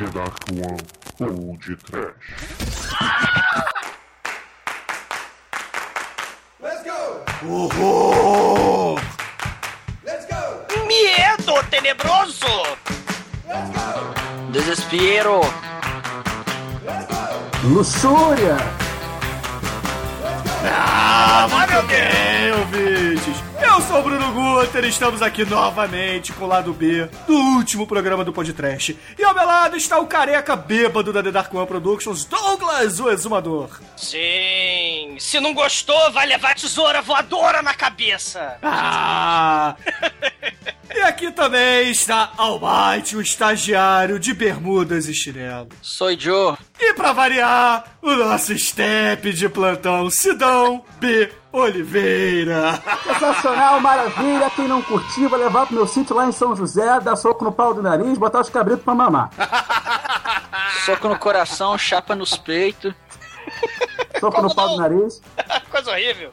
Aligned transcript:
The 0.00 0.06
Dark 0.12 0.32
One 0.52 0.78
ou 1.20 1.58
de 1.58 1.76
Trash. 1.76 2.14
Let's 6.58 6.82
go! 6.82 7.22
Horror! 7.42 9.02
Let's 10.02 10.24
go! 10.24 10.64
Miedo 10.86 11.62
tenebroso! 11.68 12.78
Let's 13.46 13.70
go! 13.76 14.52
Desespero. 14.52 15.42
Let's 16.82 17.06
go! 17.06 17.68
Luxúria! 17.68 18.56
Ah, 20.64 21.46
muito 21.50 21.86
bem, 21.88 22.52
ouvintes. 22.52 23.49
Eu 23.80 23.86
sou 23.86 24.00
o 24.00 24.02
Bruno 24.02 24.30
Guter 24.32 24.84
e 24.84 24.88
estamos 24.90 25.22
aqui 25.22 25.42
novamente 25.42 26.34
com 26.34 26.44
o 26.44 26.46
lado 26.46 26.70
B 26.70 27.08
do 27.26 27.34
último 27.34 27.86
programa 27.86 28.22
do 28.22 28.30
Podcast. 28.30 28.94
E 29.18 29.24
ao 29.24 29.32
meu 29.34 29.46
lado 29.46 29.74
está 29.74 29.98
o 29.98 30.06
careca 30.06 30.54
bêbado 30.54 31.14
da 31.14 31.22
The 31.22 31.30
Dark 31.30 31.54
One 31.54 31.66
Productions, 31.66 32.26
Douglas, 32.26 33.00
o 33.00 33.08
exumador. 33.10 33.80
Sim, 33.96 35.16
se 35.18 35.40
não 35.40 35.54
gostou, 35.54 36.12
vai 36.12 36.26
levar 36.26 36.54
tesoura 36.56 37.00
voadora 37.00 37.62
na 37.62 37.72
cabeça. 37.72 38.58
Ah! 38.62 39.74
E 41.00 41.02
aqui 41.02 41.32
também 41.32 41.88
está 41.90 42.30
Almighty, 42.36 43.16
o 43.16 43.22
estagiário 43.22 44.18
de 44.18 44.34
bermudas 44.34 45.08
e 45.08 45.14
chinelo. 45.14 45.70
Sou 45.80 46.14
Joe. 46.14 46.58
E 46.78 46.92
pra 46.92 47.14
variar, 47.14 47.84
o 48.02 48.10
nosso 48.16 48.56
step 48.58 49.32
de 49.32 49.48
plantão, 49.48 50.10
Sidão 50.10 50.84
B. 51.00 51.32
Oliveira. 51.50 52.82
Sensacional, 53.02 53.80
maravilha. 53.80 54.50
Quem 54.50 54.68
não 54.68 54.82
curtiu, 54.82 55.30
vai 55.30 55.40
levar 55.40 55.64
pro 55.64 55.74
meu 55.74 55.86
sítio 55.86 56.14
lá 56.14 56.26
em 56.26 56.32
São 56.32 56.54
José, 56.54 57.00
dar 57.00 57.16
soco 57.16 57.44
no 57.46 57.50
pau 57.52 57.72
do 57.72 57.82
nariz, 57.82 58.18
botar 58.18 58.42
os 58.42 58.50
cabritos 58.50 58.84
pra 58.84 58.94
mamar. 58.94 59.30
Soco 60.84 61.08
no 61.08 61.18
coração, 61.18 61.78
chapa 61.78 62.14
nos 62.14 62.36
peitos. 62.36 62.92
Soco 64.20 64.36
Como 64.36 64.48
no 64.48 64.54
pau 64.54 64.66
não? 64.66 64.74
do 64.76 64.80
nariz. 64.82 65.22
Coisa 65.70 65.92
horrível. 65.92 66.30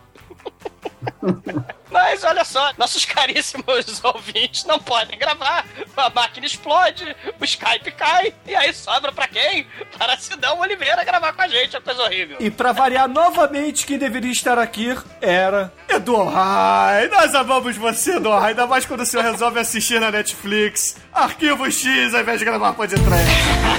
Mas 1.89 2.23
olha 2.23 2.43
só, 2.43 2.71
nossos 2.77 3.05
caríssimos 3.05 4.01
ouvintes 4.03 4.65
não 4.65 4.77
podem 4.79 5.17
gravar, 5.17 5.65
a 5.95 6.09
máquina 6.09 6.45
explode, 6.45 7.15
o 7.39 7.45
Skype 7.45 7.91
cai, 7.91 8.33
e 8.45 8.55
aí 8.55 8.73
sobra 8.73 9.11
pra 9.11 9.27
quem? 9.27 9.65
Para 9.97 10.17
Sidão 10.17 10.59
Oliveira 10.59 11.03
gravar 11.03 11.33
com 11.33 11.41
a 11.41 11.47
gente, 11.47 11.75
é 11.75 11.79
coisa 11.79 12.03
horrível. 12.03 12.37
E 12.39 12.51
pra 12.51 12.71
variar 12.71 13.07
novamente, 13.07 13.85
quem 13.85 13.97
deveria 13.97 14.31
estar 14.31 14.59
aqui 14.59 14.95
era 15.21 15.71
Edu 15.87 16.23
Rai. 16.23 17.07
Nós 17.07 17.33
amamos 17.33 17.77
você, 17.77 18.17
Edu 18.17 18.31
Rai, 18.31 18.49
ainda 18.49 18.67
mais 18.67 18.85
quando 18.85 19.01
o 19.01 19.05
senhor 19.05 19.23
resolve 19.23 19.59
assistir 19.59 19.99
na 19.99 20.11
Netflix 20.11 20.97
Arquivo 21.13 21.71
X 21.71 22.13
ao 22.13 22.21
invés 22.21 22.39
de 22.39 22.45
gravar 22.45 22.73
podcast. 22.73 23.07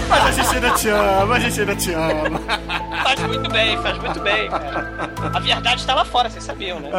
Mas 0.08 0.24
a 0.24 0.30
gente 0.32 0.54
ainda 0.54 0.70
te 0.72 0.88
ama, 0.88 1.34
a 1.34 1.40
gente 1.40 1.60
ainda 1.60 1.76
te 1.76 1.92
ama. 1.92 2.40
Faz 3.02 3.20
muito 3.22 3.50
bem, 3.50 3.76
faz 3.82 3.98
muito 3.98 4.20
bem, 4.20 4.48
cara. 4.48 5.10
A 5.34 5.40
verdade 5.40 5.86
tá 5.86 5.94
lá 5.94 6.04
fora, 6.04 6.30
vocês 6.30 6.44
sabiam, 6.44 6.80
né? 6.80 6.90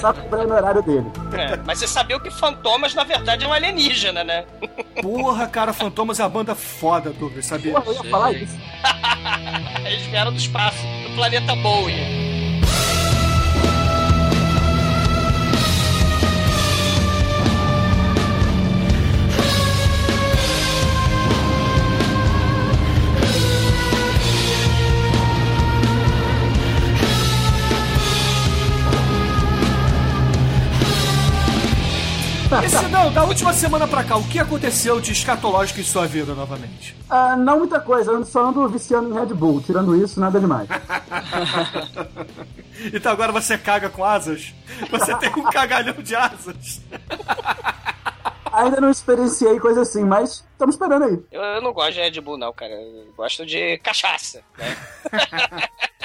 Só 0.00 0.12
cobrando 0.12 0.52
o 0.52 0.56
horário 0.56 0.82
dele. 0.82 1.06
É, 1.32 1.56
mas 1.64 1.78
vocês 1.78 1.90
sabiam 1.90 2.20
que 2.20 2.30
Fantomas, 2.30 2.94
na 2.94 3.04
verdade, 3.04 3.44
é 3.44 3.48
um 3.48 3.52
alienígena, 3.52 4.24
né? 4.24 4.44
Porra, 5.02 5.46
cara, 5.46 5.72
Fantomas 5.72 6.18
é 6.20 6.22
uma 6.24 6.28
banda 6.30 6.54
foda, 6.54 7.10
Douglas, 7.10 7.46
sabia? 7.46 7.72
Porra, 7.72 7.86
eu 7.86 8.04
ia 8.04 8.10
falar 8.10 8.32
isso. 8.32 8.56
Eles 9.86 10.06
vieram 10.06 10.32
do 10.32 10.38
espaço, 10.38 10.82
do 11.04 11.14
planeta 11.14 11.54
Bowie. 11.56 12.25
E 32.64 32.68
Sidão, 32.68 33.12
da 33.12 33.24
última 33.24 33.52
semana 33.52 33.88
pra 33.88 34.04
cá, 34.04 34.16
o 34.16 34.22
que 34.28 34.38
aconteceu 34.38 35.00
de 35.00 35.10
escatológico 35.10 35.80
em 35.80 35.82
sua 35.82 36.06
vida 36.06 36.32
novamente? 36.32 36.96
Ah, 37.10 37.34
não 37.34 37.58
muita 37.58 37.80
coisa, 37.80 38.12
eu 38.12 38.24
só 38.24 38.46
ando 38.46 38.68
viciando 38.68 39.10
em 39.10 39.18
Red 39.18 39.34
Bull. 39.34 39.60
Tirando 39.60 39.96
isso, 39.96 40.20
nada 40.20 40.38
demais. 40.38 40.68
Então 42.92 43.10
agora 43.10 43.32
você 43.32 43.56
caga 43.56 43.88
com 43.88 44.04
asas? 44.04 44.54
Você 44.90 45.16
tem 45.16 45.30
um 45.30 45.44
cagalhão 45.44 45.94
de 45.94 46.14
asas? 46.14 46.82
Ainda 48.52 48.80
não 48.82 48.90
experienciei 48.90 49.58
coisa 49.58 49.80
assim, 49.80 50.04
mas 50.04 50.44
estamos 50.52 50.74
esperando 50.74 51.04
aí. 51.04 51.18
Eu, 51.32 51.42
eu 51.42 51.62
não 51.62 51.72
gosto 51.72 51.94
de 51.94 52.00
Red 52.00 52.20
Bull, 52.20 52.36
não, 52.36 52.52
cara. 52.52 52.72
Eu 52.72 53.12
gosto 53.16 53.46
de 53.46 53.78
cachaça, 53.78 54.42
né? 54.58 54.76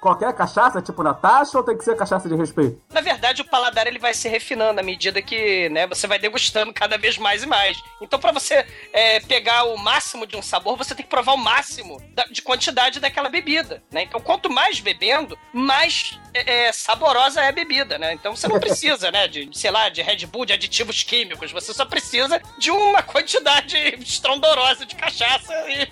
Qualquer 0.00 0.32
cachaça, 0.34 0.80
tipo 0.82 1.02
Natasha, 1.02 1.58
ou 1.58 1.64
tem 1.64 1.76
que 1.76 1.84
ser 1.84 1.96
cachaça 1.96 2.28
de 2.28 2.34
respeito? 2.34 2.80
Na 2.90 3.00
verdade, 3.00 3.42
o 3.42 3.44
paladar 3.44 3.86
ele 3.86 3.98
vai 3.98 4.14
se 4.14 4.28
refinando 4.28 4.80
à 4.80 4.82
medida 4.82 5.20
que 5.22 5.68
né, 5.70 5.86
você 5.86 6.06
vai 6.06 6.18
degustando 6.18 6.72
cada 6.72 6.96
vez 6.98 7.16
mais 7.18 7.42
e 7.42 7.46
mais. 7.46 7.78
Então, 8.00 8.18
pra 8.18 8.32
você 8.32 8.66
é, 8.92 9.20
pegar 9.20 9.64
o 9.64 9.76
máximo 9.76 10.26
de 10.26 10.36
um 10.36 10.42
sabor, 10.42 10.76
você 10.76 10.94
tem 10.94 11.04
que 11.04 11.10
provar 11.10 11.32
o 11.32 11.38
máximo 11.38 12.00
da- 12.14 12.24
de 12.24 12.42
quantidade 12.42 13.00
daquela 13.00 13.28
bebida. 13.28 13.82
Né? 13.90 14.02
Então, 14.02 14.20
quanto 14.20 14.50
mais 14.50 14.80
bebendo, 14.80 15.38
mais 15.52 16.18
é, 16.34 16.66
é, 16.68 16.72
saborosa 16.72 17.40
é 17.40 17.48
a 17.48 17.52
bebida. 17.52 17.98
Né? 17.98 18.12
Então, 18.12 18.34
você 18.36 18.46
não 18.48 18.58
precisa, 18.60 19.10
né, 19.10 19.26
de, 19.28 19.48
sei 19.52 19.70
lá, 19.70 19.88
de 19.88 20.02
Red 20.02 20.26
Bull, 20.26 20.44
de 20.46 20.52
aditivos 20.52 21.02
químicos. 21.02 21.50
Você 21.52 21.72
só 21.72 21.84
precisa 21.84 22.40
de 22.58 22.70
uma 22.70 23.02
quantidade 23.02 23.76
estrondorosa 24.02 24.84
de 24.86 24.94
cachaça 24.94 25.52
e, 25.70 25.88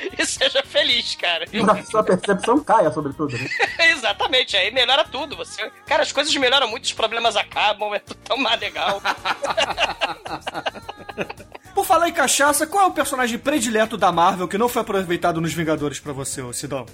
e 0.18 0.26
seja 0.26 0.62
feliz, 0.64 1.14
cara. 1.14 1.46
E 1.52 1.62
Pra 1.62 1.82
sua 1.84 2.02
percepção 2.02 2.62
caia, 2.62 2.90
sobretudo. 2.92 3.36
Né? 3.36 3.48
Exatamente, 3.90 4.56
aí 4.56 4.70
melhora 4.70 5.04
tudo. 5.04 5.36
Você, 5.36 5.70
cara, 5.86 6.02
as 6.02 6.12
coisas 6.12 6.34
melhoram 6.36 6.68
muito, 6.68 6.84
os 6.84 6.92
problemas 6.92 7.36
acabam, 7.36 7.94
é 7.94 7.98
tudo 7.98 8.18
tão 8.24 8.36
mais 8.36 8.60
legal. 8.60 9.00
Por 11.74 11.84
falar 11.84 12.08
em 12.08 12.12
cachaça, 12.12 12.66
qual 12.66 12.84
é 12.84 12.86
o 12.88 12.92
personagem 12.92 13.38
predileto 13.38 13.96
da 13.96 14.12
Marvel 14.12 14.48
que 14.48 14.58
não 14.58 14.68
foi 14.68 14.82
aproveitado 14.82 15.40
nos 15.40 15.52
Vingadores 15.52 16.00
pra 16.00 16.12
você, 16.12 16.40
ô 16.42 16.52
Sidão? 16.52 16.86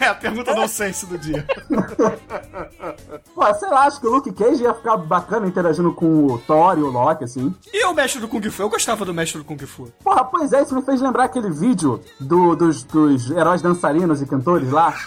É 0.00 0.06
a 0.06 0.14
pergunta 0.14 0.54
do 0.54 0.68
senso 0.68 1.06
do 1.06 1.18
dia. 1.18 1.46
Pô, 3.34 3.54
sei 3.54 3.68
lá, 3.68 3.84
acho 3.86 4.00
que 4.00 4.06
o 4.06 4.10
Luke 4.10 4.32
Cage 4.32 4.62
ia 4.62 4.74
ficar 4.74 4.96
bacana 4.96 5.46
interagindo 5.46 5.92
com 5.92 6.26
o 6.26 6.38
Thor 6.38 6.78
e 6.78 6.82
o 6.82 6.90
Loki, 6.90 7.24
assim. 7.24 7.54
E 7.72 7.84
o 7.86 7.92
mestre 7.94 8.20
do 8.20 8.28
Kung 8.28 8.42
Fu? 8.50 8.62
Eu 8.62 8.68
gostava 8.70 9.04
do 9.04 9.12
mestre 9.14 9.38
do 9.38 9.44
Kung 9.44 9.58
Fu. 9.66 9.88
Porra, 10.02 10.24
pois 10.24 10.52
é, 10.52 10.62
isso 10.62 10.74
me 10.74 10.82
fez 10.82 11.00
lembrar 11.00 11.24
aquele 11.24 11.50
vídeo 11.50 12.00
do- 12.18 12.54
dos, 12.56 12.82
dos 12.84 13.30
heróis 13.30 13.60
dançarinos 13.62 14.20
e 14.22 14.26
cantores 14.26 14.70
lá. 14.70 14.94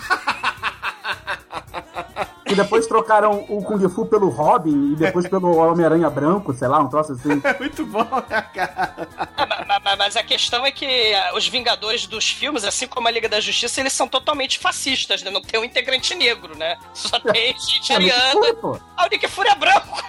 Que 2.46 2.56
depois 2.56 2.86
trocaram 2.86 3.46
o 3.50 3.64
Kung 3.64 3.88
Fu 3.90 4.06
pelo 4.06 4.28
Robin 4.30 4.92
e 4.92 4.96
depois 4.96 5.28
pelo 5.28 5.56
Homem-Aranha 5.56 6.08
branco, 6.10 6.54
sei 6.54 6.68
lá, 6.68 6.80
um 6.80 6.88
troço 6.88 7.14
assim. 7.14 7.42
É 7.44 7.58
muito 7.58 7.84
bom, 7.86 8.04
né, 8.30 8.42
cara? 8.54 9.08
Ma- 10.04 10.08
ma- 10.08 10.14
Mas 10.14 10.18
a 10.18 10.24
questão 10.24 10.66
é 10.66 10.72
que 10.72 11.14
ah, 11.14 11.32
os 11.36 11.48
Vingadores 11.48 12.06
dos 12.08 12.30
filmes, 12.30 12.64
assim 12.66 12.88
como 12.88 13.08
a 13.08 13.12
Liga 13.12 13.30
da 13.30 13.40
Justiça, 13.40 13.80
eles 13.80 13.94
são 13.94 14.08
totalmente 14.08 14.60
fascistas, 14.60 15.24
né? 15.24 15.32
Não 15.32 15.42
tem 15.42 15.60
um 15.60 15.64
integrante 15.64 16.14
negro, 16.14 16.58
né? 16.58 16.78
Só 16.94 17.20
tem 17.20 17.58
gente 17.58 17.92
É, 17.92 17.96
ariana. 17.96 18.42
Ah, 18.98 19.06
o 19.06 19.10
Nick 19.10 19.28
Fury 19.28 19.50
é 19.50 19.56
branco! 19.56 20.04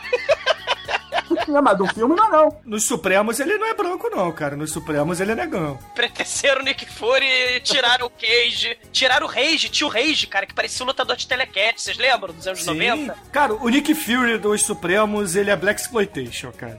É, 1.47 1.61
mas 1.61 1.79
do 1.79 1.87
filme 1.89 2.15
não, 2.15 2.31
não. 2.31 2.61
Nos 2.65 2.85
Supremos 2.87 3.39
ele 3.41 3.57
não 3.59 3.67
é 3.69 3.75
branco, 3.75 4.09
não, 4.11 4.31
cara. 4.33 4.57
Nos 4.57 4.73
Supremos 4.73 5.21
ele 5.21 5.33
é 5.33 5.35
negão. 5.35 5.79
Preteceram 5.95 6.61
o 6.61 6.65
Nick 6.65 6.85
Fury 6.87 7.61
tiraram 7.63 8.07
o 8.07 8.11
Cage. 8.11 8.77
Tiraram 8.93 9.27
o 9.27 9.31
Rage, 9.31 9.69
tio 9.69 9.89
Rage, 9.89 10.27
cara, 10.27 10.47
que 10.47 10.55
parecia 10.55 10.85
um 10.85 10.87
lutador 10.89 11.17
de 11.17 11.27
telecat, 11.27 11.81
vocês 11.81 11.97
lembram? 11.97 12.33
Dos 12.35 12.47
anos 12.47 12.65
90? 12.67 13.17
Cara, 13.33 13.55
o 13.55 13.69
Nick 13.69 13.95
Fury 13.95 14.39
dos 14.39 14.63
Supremos, 14.63 15.35
ele 15.37 15.51
é 15.51 15.57
Black 15.57 15.81
Exploitation, 15.81 16.53
cara. 16.53 16.79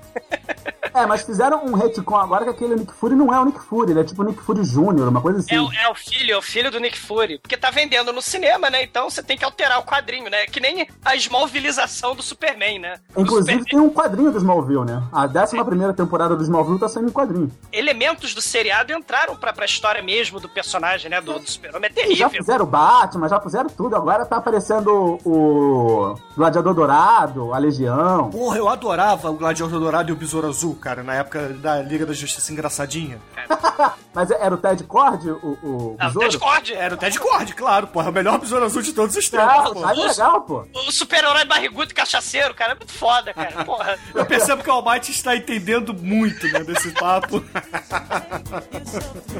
É, 0.96 1.06
mas 1.06 1.24
fizeram 1.24 1.66
um 1.66 1.74
retcon 1.76 2.16
agora 2.16 2.44
que 2.46 2.50
aquele 2.52 2.76
Nick 2.76 2.94
Fury 2.94 3.16
não 3.16 3.34
é 3.34 3.40
o 3.40 3.46
Nick 3.46 3.60
Fury, 3.60 3.92
ele 3.92 4.00
é 4.00 4.04
tipo 4.04 4.22
o 4.22 4.26
Nick 4.26 4.42
Fury 4.42 4.62
Jr., 4.64 5.08
uma 5.10 5.22
coisa 5.22 5.40
assim. 5.40 5.54
É, 5.56 5.62
o- 5.62 5.72
é 5.72 5.90
o 5.90 5.96
filho, 5.96 6.34
é 6.34 6.38
o 6.38 6.42
filho 6.42 6.72
do 6.72 6.80
Nick 6.80 6.98
Fury. 7.00 7.38
Porque 7.40 7.58
tá 7.58 7.70
vendendo 7.70 8.14
no 8.14 8.22
cinema, 8.22 8.70
né? 8.70 8.84
Então 8.84 9.10
você 9.10 9.22
tem 9.22 9.38
que 9.38 9.44
alterar 9.44 9.80
o 9.80 9.84
quadrinho, 9.84 10.30
né? 10.30 10.46
Que 10.48 10.60
nem 10.60 10.88
a 11.04 11.16
esmovilização 11.16 12.16
do 12.16 12.24
Superman, 12.24 12.80
né? 12.80 13.00
O 13.16 13.22
Inclusive 13.22 13.60
Superman- 13.60 13.66
tem 13.66 13.80
um 13.80 13.90
quadrinho 13.90 14.32
do 14.32 14.38
Smallville, 14.38 14.86
né? 14.86 15.04
A 15.12 15.26
11 15.26 15.64
primeira 15.66 15.94
temporada 15.94 16.36
do 16.36 16.44
Smallville 16.44 16.80
tá 16.80 16.88
saindo 16.88 17.10
em 17.10 17.14
quadrinho. 17.14 17.52
elementos 17.72 18.34
do 18.34 18.42
seriado 18.42 18.94
entraram 18.94 19.36
pra, 19.36 19.52
pra 19.52 19.66
história 19.66 20.02
mesmo 20.02 20.40
do 20.40 20.48
personagem, 20.48 21.10
né? 21.10 21.20
Do, 21.22 21.40
do 21.40 21.50
Super-Homem. 21.50 21.90
É 21.90 21.94
Já 21.94 22.02
terrível. 22.04 22.30
fizeram 22.30 22.66
Batman, 22.66 23.28
já 23.28 23.40
fizeram 23.42 23.70
tudo. 23.70 23.96
Agora 23.96 24.26
tá 24.26 24.38
aparecendo 24.38 25.20
o 25.26 26.16
Gladiador 26.36 26.74
Dourado, 26.74 27.54
a 27.54 27.58
Legião. 27.58 28.30
Porra, 28.30 28.58
eu 28.58 28.70
adorava 28.70 29.30
o 29.30 29.34
Gladiador 29.34 29.80
Dourado 29.80 30.10
e 30.10 30.14
o 30.14 30.16
Besouro 30.16 30.48
Azul, 30.48 30.76
cara, 30.86 31.02
na 31.02 31.16
época 31.16 31.50
da 31.50 31.82
Liga 31.82 32.06
da 32.06 32.14
Justiça 32.14 32.54
Engraçadinha. 32.54 33.20
Mas 34.14 34.30
era 34.30 34.54
o 34.54 34.58
Ted 34.58 34.84
Cord, 34.84 35.28
o, 35.30 35.36
o 35.64 35.94
o 35.94 35.98
besouro? 35.98 36.30
Discord. 36.30 36.74
Era 36.74 36.94
o 36.94 36.98
Ted 36.98 37.20
Cord, 37.20 37.54
claro, 37.56 37.88
porra, 37.88 38.12
o 38.12 38.14
melhor 38.14 38.38
besouro 38.38 38.64
azul 38.64 38.84
de 38.84 38.94
todos 38.94 39.16
os 39.16 39.28
tempos, 39.28 39.84
Ah, 39.84 39.92
é 39.92 39.94
legal, 39.96 40.42
pô. 40.42 40.64
O 40.74 40.92
super-herói 40.92 41.44
barrigudo 41.44 41.92
e 41.92 41.94
cachaceiro, 41.96 42.54
cara, 42.54 42.74
é 42.74 42.76
muito 42.76 42.94
foda, 42.94 43.34
cara. 43.34 43.66
Porra. 43.66 43.98
Eu 44.14 44.26
percebo 44.28 44.64
que 44.64 44.70
o 44.70 44.74
Almighty 44.74 45.12
está 45.12 45.36
entendendo 45.36 45.92
muito, 45.92 46.48
né, 46.50 46.64
desse 46.64 46.92
papo. 46.92 47.44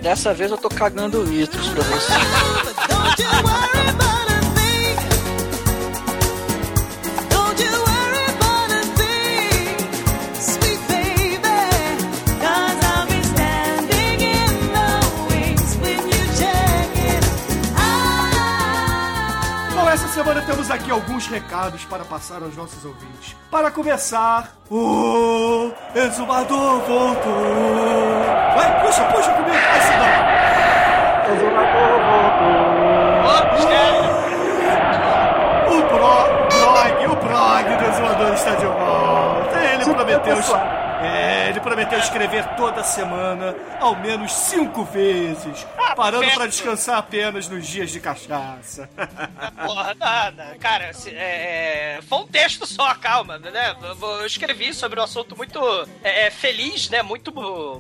Dessa 0.02 0.34
vez 0.34 0.50
eu 0.50 0.58
tô 0.58 0.68
cagando 0.68 1.24
litros 1.24 1.70
pra 1.70 1.84
você. 1.84 2.14
semana 20.16 20.42
temos 20.44 20.72
aqui 20.72 20.90
alguns 20.90 21.28
recados 21.28 21.84
para 21.84 22.06
passar 22.06 22.42
aos 22.42 22.56
nossos 22.56 22.86
ouvintes. 22.86 23.36
Para 23.52 23.70
começar, 23.70 24.50
o 24.72 25.74
Exumador 25.94 26.80
voltou. 26.80 28.24
Vai, 28.56 28.82
puxa, 28.86 29.04
puxa 29.04 29.32
comigo, 29.34 29.52
vai 29.52 29.82
se 29.82 29.92
dar. 29.98 31.26
Exumador 31.36 32.00
voltou. 32.08 32.76
O 35.68 35.82
Pro, 35.90 36.48
Prog, 36.48 37.06
o 37.12 37.16
Prog 37.18 37.78
do 37.78 37.86
Exumador 37.86 38.34
está 38.34 38.52
de 38.56 38.66
volta. 38.66 39.60
Ele 39.60 39.84
Tipo, 39.84 39.96
prometeu. 39.96 40.38
É, 41.02 41.50
ele 41.50 41.60
prometeu 41.60 42.00
escrever 42.00 42.46
toda 42.56 42.82
semana, 42.84 43.54
ao 43.82 43.96
menos 43.98 44.34
cinco 44.34 44.86
vezes, 44.86 45.68
parando 45.96 46.24
perto. 46.24 46.36
para 46.36 46.48
descansar 46.48 46.98
apenas 46.98 47.48
nos 47.48 47.66
dias 47.68 47.92
de 47.92 48.00
cachaça. 48.00 48.90
Porra, 49.66 49.94
nada. 49.96 50.56
Cara, 50.60 50.92
é, 51.08 51.98
é, 51.98 52.00
foi 52.02 52.20
um 52.20 52.28
texto 52.28 52.66
só, 52.68 52.94
calma, 52.96 53.38
né? 53.38 53.76
Eu, 53.82 54.26
escrevi 54.26 54.74
sobre 54.74 55.00
um 55.00 55.04
assunto 55.04 55.36
muito 55.36 55.60
é, 56.04 56.28
é, 56.28 56.32
feliz, 56.32 56.90
né? 56.90 57.02
Muito 57.02 57.32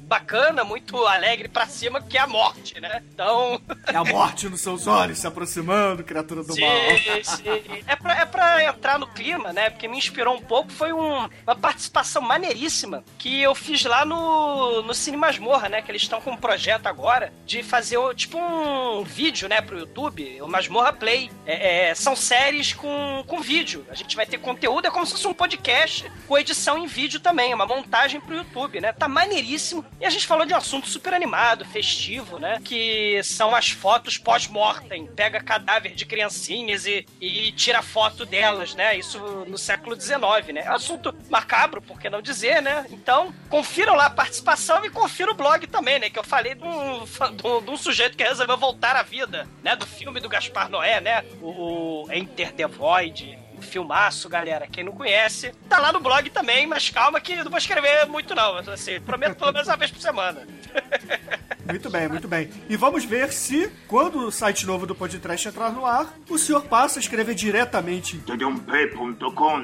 bacana, 0.03 0.63
muito 0.63 1.05
alegre 1.05 1.47
pra 1.47 1.65
cima, 1.67 2.01
que 2.01 2.17
é 2.17 2.21
a 2.21 2.27
morte, 2.27 2.79
né? 2.79 3.03
Então. 3.13 3.61
É 3.87 3.95
a 3.97 4.03
morte 4.03 4.49
nos 4.49 4.61
seus 4.61 4.87
olhos 4.87 5.19
se 5.19 5.27
aproximando, 5.27 6.03
criatura 6.03 6.41
do 6.43 6.47
mal. 6.59 6.69
Sim, 6.97 7.23
sim. 7.23 7.83
É 7.85 7.95
pra, 7.95 8.19
é 8.19 8.25
pra 8.25 8.63
entrar 8.63 8.97
no 8.97 9.05
clima, 9.07 9.53
né? 9.53 9.69
Porque 9.69 9.87
me 9.87 9.95
inspirou 9.97 10.35
um 10.35 10.41
pouco. 10.41 10.71
Foi 10.71 10.91
um- 10.91 11.29
uma 11.45 11.55
participação 11.55 12.21
maneiríssima 12.21 13.03
que 13.19 13.41
eu 13.41 13.53
fiz 13.53 13.83
lá 13.85 14.03
no, 14.03 14.81
no 14.81 14.93
Cine 14.93 15.17
Masmorra, 15.17 15.69
né? 15.69 15.81
Que 15.83 15.91
eles 15.91 16.01
estão 16.01 16.19
com 16.19 16.31
um 16.31 16.37
projeto 16.37 16.87
agora 16.87 17.31
de 17.45 17.61
fazer 17.61 17.97
tipo 18.13 18.37
um 18.37 19.03
vídeo, 19.03 19.49
né? 19.49 19.61
Pro 19.61 19.79
YouTube, 19.79 20.41
o 20.41 20.47
Masmorra 20.47 20.93
Play. 20.93 21.29
É, 21.45 21.89
é, 21.89 21.95
são 21.95 22.15
séries 22.15 22.73
com, 22.73 23.23
com 23.27 23.41
vídeo. 23.41 23.85
A 23.89 23.95
gente 23.95 24.15
vai 24.15 24.25
ter 24.25 24.37
conteúdo, 24.37 24.87
é 24.87 24.91
como 24.91 25.05
se 25.05 25.13
fosse 25.13 25.27
um 25.27 25.33
podcast 25.33 26.11
com 26.27 26.37
edição 26.37 26.77
em 26.77 26.87
vídeo 26.87 27.19
também. 27.19 27.53
Uma 27.53 27.65
montagem 27.65 28.21
pro 28.21 28.35
YouTube, 28.35 28.79
né? 28.79 28.93
Tá 28.93 29.07
maneiríssimo. 29.07 29.85
E 29.99 30.05
a 30.05 30.09
gente 30.09 30.27
falou 30.27 30.45
de 30.45 30.53
um 30.53 30.57
assunto 30.57 30.87
super 30.87 31.13
animado, 31.13 31.65
festivo, 31.65 32.39
né? 32.39 32.61
Que 32.63 33.21
são 33.23 33.55
as 33.55 33.71
fotos 33.71 34.17
pós-mortem. 34.17 35.07
Pega 35.07 35.43
cadáver 35.43 35.93
de 35.93 36.05
criancinhas 36.05 36.85
e, 36.85 37.05
e 37.19 37.51
tira 37.51 37.81
foto 37.81 38.25
delas, 38.25 38.73
né? 38.75 38.97
Isso 38.97 39.19
no 39.47 39.57
século 39.57 39.99
XIX, 39.99 40.53
né? 40.53 40.67
Assunto 40.67 41.13
macabro, 41.29 41.81
por 41.81 41.99
que 41.99 42.09
não 42.09 42.21
dizer, 42.21 42.61
né? 42.61 42.85
Então, 42.89 43.33
confiram 43.49 43.95
lá 43.95 44.05
a 44.05 44.09
participação 44.09 44.85
e 44.85 44.89
confiram 44.89 45.33
o 45.33 45.35
blog 45.35 45.67
também, 45.67 45.99
né? 45.99 46.09
Que 46.09 46.19
eu 46.19 46.23
falei 46.23 46.55
de 46.55 46.63
um, 46.63 47.03
de 47.03 47.47
um, 47.47 47.61
de 47.61 47.69
um 47.71 47.77
sujeito 47.77 47.94
que 48.15 48.23
resolveu 48.23 48.57
voltar 48.57 48.95
à 48.95 49.03
vida, 49.03 49.47
né? 49.63 49.75
Do 49.75 49.85
filme 49.85 50.19
do 50.19 50.29
Gaspar 50.29 50.69
Noé, 50.69 50.99
né? 50.99 51.23
O, 51.41 52.05
o 52.05 52.11
Enter 52.11 52.51
the 52.53 52.67
Void. 52.67 53.44
Um 53.57 53.61
filmaço, 53.61 54.27
galera. 54.29 54.67
Quem 54.67 54.83
não 54.83 54.91
conhece, 54.91 55.51
tá 55.69 55.79
lá 55.79 55.91
no 55.91 55.99
blog 55.99 56.29
também, 56.29 56.65
mas 56.67 56.89
calma 56.89 57.19
que 57.21 57.35
não 57.37 57.49
vou 57.49 57.57
escrever 57.57 58.05
muito, 58.07 58.35
não. 58.35 58.57
Assim, 58.57 58.99
prometo 59.01 59.35
pelo 59.37 59.51
menos 59.53 59.67
uma 59.67 59.77
vez 59.77 59.91
por 59.91 60.01
semana. 60.01 60.45
Muito 61.67 61.89
bem, 61.89 62.07
muito 62.07 62.27
bem. 62.27 62.47
E 62.69 62.77
vamos 62.77 63.05
ver 63.05 63.33
se, 63.33 63.71
quando 63.87 64.19
o 64.27 64.31
site 64.31 64.67
novo 64.67 64.85
do 64.85 64.93
Podcast 64.93 65.47
entrar 65.47 65.71
no 65.71 65.83
ar, 65.83 66.13
o 66.29 66.37
senhor 66.37 66.61
passa 66.65 66.99
a 66.99 67.01
escrever 67.01 67.33
diretamente. 67.33 68.17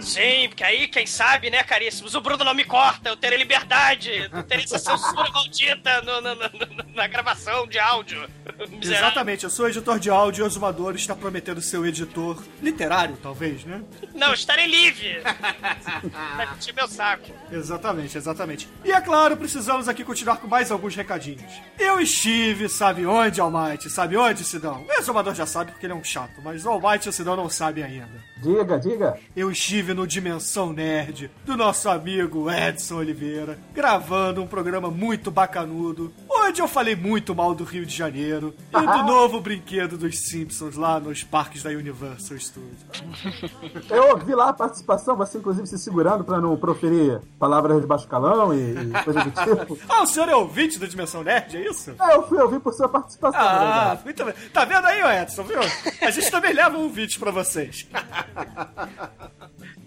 Sim, 0.02 0.48
porque 0.48 0.64
aí, 0.64 0.88
quem 0.88 1.06
sabe, 1.06 1.52
né, 1.52 1.62
caríssimos, 1.62 2.16
o 2.16 2.22
Bruno 2.22 2.44
não 2.44 2.56
me 2.56 2.64
corta, 2.64 3.08
eu 3.10 3.16
terei 3.16 3.38
liberdade, 3.38 4.28
não 4.34 4.42
terei 4.42 4.64
essa 4.64 4.80
censura 4.80 5.30
maldita 5.30 6.02
no- 6.02 6.22
no- 6.22 6.36
no- 6.36 6.96
na 6.96 7.06
gravação 7.06 7.68
de 7.68 7.78
áudio. 7.78 8.28
Exatamente, 8.82 9.44
eu 9.44 9.52
sou 9.52 9.70
editor 9.70 10.00
de 10.00 10.10
áudio 10.10 10.42
e 10.42 10.44
o 10.44 10.48
Exumador 10.48 10.96
está 10.96 11.16
prometendo 11.16 11.62
ser 11.62 11.78
o 11.78 11.86
editor 11.86 12.44
literário, 12.64 13.16
talvez, 13.22 13.64
né? 13.64 13.80
Não, 14.14 14.34
estarei 14.34 14.68
livre. 14.68 15.22
Vai 16.36 16.48
meu 16.76 16.88
saco. 16.88 17.32
Exatamente, 17.52 18.18
exatamente. 18.18 18.70
E 18.84 18.92
é 18.92 19.02
claro, 19.02 19.38
precisamos 19.38 19.88
aqui 19.88 20.04
continuar 20.04 20.38
com 20.38 20.48
mais 20.48 20.72
alguns 20.72 20.96
recadinhos. 20.96 21.52
Eu 21.78 22.00
estive, 22.00 22.70
sabe 22.70 23.06
onde, 23.06 23.42
Almighty? 23.42 23.90
Sabe 23.90 24.18
onde, 24.18 24.44
Sidão? 24.44 24.86
O 24.88 24.92
Exumador 24.94 25.34
já 25.34 25.46
sabe 25.46 25.72
porque 25.72 25.86
ele 25.86 25.94
é 25.94 25.96
um 25.96 26.04
chato, 26.04 26.42
mas 26.44 26.66
o 26.66 26.70
Almighty 26.70 27.08
e 27.08 27.10
o 27.10 27.14
Sidão 27.14 27.36
não 27.36 27.50
sabem 27.50 27.84
ainda. 27.84 28.31
Diga, 28.42 28.80
diga. 28.80 29.18
Eu 29.36 29.52
estive 29.52 29.94
no 29.94 30.08
Dimensão 30.08 30.74
Nerd 30.74 31.30
do 31.46 31.56
nosso 31.56 31.88
amigo 31.90 32.50
Edson 32.50 32.96
Oliveira, 32.98 33.58
gravando 33.74 34.42
um 34.42 34.48
programa 34.48 34.90
muito 34.90 35.30
bacanudo, 35.30 36.12
onde 36.30 36.60
eu 36.62 36.68
falei 36.68 36.96
muito 36.96 37.36
mal 37.36 37.54
do 37.54 37.64
Rio 37.64 37.86
de 37.86 37.96
Janeiro 37.96 38.54
e 38.74 38.80
do 38.82 39.04
novo 39.06 39.40
brinquedo 39.40 39.98
dos 39.98 40.18
Simpsons 40.30 40.76
lá 40.76 41.00
nos 41.00 41.24
parques 41.24 41.62
da 41.62 41.70
Universal 41.70 42.38
Studios. 42.40 42.82
Eu 43.90 44.10
ouvi 44.12 44.34
lá 44.34 44.50
a 44.50 44.54
participação, 44.54 45.16
você 45.16 45.38
inclusive 45.38 45.68
se 45.68 45.78
segurando 45.78 46.24
pra 46.24 46.40
não 46.40 46.58
proferir 46.58 47.20
palavras 47.38 47.80
de 47.80 47.86
baixo 47.88 48.08
calão 48.08 48.54
e, 48.54 48.72
e 48.72 49.04
coisa 49.04 49.24
do 49.24 49.32
tipo. 49.32 49.78
Ah, 49.92 50.04
o 50.04 50.06
senhor 50.06 50.30
é 50.30 50.36
ouvinte 50.36 50.80
do 50.80 50.88
Dimensão 50.88 51.24
Nerd, 51.24 51.58
é 51.58 51.70
isso? 51.70 51.94
É, 52.00 52.16
eu 52.16 52.28
fui 52.28 52.40
ouvir 52.40 52.60
por 52.60 52.74
sua 52.74 52.88
participação, 52.88 53.40
Ah, 53.42 53.98
muito 54.04 54.24
bem. 54.26 54.34
Tá 54.54 54.64
vendo 54.66 54.86
aí, 54.86 55.22
Edson, 55.22 55.44
viu? 55.44 55.60
A 56.02 56.10
gente 56.12 56.32
também 56.32 56.54
leva 56.54 56.78
um 56.78 56.90
vídeo 56.90 57.20
pra 57.20 57.30
vocês. 57.32 57.88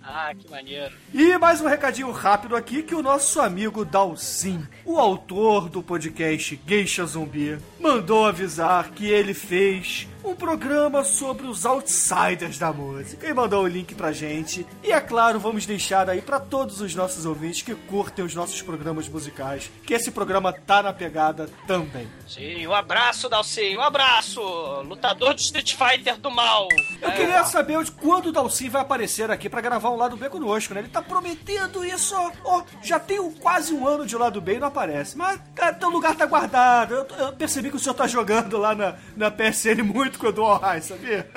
Ah, 0.07 0.35
que 0.35 0.49
maneiro. 0.51 0.95
E 1.15 1.37
mais 1.39 1.63
um 1.63 1.67
recadinho 1.67 2.11
rápido 2.11 2.55
aqui 2.55 2.83
que 2.83 2.95
o 2.95 3.03
nosso 3.03 3.41
amigo 3.41 3.87
Dalcin, 3.87 4.63
o 4.85 4.99
autor 4.99 5.71
do 5.71 5.83
podcast 5.83 6.61
Geisha 6.67 7.07
Zumbi, 7.07 7.59
mandou 7.81 8.27
avisar 8.27 8.91
que 8.91 9.07
ele 9.07 9.33
fez 9.33 10.07
um 10.25 10.35
programa 10.35 11.05
sobre 11.05 11.47
os 11.47 11.67
outsiders 11.67 12.59
da 12.59 12.73
música 12.73 13.27
e 13.29 13.35
mandou 13.35 13.63
o 13.65 13.67
link 13.67 13.95
pra 13.95 14.13
gente. 14.13 14.67
E 14.83 14.91
é 14.93 15.01
claro, 15.01 15.39
vamos 15.39 15.67
deixar 15.67 16.09
aí 16.09 16.23
pra 16.23 16.41
todos 16.41 16.81
os 16.81 16.95
nossos 16.95 17.25
ouvintes 17.27 17.63
que 17.63 17.75
curtem 17.75 18.25
os 18.25 18.35
nossos 18.35 18.61
programas 18.63 19.09
musicais, 19.09 19.71
que 19.85 19.93
esse 19.95 20.11
programa 20.11 20.53
tá 20.53 20.83
na 20.83 20.93
pegada 20.93 21.49
também. 21.67 22.09
Sim, 22.27 22.67
um 22.67 22.75
abraço, 22.75 23.29
Dalcin, 23.29 23.77
um 23.77 23.83
abraço. 23.83 24.41
Lutador 24.83 25.35
de 25.35 25.43
Street 25.43 25.75
Fighter 25.75 26.19
do 26.19 26.31
mal. 26.31 26.69
Eu 27.03 27.13
queria 27.13 27.45
saber 27.45 27.79
quando 28.01 28.27
o 28.27 28.33
Dalcin 28.33 28.69
vai 28.71 28.83
aparecer 28.83 29.31
aqui 29.31 29.49
pra 29.49 29.61
gravar 29.61 29.91
um 29.91 29.97
lado 29.97 30.17
B 30.17 30.29
conosco, 30.29 30.73
né? 30.75 30.81
Ele 30.81 30.89
tá 30.89 31.03
prometendo 31.03 31.85
isso, 31.85 32.15
ó. 32.17 32.31
Ó, 32.45 32.63
já 32.83 32.99
tem 32.99 33.21
um- 33.21 33.33
quase 33.33 33.75
um 33.75 33.87
ano 33.87 34.07
de 34.07 34.17
lado 34.17 34.41
B 34.41 34.55
e 34.55 34.59
não 34.59 34.69
aparece. 34.69 35.17
Mas, 35.17 35.41
cara, 35.55 35.75
teu 35.75 35.91
lugar 35.91 36.15
tá 36.15 36.25
guardado. 36.27 36.95
Eu, 36.95 37.07
eu 37.19 37.33
percebi 37.33 37.71
que 37.71 37.77
o 37.77 37.79
senhor 37.79 37.95
tá 37.95 38.07
jogando 38.07 38.57
lá 38.59 38.75
na, 38.75 38.95
na 39.17 39.31
PSN 39.31 39.83
muito 39.83 40.14
com 40.19 40.29
o 40.29 40.33
Dual 40.33 40.59
High, 40.59 40.83
sabia? 40.83 41.27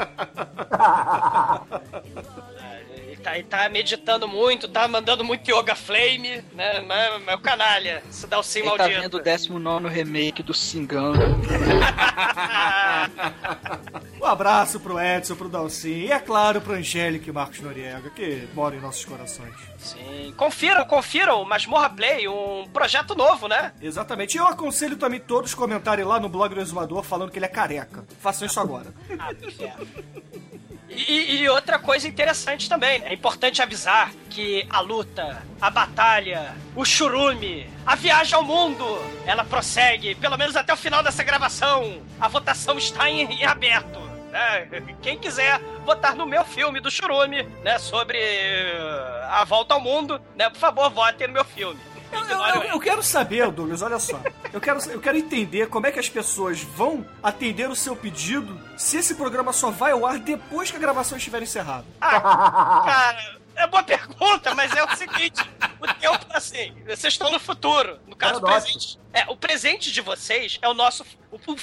Tá, 3.28 3.38
ele 3.38 3.44
tá 3.44 3.68
meditando 3.68 4.26
muito, 4.26 4.70
tá 4.70 4.88
mandando 4.88 5.22
muito 5.22 5.52
Yoga 5.52 5.76
Flame, 5.76 6.42
né? 6.54 6.80
Mas, 6.80 7.22
mas 7.24 7.36
o 7.36 7.40
canalha, 7.40 8.02
esse 8.10 8.26
Dalcin 8.26 8.62
Quem 8.62 8.72
tá 8.72 8.78
maldito. 8.78 9.02
vendo 9.02 9.18
o 9.18 9.22
19 9.22 9.90
remake 9.90 10.42
do 10.42 10.54
Singano? 10.54 11.20
Um 14.20 14.26
abraço 14.26 14.80
pro 14.80 15.00
Edson, 15.00 15.36
pro 15.36 15.48
Dalcin 15.48 15.90
e, 15.90 16.12
é 16.12 16.20
claro, 16.20 16.60
pro 16.60 16.74
Angélica 16.74 17.30
e 17.30 17.32
Marcos 17.32 17.62
Noriega, 17.62 18.10
que 18.10 18.48
moram 18.54 18.78
em 18.78 18.82
nossos 18.82 19.06
corações. 19.06 19.54
Sim. 19.78 20.34
Confiram, 20.36 20.84
confiram, 20.86 21.46
Masmorra 21.46 21.90
Play, 21.90 22.28
um 22.28 22.68
projeto 22.74 23.16
novo, 23.16 23.48
né? 23.48 23.72
Exatamente. 23.82 24.36
E 24.36 24.38
eu 24.40 24.48
aconselho 24.48 24.98
também 24.98 25.20
todos 25.20 25.54
comentarem 25.54 26.04
lá 26.04 26.20
no 26.20 26.28
blog 26.28 26.54
do 26.54 26.60
Exumador 26.60 27.04
falando 27.04 27.32
que 27.32 27.38
ele 27.38 27.46
é 27.46 27.50
careca. 27.50 28.06
Façam 28.20 28.48
isso 28.48 28.60
agora. 28.60 28.94
Ah. 29.20 29.32
E, 30.90 31.42
e 31.42 31.50
outra 31.50 31.78
coisa 31.78 32.08
interessante 32.08 32.70
também, 32.70 33.02
é 33.04 33.14
importante 33.14 33.62
avisar 33.62 34.12
que 34.30 34.66
a 34.70 34.80
luta, 34.80 35.44
a 35.60 35.70
batalha, 35.70 36.56
o 36.76 36.86
churume, 36.86 37.70
a 37.86 37.96
viagem 37.96 38.36
ao 38.36 38.44
mundo, 38.44 38.86
ela 39.26 39.44
prossegue, 39.44 40.16
pelo 40.16 40.38
menos 40.38 40.56
até 40.56 40.74
o 40.74 40.78
final 40.78 41.04
dessa 41.04 41.24
gravação. 41.24 42.02
A 42.20 42.28
votação 42.28 42.78
está 42.78 43.10
em, 43.10 43.24
em 43.24 43.46
aberto. 43.46 44.00
né? 44.32 44.68
Quem 45.02 45.18
quiser 45.18 45.60
votar 45.86 46.16
no 46.16 46.26
meu 46.26 46.44
filme 46.46 46.80
do 46.80 46.90
Churume, 46.92 47.44
né? 47.64 47.78
Sobre 47.80 48.18
eh, 48.18 49.26
a 49.30 49.44
volta 49.44 49.74
ao 49.74 49.82
mundo, 49.82 50.22
né? 50.36 50.50
Por 50.50 50.58
favor, 50.60 50.90
votem 50.90 51.28
no 51.28 51.34
meu 51.34 51.46
filme. 51.46 51.80
Eu, 52.12 52.20
eu- 52.62 52.64
eu- 52.70 52.80
quero 52.80 53.04
saber, 53.04 53.50
Douglas, 53.52 53.82
olha 53.82 54.00
só. 54.00 54.20
Eu 54.54 54.62
quero, 54.62 54.80
eu 54.92 55.00
quero 55.00 55.18
entender 55.18 55.68
como 55.68 55.86
é 55.88 55.92
que 55.92 56.00
as 56.00 56.08
pessoas 56.10 56.62
vão 56.62 57.06
atender 57.22 57.70
o 57.70 57.76
seu 57.76 57.96
pedido 57.96 58.60
se 58.78 58.98
esse 58.98 59.16
programa 59.16 59.52
só 59.54 59.70
vai 59.72 59.92
ao 59.92 60.06
ar 60.06 60.20
depois 60.20 60.72
que 60.72 60.78
a 60.78 60.80
gravação 60.80 61.18
estiver 61.18 61.42
encerrada. 61.42 61.86
Cara, 62.00 63.36
é 63.56 63.68
boa 63.68 63.84
pergunta, 63.84 64.54
mas 64.56 64.72
é 64.76 64.84
o 64.84 64.96
seguinte: 64.96 65.42
o 65.82 65.88
tempo, 65.96 66.26
assim, 66.32 66.74
vocês 66.86 67.14
estão 67.14 67.32
no 67.32 67.40
futuro. 67.40 68.00
No 68.08 68.16
caso, 68.16 68.40
o 68.40 68.42
presente. 68.42 69.00
É, 69.14 69.26
o 69.30 69.36
presente 69.36 69.92
de 69.92 70.02
vocês 70.02 70.58
é 70.62 70.68
o 70.70 70.74
nosso. 70.74 71.06
O, 71.32 71.36
o- 71.52 71.58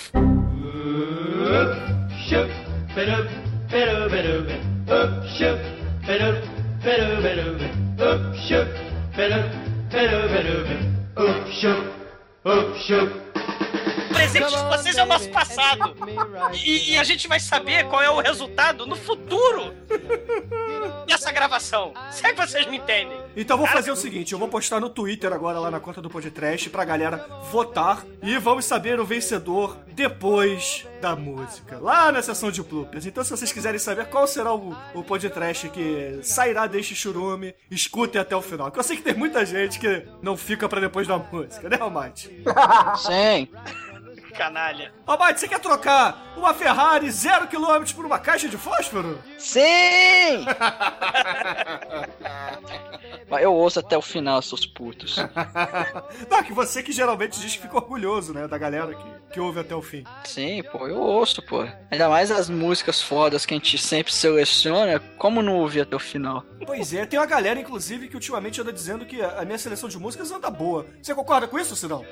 Beraber 9.94 10.44
öp, 10.44 10.68
öp 11.16 11.52
şıp, 11.52 11.76
öp 12.44 12.76
şıp. 12.76 13.12
Presente 14.24 14.56
de 14.56 14.64
vocês 14.64 14.96
é 14.96 15.02
o 15.02 15.06
nosso 15.06 15.28
passado. 15.30 15.94
E, 16.64 16.92
e 16.92 16.98
a 16.98 17.04
gente 17.04 17.28
vai 17.28 17.38
saber 17.38 17.84
qual 17.88 18.02
é 18.02 18.10
o 18.10 18.20
resultado 18.20 18.86
no 18.86 18.96
futuro 18.96 19.74
dessa 21.06 21.30
gravação. 21.30 21.92
Se 22.10 22.26
é 22.26 22.32
que 22.32 22.46
vocês 22.46 22.66
me 22.66 22.78
entendem. 22.78 23.18
Então 23.36 23.58
vou 23.58 23.66
fazer 23.66 23.90
o 23.90 23.96
seguinte, 23.96 24.32
eu 24.32 24.38
vou 24.38 24.48
postar 24.48 24.80
no 24.80 24.88
Twitter 24.88 25.32
agora 25.32 25.58
lá 25.58 25.70
na 25.70 25.80
conta 25.80 26.00
do 26.00 26.08
Podcast 26.08 26.70
pra 26.70 26.84
galera 26.84 27.26
votar 27.50 28.04
e 28.22 28.38
vamos 28.38 28.64
saber 28.64 28.98
o 28.98 29.04
vencedor 29.04 29.76
depois 29.88 30.86
da 31.00 31.14
música, 31.14 31.78
lá 31.78 32.10
na 32.10 32.22
sessão 32.22 32.50
de 32.50 32.62
bloopers. 32.62 33.06
Então 33.06 33.22
se 33.22 33.30
vocês 33.30 33.52
quiserem 33.52 33.78
saber 33.78 34.06
qual 34.06 34.26
será 34.26 34.54
o, 34.54 34.74
o 34.94 35.02
podcast 35.02 35.68
que 35.68 36.20
sairá 36.22 36.66
deste 36.66 36.94
churume, 36.94 37.54
escutem 37.70 38.20
até 38.20 38.34
o 38.34 38.40
final. 38.42 38.70
Que 38.70 38.78
eu 38.78 38.82
sei 38.82 38.96
que 38.96 39.02
tem 39.02 39.14
muita 39.14 39.44
gente 39.44 39.78
que 39.78 40.06
não 40.22 40.36
fica 40.36 40.68
pra 40.68 40.80
depois 40.80 41.06
da 41.06 41.18
música, 41.18 41.68
né, 41.68 41.76
Almighty? 41.78 42.42
Sim. 42.98 43.48
Canalha. 44.34 44.92
Almighty, 45.06 45.40
você 45.40 45.48
quer 45.48 45.60
trocar 45.60 46.34
uma 46.36 46.52
Ferrari 46.52 47.10
zero 47.10 47.46
quilômetros 47.46 47.92
por 47.92 48.04
uma 48.04 48.18
caixa 48.18 48.48
de 48.48 48.56
fósforo? 48.56 49.22
Sim! 49.38 50.44
Mas 53.30 53.42
eu 53.42 53.54
ouço 53.54 53.78
até 53.80 53.96
o 53.96 54.02
final, 54.02 54.42
seus 54.42 54.66
putos. 54.66 55.16
Não, 56.28 56.42
que 56.42 56.52
você 56.52 56.82
que 56.82 56.92
geralmente 56.92 57.38
diz 57.40 57.54
que 57.54 57.62
fica 57.62 57.76
orgulhoso, 57.76 58.34
né, 58.34 58.46
da 58.48 58.58
galera 58.58 58.94
que, 58.94 59.04
que 59.34 59.40
ouve 59.40 59.60
até 59.60 59.74
o 59.74 59.80
fim. 59.80 60.04
Sim, 60.24 60.62
pô, 60.70 60.86
eu 60.86 61.00
ouço, 61.00 61.40
pô. 61.42 61.66
Ainda 61.90 62.08
mais 62.08 62.30
as 62.30 62.50
músicas 62.50 63.00
fodas 63.00 63.46
que 63.46 63.54
a 63.54 63.56
gente 63.56 63.78
sempre 63.78 64.12
seleciona, 64.12 65.00
como 65.16 65.40
não 65.42 65.56
ouvir 65.56 65.82
até 65.82 65.96
o 65.96 66.00
final? 66.00 66.44
Pois 66.66 66.92
é, 66.92 67.06
tem 67.06 67.18
uma 67.18 67.26
galera, 67.26 67.60
inclusive, 67.60 68.08
que 68.08 68.14
ultimamente 68.14 68.60
anda 68.60 68.72
dizendo 68.72 69.06
que 69.06 69.22
a 69.22 69.44
a 69.44 69.46
minha 69.46 69.58
seleção 69.58 69.88
de 69.88 69.98
músicas 69.98 70.32
anda 70.32 70.50
boa. 70.50 70.86
Você 71.00 71.14
concorda 71.14 71.46
com 71.46 71.58
isso, 71.58 71.76
Sidão? 71.76 72.04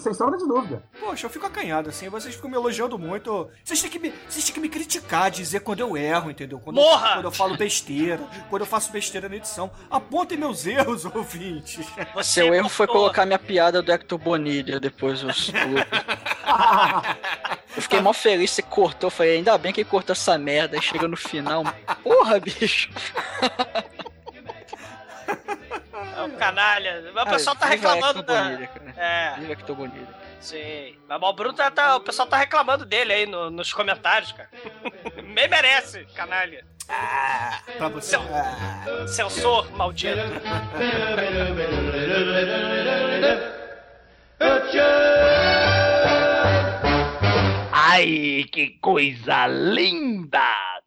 Sem 0.00 0.12
sombra 0.12 0.36
de 0.36 0.46
dúvida. 0.46 0.82
Poxa, 0.98 1.26
eu 1.26 1.30
fico 1.30 1.46
acanhado, 1.46 1.69
assim, 1.72 2.08
vocês 2.08 2.34
ficam 2.34 2.50
me 2.50 2.56
elogiando 2.56 2.98
muito. 2.98 3.48
Vocês 3.64 3.80
têm 3.80 3.90
que 3.90 3.98
me, 3.98 4.12
vocês 4.28 4.44
têm 4.44 4.54
que 4.54 4.60
me 4.60 4.68
criticar, 4.68 5.30
dizer 5.30 5.60
quando 5.60 5.80
eu 5.80 5.96
erro, 5.96 6.30
entendeu? 6.30 6.58
Quando, 6.58 6.78
eu- 6.78 6.82
Morra! 6.82 7.14
quando 7.14 7.24
eu 7.26 7.30
falo 7.32 7.56
besteira, 7.56 8.20
quando 8.48 8.62
eu 8.62 8.66
faço 8.66 8.90
besteira 8.92 9.28
na 9.28 9.36
edição. 9.36 9.70
Apontem 9.90 10.36
meus 10.36 10.66
erros, 10.66 11.04
ouvintes. 11.14 11.86
Você 12.14 12.40
Seu 12.42 12.54
erro 12.54 12.68
foi 12.68 12.86
colocar 12.86 13.24
minha 13.24 13.38
piada 13.38 13.80
do 13.82 13.90
Hector 13.92 14.18
Bonilha 14.18 14.78
depois 14.80 15.20
dos 15.20 15.50
bloopers. 15.50 16.04
Eu 17.76 17.82
fiquei 17.82 18.00
mó 18.00 18.12
feliz, 18.12 18.50
você 18.50 18.62
cortou. 18.62 19.10
Falei, 19.10 19.36
ainda 19.36 19.56
bem 19.56 19.72
que 19.72 19.80
ele 19.80 19.88
cortou 19.88 20.12
essa 20.12 20.36
merda. 20.36 20.76
Aí 20.76 20.82
chega 20.82 21.06
no 21.06 21.16
final, 21.16 21.62
porra, 22.02 22.38
bicho. 22.40 22.90
É 26.16 26.22
um 26.22 26.30
canalha. 26.32 27.10
Mas 27.14 27.26
o 27.26 27.30
pessoal 27.30 27.56
tá 27.56 27.66
reclamando 27.66 28.22
da. 28.22 28.50
É, 28.96 29.34
Viva 29.38 29.52
Hector 29.52 29.76
Bonilha. 29.76 30.08
Sim. 30.40 30.96
Mas 31.08 31.22
o 31.22 31.32
Bruno 31.32 31.54
tá, 31.54 31.70
tá- 31.70 31.96
O 31.96 32.00
pessoal 32.00 32.28
tá 32.28 32.36
reclamando 32.36 32.84
dele 32.84 33.12
aí 33.12 33.26
no- 33.26 33.50
nos 33.50 33.72
comentários, 33.72 34.32
cara. 34.32 34.50
Bem 35.34 35.48
merece, 35.48 36.04
canalha. 36.14 36.64
Pra 37.78 37.88
você. 37.88 38.16
Seu, 38.18 39.08
censor 39.08 39.70
maldito. 39.76 40.18
Ai, 47.72 48.44
que 48.52 48.78
coisa 48.80 49.46
linda! 49.46 50.40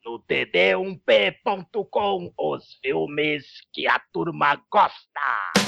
No 0.04 0.18
td1p.com, 0.28 2.32
os 2.38 2.64
filmes 2.82 3.44
que 3.72 3.86
a 3.88 3.98
turma 4.12 4.60
gosta. 4.70 5.63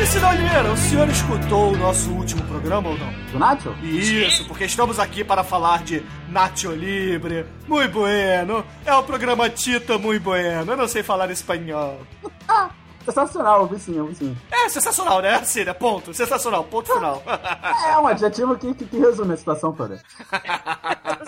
E 0.00 0.06
Sidão 0.06 0.30
Oliveira, 0.30 0.72
o 0.72 0.76
senhor 0.78 1.06
escutou 1.10 1.74
o 1.74 1.76
nosso 1.76 2.10
último 2.12 2.42
programa 2.44 2.88
ou 2.88 2.96
não? 2.96 3.12
Do 3.32 3.38
Nacho? 3.38 3.70
Isso, 3.82 4.46
porque 4.46 4.64
estamos 4.64 4.98
aqui 4.98 5.22
para 5.22 5.44
falar 5.44 5.82
de 5.82 6.02
Nacho 6.30 6.72
Libre, 6.72 7.44
muito 7.68 7.92
bueno. 7.92 8.64
É 8.86 8.94
o 8.94 9.02
programa 9.02 9.50
Tita 9.50 9.98
muito 9.98 10.22
bueno. 10.22 10.72
Eu 10.72 10.76
não 10.78 10.88
sei 10.88 11.02
falar 11.02 11.30
espanhol. 11.30 12.00
Sensacional, 13.04 13.60
eu 13.60 13.66
vi 13.66 13.78
sim, 13.78 14.14
sim. 14.14 14.36
É 14.50 14.68
sensacional, 14.68 15.20
né, 15.20 15.42
Cília? 15.44 15.74
Ponto. 15.74 16.14
Sensacional, 16.14 16.64
ponto 16.64 16.92
final. 16.92 17.22
É 17.92 17.98
um 17.98 18.06
adjetivo 18.06 18.56
que, 18.56 18.72
que, 18.74 18.86
que 18.86 18.98
resume 18.98 19.34
a 19.34 19.36
situação 19.36 19.72
toda. 19.72 20.00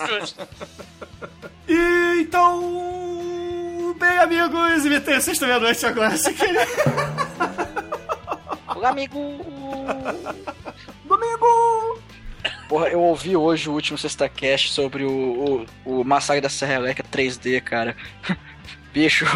Justo. 0.08 0.48
E 1.68 2.20
então. 2.22 3.94
Bem, 3.98 4.18
amigos, 4.18 4.84
imitei 4.84 5.20
sexta 5.20 5.46
meia-noite 5.46 5.86
agora, 5.86 6.16
se 6.16 6.32
querer. 6.32 6.66
Amigo. 8.88 9.18
Domingo! 11.04 12.00
Porra, 12.68 12.88
eu 12.88 13.00
ouvi 13.00 13.36
hoje 13.36 13.68
o 13.68 13.72
último 13.72 13.98
Sexta 13.98 14.28
Cast 14.28 14.72
sobre 14.72 15.04
o, 15.04 15.66
o, 15.84 16.00
o 16.00 16.04
Massacre 16.04 16.40
da 16.40 16.48
Serra 16.48 16.74
Elétrica 16.74 17.08
3D, 17.08 17.60
cara. 17.60 17.96
Bicho, 18.92 19.26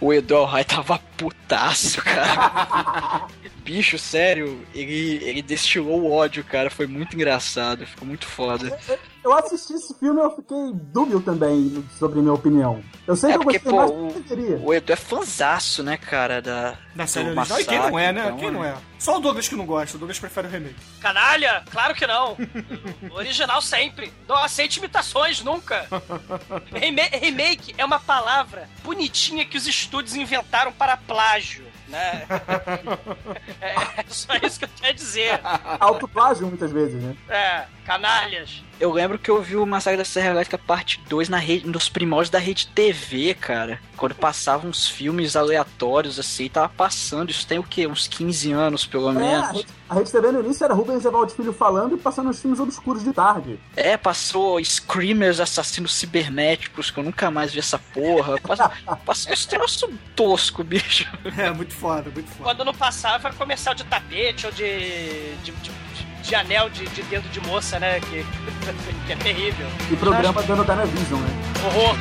o 0.00 0.12
Edu 0.12 0.44
Rai 0.44 0.64
tava 0.64 0.98
putaço, 1.16 2.02
cara. 2.02 3.26
Bicho, 3.66 3.98
sério, 3.98 4.64
ele, 4.74 5.18
ele 5.24 5.42
destilou 5.42 6.00
o 6.02 6.12
ódio, 6.12 6.42
cara. 6.44 6.70
Foi 6.70 6.86
muito 6.86 7.14
engraçado, 7.16 7.84
ficou 7.86 8.06
muito 8.06 8.26
foda. 8.26 8.78
Eu 9.24 9.32
assisti 9.36 9.72
esse 9.72 9.92
filme 9.98 10.20
e 10.20 10.24
eu 10.24 10.30
fiquei 10.36 10.56
dúbio 10.72 11.20
também 11.20 11.84
sobre 11.98 12.20
minha 12.20 12.32
opinião. 12.32 12.80
Eu 13.06 13.16
sei 13.16 13.30
É 13.30 13.32
que 13.32 13.38
eu 13.38 13.42
porque, 13.42 13.58
gostei 13.58 13.72
pô, 13.72 13.78
mais 13.78 13.90
o, 13.90 13.94
do 14.06 14.12
que 14.12 14.18
eu 14.32 14.36
queria. 14.36 14.56
o 14.58 14.72
Edu 14.72 14.92
é 14.92 14.96
fanzaço, 14.96 15.82
né, 15.82 15.96
cara, 15.96 16.40
da, 16.40 16.78
Na 16.94 17.08
série 17.08 17.30
original. 17.30 17.60
E 17.60 17.64
quem 17.64 17.78
não 17.78 17.98
é, 17.98 18.12
né? 18.12 18.20
Massacre, 18.20 18.38
Quem 18.40 18.48
então, 18.48 18.60
não 18.62 18.64
é? 18.64 18.76
Só 19.00 19.16
o 19.16 19.20
Douglas 19.20 19.48
que 19.48 19.56
não 19.56 19.66
gosta. 19.66 19.96
O 19.96 19.98
Douglas 19.98 20.18
prefere 20.20 20.46
o 20.46 20.50
remake. 20.50 20.76
Canalha? 21.00 21.64
Claro 21.70 21.94
que 21.94 22.06
não. 22.06 22.36
Original 23.10 23.60
sempre. 23.60 24.12
Não 24.28 24.36
aceite 24.36 24.78
imitações, 24.78 25.42
nunca. 25.42 25.86
Rema- 26.72 27.02
remake 27.20 27.74
é 27.76 27.84
uma 27.84 27.98
palavra 27.98 28.68
bonitinha 28.84 29.44
que 29.44 29.56
os 29.58 29.66
estúdios 29.66 30.14
inventaram 30.16 30.72
para 30.72 30.96
plágio, 30.96 31.65
né? 31.88 32.26
É 33.60 34.04
só 34.08 34.34
isso 34.42 34.58
que 34.58 34.64
eu 34.64 34.70
quero 34.80 34.94
dizer. 34.94 35.40
Autoplágio 35.80 36.46
muitas 36.46 36.70
vezes, 36.72 37.02
né? 37.02 37.16
É, 37.28 37.66
canalhas. 37.84 38.62
Eu 38.78 38.92
lembro 38.92 39.18
que 39.18 39.30
eu 39.30 39.40
vi 39.42 39.56
o 39.56 39.64
Massacre 39.64 39.96
da 39.96 40.04
Serra 40.04 40.30
Elétrica 40.30 40.58
parte 40.58 41.00
2 41.08 41.30
na 41.30 41.38
rede, 41.38 41.66
nos 41.66 41.88
primórdios 41.88 42.28
da 42.30 42.38
rede 42.38 42.66
TV, 42.68 43.32
cara. 43.34 43.80
Quando 43.96 44.14
passavam 44.14 44.68
uns 44.68 44.86
filmes 44.86 45.34
aleatórios 45.34 46.18
assim, 46.18 46.48
tava 46.48 46.68
passando. 46.68 47.30
Isso 47.30 47.46
tem 47.46 47.58
o 47.58 47.62
quê? 47.62 47.86
Uns 47.86 48.06
15 48.06 48.52
anos, 48.52 48.84
pelo 48.84 49.06
É, 49.08 49.10
a 49.10 49.14
menos. 49.14 49.48
Rede, 49.52 49.66
a 49.88 49.94
Rede 49.94 50.12
TV 50.12 50.30
no 50.30 50.40
início 50.40 50.64
era 50.64 50.74
Rubens 50.74 51.04
Evaldo 51.06 51.32
Filho 51.32 51.54
falando 51.54 51.94
e 51.94 51.98
passando 51.98 52.28
os 52.28 52.38
filmes 52.38 52.60
obscuros 52.60 53.02
de 53.02 53.12
tarde. 53.14 53.58
É, 53.74 53.96
passou 53.96 54.62
Screamers 54.62 55.40
Assassinos 55.40 55.94
Cibernéticos, 55.94 56.90
que 56.90 56.98
eu 56.98 57.04
nunca 57.04 57.30
mais 57.30 57.52
vi 57.54 57.60
essa 57.60 57.78
porra. 57.78 58.38
Passou, 58.38 58.70
passou 59.06 59.32
uns 59.32 59.46
troços 59.46 59.90
tosco, 60.14 60.62
bicho. 60.62 61.06
É, 61.38 61.50
muito 61.50 61.72
foda, 61.72 62.10
muito 62.10 62.28
foda. 62.28 62.44
Quando 62.44 62.64
não 62.64 62.74
passava, 62.74 63.28
era 63.28 63.36
comercial 63.36 63.74
de 63.74 63.84
tapete 63.84 64.44
ou 64.44 64.52
de. 64.52 65.34
de, 65.36 65.52
de, 65.52 65.85
de 66.26 66.34
anel 66.34 66.68
de, 66.68 66.84
de 66.88 67.02
dedo 67.04 67.28
de 67.28 67.40
moça, 67.40 67.78
né? 67.78 68.00
Que, 68.00 68.26
que 69.06 69.12
é 69.12 69.16
terrível. 69.16 69.66
E 69.90 69.96
programa 69.96 70.42
dando 70.42 70.64
Dynavision, 70.64 71.20
né? 71.20 71.28
Horror. 71.64 71.96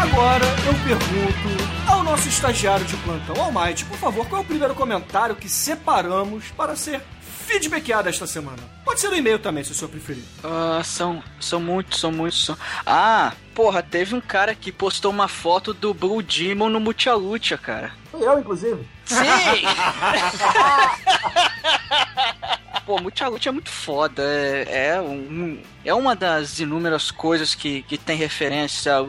Agora 0.00 0.44
eu 0.66 0.74
pergunto 0.84 1.64
ao 1.86 2.02
nosso 2.02 2.28
estagiário 2.28 2.84
de 2.84 2.96
plantão, 2.98 3.36
Almighty, 3.40 3.84
por 3.84 3.96
favor, 3.98 4.26
qual 4.26 4.40
é 4.40 4.44
o 4.44 4.46
primeiro 4.46 4.74
comentário 4.74 5.36
que 5.36 5.48
separamos 5.48 6.46
para 6.56 6.74
ser 6.74 7.02
feedbackado 7.46 8.08
esta 8.08 8.26
semana? 8.26 8.58
Pode 8.84 9.00
ser 9.00 9.08
no 9.10 9.16
e-mail 9.16 9.38
também, 9.38 9.62
se 9.62 9.72
o 9.72 9.74
senhor 9.74 9.90
preferir. 9.90 10.24
Ah, 10.42 10.82
são, 10.82 11.22
são 11.38 11.60
muitos, 11.60 12.00
são 12.00 12.10
muitos. 12.10 12.44
São... 12.44 12.56
Ah, 12.84 13.32
porra, 13.54 13.82
teve 13.82 14.14
um 14.14 14.20
cara 14.20 14.54
que 14.54 14.70
postou 14.72 15.10
uma 15.10 15.28
foto 15.28 15.72
do 15.72 15.94
Blue 15.94 16.22
Demon 16.22 16.68
no 16.68 16.80
Multialucha, 16.80 17.56
cara. 17.56 17.92
Fui 18.10 18.22
eu, 18.26 18.38
inclusive. 18.38 18.86
Sim! 19.04 19.16
Pô, 22.86 23.00
Mucha 23.00 23.28
Lucha 23.28 23.48
é 23.48 23.52
muito 23.52 23.70
foda. 23.70 24.22
É, 24.22 24.88
é, 24.96 25.00
um- 25.00 25.58
é 25.84 25.94
uma 25.94 26.14
das 26.14 26.58
inúmeras 26.58 27.10
coisas 27.10 27.54
que, 27.54 27.82
que 27.82 27.96
tem 27.96 28.16
referência 28.16 28.92
a, 28.94 29.00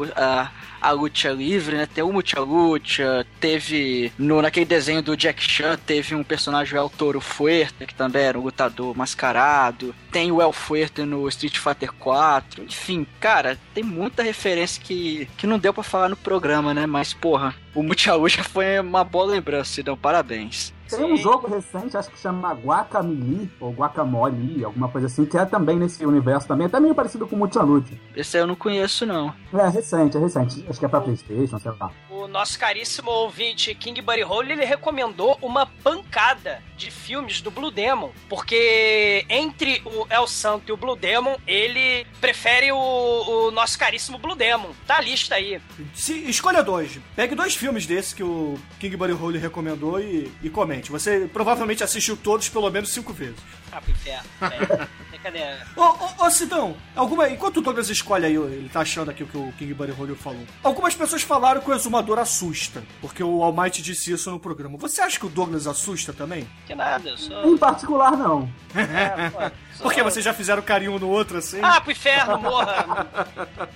a, 0.43 0.51
a 0.85 0.91
luta 0.91 1.29
livre, 1.29 1.75
né? 1.75 1.87
Tem 1.87 2.03
o 2.03 2.13
Mucha 2.13 2.39
Lucha, 2.39 3.25
teve 3.39 4.13
no, 4.19 4.39
naquele 4.39 4.67
desenho 4.67 5.01
do 5.01 5.17
Jack 5.17 5.41
Chan, 5.41 5.79
teve 5.83 6.13
um 6.13 6.23
personagem, 6.23 6.77
o 6.77 6.81
El 6.81 6.89
Toro 6.89 7.19
Fuerte, 7.19 7.87
que 7.87 7.95
também 7.95 8.21
era 8.21 8.37
um 8.37 8.43
lutador 8.43 8.95
mascarado. 8.95 9.95
Tem 10.11 10.31
o 10.31 10.39
El 10.39 10.53
Fuerte 10.53 11.01
no 11.01 11.27
Street 11.29 11.57
Fighter 11.57 11.91
4. 11.91 12.65
Enfim, 12.65 13.07
cara, 13.19 13.57
tem 13.73 13.83
muita 13.83 14.21
referência 14.21 14.81
que, 14.81 15.27
que 15.35 15.47
não 15.47 15.57
deu 15.57 15.73
pra 15.73 15.81
falar 15.81 16.07
no 16.07 16.15
programa, 16.15 16.71
né? 16.71 16.85
Mas, 16.85 17.15
porra, 17.15 17.55
o 17.73 17.81
Mucha 17.81 18.13
Lucha 18.13 18.43
foi 18.45 18.79
uma 18.79 19.03
boa 19.03 19.25
lembrança, 19.25 19.81
então 19.81 19.97
parabéns. 19.97 20.74
Tem 20.89 21.03
um 21.03 21.17
jogo 21.17 21.47
recente, 21.47 21.97
acho 21.97 22.09
que 22.09 22.19
chama 22.19 22.53
Guacamole, 22.53 23.49
ou 23.59 23.71
Guacamole, 23.71 24.63
alguma 24.63 24.87
coisa 24.87 25.07
assim, 25.07 25.25
que 25.25 25.37
é 25.37 25.45
também 25.45 25.77
nesse 25.77 26.05
universo 26.05 26.47
também, 26.47 26.67
até 26.67 26.79
meio 26.79 26.95
parecido 26.95 27.27
com 27.27 27.35
Mucha 27.35 27.61
Lucha. 27.61 27.93
Esse 28.15 28.37
aí 28.37 28.43
eu 28.43 28.47
não 28.47 28.55
conheço, 28.55 29.05
não. 29.05 29.33
É 29.53 29.67
recente, 29.67 30.17
é 30.17 30.19
recente. 30.19 30.65
Acho 30.69 30.79
que 30.79 30.85
é 30.85 30.89
pra 30.89 31.01
Playstation, 31.01 31.59
sei 31.59 31.71
lá. 31.79 31.91
O 32.09 32.27
nosso 32.27 32.57
caríssimo 32.59 33.09
ouvinte 33.09 33.73
King 33.75 34.01
Buddy 34.01 34.23
Hole, 34.23 34.51
ele 34.51 34.65
recomendou 34.65 35.37
uma 35.41 35.65
pancada 35.65 36.61
de 36.75 36.91
filmes 36.91 37.41
do 37.41 37.49
Blue 37.49 37.71
Demon, 37.71 38.11
porque 38.27 39.25
entre 39.29 39.81
o 39.85 40.05
El 40.09 40.27
Santo 40.27 40.69
e 40.69 40.71
o 40.71 40.77
Blue 40.77 40.95
Demon, 40.95 41.37
ele 41.47 42.05
prefere 42.19 42.71
o, 42.71 42.77
o 42.77 43.51
nosso 43.51 43.77
caríssimo 43.77 44.17
Blue 44.17 44.35
Demon. 44.35 44.69
Tá 44.85 44.97
a 44.97 45.01
lista 45.01 45.35
aí. 45.35 45.61
Se, 45.93 46.13
escolha 46.29 46.63
dois. 46.63 46.99
Pegue 47.15 47.35
dois 47.35 47.55
filmes 47.55 47.85
desses 47.85 48.13
que 48.13 48.23
o 48.23 48.57
King 48.79 48.97
Buddy 48.97 49.13
Hole 49.13 49.37
recomendou 49.37 49.99
e, 49.99 50.31
e 50.43 50.49
comente. 50.49 50.74
Você 50.91 51.29
provavelmente 51.31 51.83
assistiu 51.83 52.15
todos 52.17 52.49
pelo 52.49 52.69
menos 52.69 52.89
cinco 52.93 53.13
vezes. 53.13 53.35
Ah, 53.71 53.81
pro 53.81 53.91
inferno. 53.91 54.23
É, 54.41 54.87
brincadeira. 55.09 55.67
Ô, 55.75 55.81
ô, 55.83 56.25
ô 56.25 56.31
Sidão, 56.31 56.75
alguma, 56.95 57.29
enquanto 57.29 57.57
o 57.57 57.61
Douglas 57.61 57.89
escolhe 57.89 58.25
aí, 58.25 58.35
ele 58.35 58.69
tá 58.71 58.81
achando 58.81 59.11
aqui 59.11 59.23
o 59.23 59.27
que 59.27 59.37
o 59.37 59.51
King 59.57 59.73
Buddy 59.73 59.91
Hole 59.99 60.15
falou. 60.15 60.45
Algumas 60.63 60.95
pessoas 60.95 61.21
falaram 61.23 61.59
que 61.61 61.69
o 61.69 61.73
exumador 61.73 62.19
assusta, 62.19 62.83
porque 63.01 63.23
o 63.23 63.43
Almighty 63.43 63.81
disse 63.81 64.11
isso 64.11 64.29
no 64.31 64.39
programa. 64.39 64.77
Você 64.77 65.01
acha 65.01 65.19
que 65.19 65.25
o 65.25 65.29
Douglas 65.29 65.67
assusta 65.67 66.13
também? 66.13 66.47
Que 66.65 66.73
nada, 66.75 67.09
eu 67.09 67.17
sou... 67.17 67.45
Em 67.53 67.57
particular, 67.57 68.11
não. 68.15 68.49
É, 68.75 69.29
pô, 69.29 69.39
sou- 69.73 69.83
Porque 69.83 70.03
vocês 70.03 70.23
já 70.23 70.33
fizeram 70.33 70.61
carinho 70.61 70.93
um 70.93 70.99
no 70.99 71.07
outro 71.09 71.37
assim? 71.37 71.59
Ah, 71.63 71.79
pro 71.79 71.91
inferno, 71.91 72.37
morra! 72.39 73.07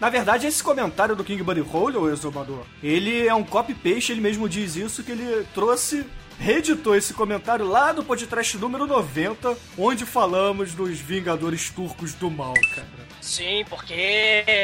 Na 0.00 0.08
verdade, 0.08 0.46
esse 0.46 0.62
comentário 0.62 1.16
do 1.16 1.24
King 1.24 1.42
Buddy 1.42 1.60
Hole, 1.60 1.96
o 1.96 2.08
exumador, 2.10 2.64
ele 2.82 3.26
é 3.26 3.34
um 3.34 3.42
copy-paste, 3.44 4.12
ele 4.12 4.20
mesmo 4.20 4.48
diz 4.48 4.76
isso, 4.76 5.02
que 5.02 5.10
ele 5.12 5.44
trouxe, 5.52 6.06
reeditou 6.38 6.94
esse 6.94 7.12
comentário 7.12 7.66
lá 7.66 7.92
do 7.92 8.04
podcast 8.04 8.56
número 8.58 8.86
90, 8.86 9.56
onde 9.76 10.06
falamos 10.06 10.72
dos 10.72 10.98
Vingadores 10.98 11.68
Turcos 11.70 12.14
do 12.14 12.30
Mal, 12.30 12.54
cara. 12.74 12.97
Sim, 13.28 13.62
porque 13.68 14.54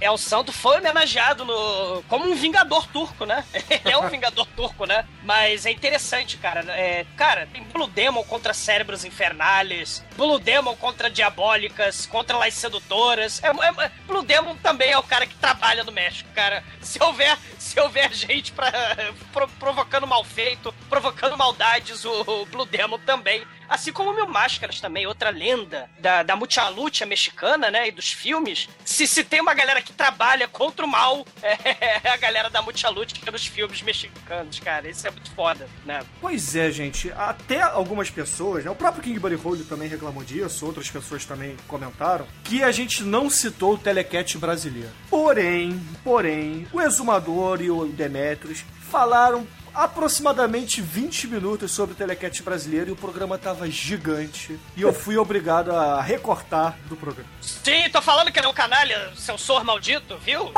El 0.00 0.18
Santo 0.18 0.52
foi 0.52 0.78
homenageado 0.78 1.44
no 1.44 2.02
como 2.08 2.24
um 2.28 2.34
vingador 2.34 2.84
turco, 2.88 3.24
né? 3.24 3.44
Ele 3.70 3.92
é 3.94 3.96
um 3.96 4.08
vingador 4.08 4.44
turco, 4.56 4.84
né? 4.86 5.06
Mas 5.22 5.64
é 5.64 5.70
interessante, 5.70 6.36
cara. 6.36 6.60
É, 6.72 7.06
cara, 7.16 7.46
tem 7.52 7.62
Blue 7.62 7.86
Demon 7.86 8.24
contra 8.24 8.52
cérebros 8.52 9.04
infernales, 9.04 10.04
Blue 10.16 10.40
Demon 10.40 10.74
contra 10.74 11.08
diabólicas, 11.08 12.06
contra 12.06 12.36
las 12.36 12.54
sedutoras. 12.54 13.40
É, 13.42 13.48
é- 13.84 13.90
Blue 14.06 14.22
Demon 14.24 14.56
também 14.56 14.90
é 14.90 14.98
o 14.98 15.02
cara 15.04 15.24
que 15.24 15.36
trabalha 15.36 15.84
no 15.84 15.92
México, 15.92 16.28
cara. 16.34 16.64
Se 16.80 17.00
houver, 17.00 17.38
se 17.56 17.78
houver 17.78 18.12
gente 18.12 18.50
pra, 18.50 18.72
pro- 19.32 19.48
provocando 19.60 20.08
mal 20.08 20.24
feito, 20.24 20.74
provocando 20.90 21.36
maldades, 21.36 22.04
o, 22.04 22.20
o 22.42 22.46
Blue 22.46 22.66
Demon 22.66 22.98
também. 22.98 23.46
Assim 23.68 23.92
como 23.92 24.10
o 24.10 24.14
Mil 24.14 24.26
Máscaras 24.26 24.80
também, 24.80 25.06
outra 25.06 25.30
lenda 25.30 25.88
da, 25.98 26.22
da 26.22 26.36
Mucha 26.36 26.68
Lucha 26.68 27.04
mexicana, 27.04 27.70
né? 27.70 27.88
E 27.88 27.90
dos 27.90 28.12
filmes. 28.12 28.68
Se, 28.84 29.06
se 29.06 29.22
tem 29.22 29.40
uma 29.40 29.54
galera 29.54 29.82
que 29.82 29.92
trabalha 29.92 30.48
contra 30.48 30.84
o 30.84 30.88
mal, 30.88 31.26
é 31.42 32.08
a 32.08 32.16
galera 32.16 32.48
da 32.48 32.62
Mucha 32.62 32.88
Lucha 32.88 33.14
nos 33.30 33.46
filmes 33.46 33.82
mexicanos, 33.82 34.58
cara. 34.58 34.88
Isso 34.88 35.06
é 35.06 35.10
muito 35.10 35.30
foda, 35.32 35.68
né? 35.84 36.00
Pois 36.20 36.56
é, 36.56 36.70
gente. 36.70 37.12
Até 37.12 37.60
algumas 37.60 38.10
pessoas, 38.10 38.64
né? 38.64 38.70
O 38.70 38.74
próprio 38.74 39.02
King 39.02 39.18
Buddy 39.18 39.38
Hole 39.42 39.64
também 39.64 39.88
reclamou 39.88 40.24
disso, 40.24 40.66
outras 40.66 40.90
pessoas 40.90 41.24
também 41.24 41.56
comentaram, 41.66 42.26
que 42.44 42.62
a 42.62 42.72
gente 42.72 43.02
não 43.02 43.28
citou 43.28 43.74
o 43.74 43.78
Telecat 43.78 44.36
brasileiro. 44.38 44.90
Porém, 45.10 45.80
porém, 46.02 46.66
o 46.72 46.80
Exumador 46.80 47.60
e 47.60 47.70
o 47.70 47.86
Demetrius 47.86 48.64
falaram 48.90 49.46
aproximadamente 49.78 50.80
20 50.80 51.28
minutos 51.28 51.70
sobre 51.70 51.92
o 51.92 51.96
Telecat 51.96 52.42
brasileiro 52.42 52.88
e 52.88 52.92
o 52.92 52.96
programa 52.96 53.38
tava 53.38 53.70
gigante. 53.70 54.58
E 54.76 54.82
eu 54.82 54.92
fui 54.92 55.16
obrigado 55.16 55.70
a 55.70 56.02
recortar 56.02 56.76
do 56.86 56.96
programa. 56.96 57.30
Sim, 57.40 57.88
tô 57.92 58.02
falando 58.02 58.32
que 58.32 58.40
ele 58.40 58.46
é 58.46 58.50
um 58.50 58.54
canalha, 58.54 59.12
censor 59.14 59.62
maldito, 59.64 60.18
viu? 60.18 60.50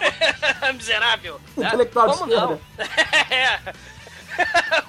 Miserável. 0.74 1.38
Intelectual 1.58 2.16
Como 2.16 2.26
não? 2.26 2.60
é. 3.30 3.60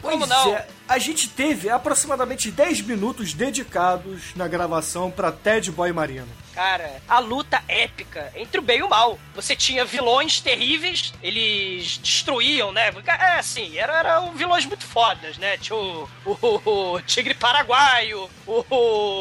Como 0.02 0.18
Pois 0.20 0.30
não? 0.30 0.56
é, 0.56 0.68
a 0.88 0.98
gente 1.00 1.28
teve 1.30 1.69
aproximadamente 1.69 2.52
10 2.52 2.82
minutos 2.82 3.34
dedicados 3.34 4.36
na 4.36 4.48
gravação 4.48 5.10
pra 5.12 5.32
Ted 5.32 5.71
Boy 5.71 5.91
Marino. 5.91 6.28
Cara, 6.54 7.02
a 7.10 7.19
luta 7.19 7.62
épica 7.67 8.32
entre 8.34 8.60
o 8.60 8.62
bem 8.62 8.80
e 8.80 8.84
o 8.84 8.88
mal. 8.89 9.19
Você 9.36 9.58
tinha 9.58 9.84
vilões 9.84 10.39
terríveis, 10.39 11.13
eles 11.21 11.98
destruíam, 11.98 12.71
né? 12.71 12.93
É 13.06 13.39
assim, 13.39 13.78
eram, 13.78 13.93
eram 13.93 14.32
vilões 14.34 14.65
muito 14.65 14.86
fodas, 14.86 15.38
né? 15.38 15.58
Tinha 15.58 15.76
o, 15.76 16.10
o- 16.26 16.93
o 16.93 17.02
Tigre 17.02 17.34
Paraguaio, 17.34 18.30
o, 18.48 18.65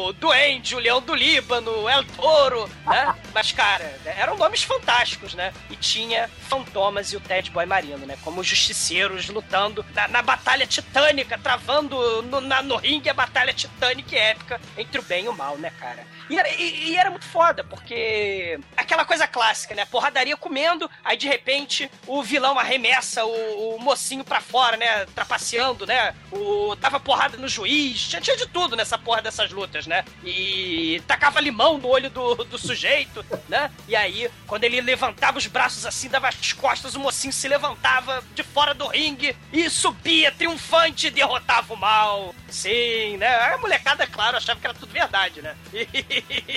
o 0.07 0.13
Duende, 0.13 0.75
o 0.75 0.79
Leão 0.79 1.01
do 1.01 1.13
Líbano, 1.13 1.89
El 1.89 2.05
Toro, 2.05 2.69
né? 2.85 3.13
Mas, 3.35 3.51
cara, 3.51 3.99
eram 4.05 4.37
nomes 4.37 4.63
fantásticos, 4.63 5.33
né? 5.33 5.51
E 5.69 5.75
tinha 5.75 6.29
Fantomas 6.47 7.11
e 7.11 7.17
o 7.17 7.19
Ted 7.19 7.51
Boy 7.51 7.65
Marino, 7.65 8.05
né? 8.05 8.17
Como 8.23 8.41
justiceiros 8.45 9.27
lutando 9.27 9.85
na, 9.93 10.07
na 10.07 10.21
batalha 10.21 10.65
titânica, 10.65 11.37
travando 11.59 12.21
no, 12.23 12.41
na- 12.41 12.61
no 12.61 12.75
ringue 12.75 13.09
a 13.09 13.13
batalha 13.13 13.53
titânica 13.53 14.13
e 14.13 14.17
épica 14.17 14.59
entre 14.77 14.99
o 14.99 15.03
bem 15.03 15.25
e 15.25 15.29
o 15.29 15.33
mal, 15.33 15.57
né, 15.57 15.71
cara? 15.79 16.05
E 16.29 16.37
era, 16.37 16.49
e- 16.49 16.89
e 16.89 16.97
era 16.97 17.09
muito 17.09 17.25
foda, 17.25 17.63
porque 17.63 18.59
aquela 18.75 19.05
coisa 19.05 19.25
clássica, 19.27 19.73
né? 19.73 19.85
Porradaria 19.85 20.35
comendo, 20.35 20.89
aí 21.03 21.15
de 21.15 21.27
repente 21.27 21.89
o 22.07 22.21
vilão 22.23 22.59
arremessa 22.59 23.23
o, 23.25 23.75
o 23.75 23.79
mocinho 23.79 24.23
pra 24.23 24.41
fora, 24.41 24.75
né? 24.75 25.05
Trapaceando, 25.15 25.85
né? 25.85 26.13
O, 26.31 26.75
dava 26.75 26.99
porrada 26.99 27.37
no 27.37 27.47
juiz, 27.47 28.07
tinha, 28.09 28.21
tinha 28.21 28.35
de 28.35 28.47
tudo 28.47 28.75
nessa 28.75 28.97
porra 28.97 29.21
dessas 29.21 29.51
lutas, 29.51 29.87
né? 29.87 30.03
E 30.23 31.01
tacava 31.07 31.39
limão 31.39 31.77
no 31.77 31.87
olho 31.87 32.09
do, 32.09 32.35
do 32.43 32.57
sujeito, 32.57 33.25
né? 33.47 33.71
E 33.87 33.95
aí, 33.95 34.29
quando 34.47 34.63
ele 34.65 34.81
levantava 34.81 35.37
os 35.37 35.47
braços 35.47 35.85
assim, 35.85 36.09
dava 36.09 36.27
as 36.27 36.51
costas, 36.53 36.95
o 36.95 36.99
mocinho 36.99 37.31
se 37.31 37.47
levantava 37.47 38.23
de 38.33 38.43
fora 38.43 38.73
do 38.73 38.87
ringue 38.87 39.35
e 39.53 39.69
subia 39.69 40.31
triunfante 40.31 41.07
e 41.07 41.11
derrotava 41.45 41.73
o 41.73 41.77
mal. 41.77 42.35
Sim, 42.49 43.17
né? 43.17 43.27
A 43.27 43.57
molecada, 43.57 44.07
claro, 44.07 44.37
achava 44.37 44.59
que 44.59 44.65
era 44.65 44.73
tudo 44.73 44.91
verdade, 44.91 45.41
né? 45.41 45.55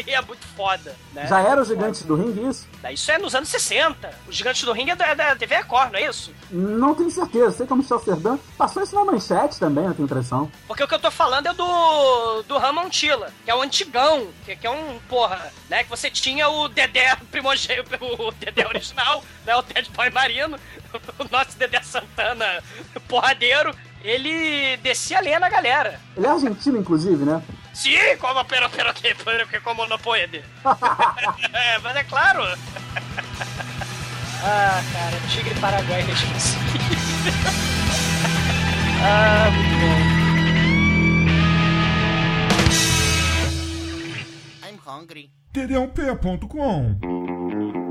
E 0.07 0.15
é 0.15 0.21
muito 0.23 0.47
foda, 0.57 0.97
né? 1.13 1.27
Já 1.27 1.41
era 1.41 1.61
os 1.61 1.69
gigantes 1.69 2.03
do 2.03 2.15
ringue 2.15 2.49
isso? 2.49 2.67
Isso 2.91 3.11
é 3.11 3.19
nos 3.19 3.35
anos 3.35 3.49
60. 3.49 4.11
Os 4.27 4.37
Gigantes 4.37 4.63
do 4.63 4.73
Ringue 4.73 4.93
é 4.93 4.97
da, 4.97 5.07
é 5.07 5.15
da 5.15 5.37
TV 5.37 5.57
Record, 5.57 5.93
não 5.93 5.99
é 5.99 6.09
isso? 6.09 6.33
Não 6.51 6.95
tenho 6.95 7.11
certeza. 7.11 7.51
Sei 7.51 7.67
que 7.67 7.73
é 7.73 7.75
o 7.75 7.79
Michel 7.79 7.99
Serdan. 7.99 8.39
Passou 8.57 8.83
isso 8.83 8.95
na 8.95 9.05
manchete 9.05 9.59
também, 9.59 9.85
eu 9.85 9.95
tenho 9.95 10.07
impressão. 10.07 10.51
Porque 10.67 10.83
o 10.83 10.89
que 10.89 10.95
eu 10.95 10.99
tô 10.99 11.11
falando 11.11 11.49
é 11.49 11.55
do, 11.55 12.43
do 12.43 12.57
Ramon 12.57 12.89
Tila, 12.89 13.31
que 13.45 13.51
é 13.51 13.55
o 13.55 13.61
antigão, 13.61 14.29
que, 14.45 14.57
que 14.57 14.67
é 14.67 14.71
um, 14.71 14.99
porra, 15.09 15.53
né? 15.69 15.85
Que 15.85 15.91
você 15.91 16.11
tinha 16.11 16.49
o 16.49 16.69
Dedé 16.69 17.17
primogênito, 17.31 17.91
o 18.01 18.31
Dedé 18.33 18.67
original, 18.67 19.23
né? 19.45 19.55
O 19.57 19.63
Ted 19.63 19.91
Boy 19.91 20.11
Marino, 20.11 20.59
o 21.19 21.25
nosso 21.31 21.59
Dedé 21.59 21.83
Santana 21.83 22.63
porradeiro, 23.09 23.75
ele 24.09 24.77
descia 24.79 25.19
a 25.19 25.21
lenha 25.21 25.39
na 25.39 25.51
galera. 25.51 26.01
Ele 26.17 26.27
é 26.27 26.31
argentino, 26.31 26.79
inclusive, 26.79 27.23
né? 27.25 27.43
Sim, 27.75 28.17
como 28.19 28.43
pero, 28.47 28.71
pero, 28.71 28.95
que, 28.95 29.15
pero 29.15 29.47
que 29.47 29.61
como 29.61 29.87
não 29.87 29.99
pode. 29.99 30.39
é, 31.53 31.79
mas 31.83 31.97
é 31.97 32.05
claro. 32.05 32.43
ah, 34.43 34.83
cara, 34.93 35.17
Tigre 35.29 35.55
Paraguai 35.61 36.01
inesquecível. 36.03 36.63
ah, 39.05 39.51
muito 39.51 39.79
bom. 39.79 39.99
I'm 44.67 44.79
hungry. 44.87 45.31
td1p.com 45.53 47.88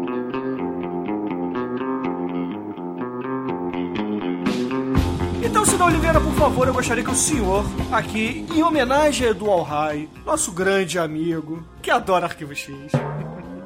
Então, 5.47 5.63
Sidão 5.63 5.87
Oliveira, 5.87 6.19
por 6.19 6.33
favor, 6.33 6.67
eu 6.67 6.73
gostaria 6.73 7.01
que 7.01 7.09
o 7.09 7.15
senhor, 7.15 7.63
aqui, 7.89 8.45
em 8.53 8.61
homenagem 8.61 9.27
a 9.27 9.31
Edu 9.31 9.49
Alhai, 9.49 10.09
nosso 10.25 10.51
grande 10.51 10.99
amigo, 10.99 11.65
que 11.81 11.89
adora 11.89 12.25
Arquivo 12.25 12.53
X, 12.53 12.91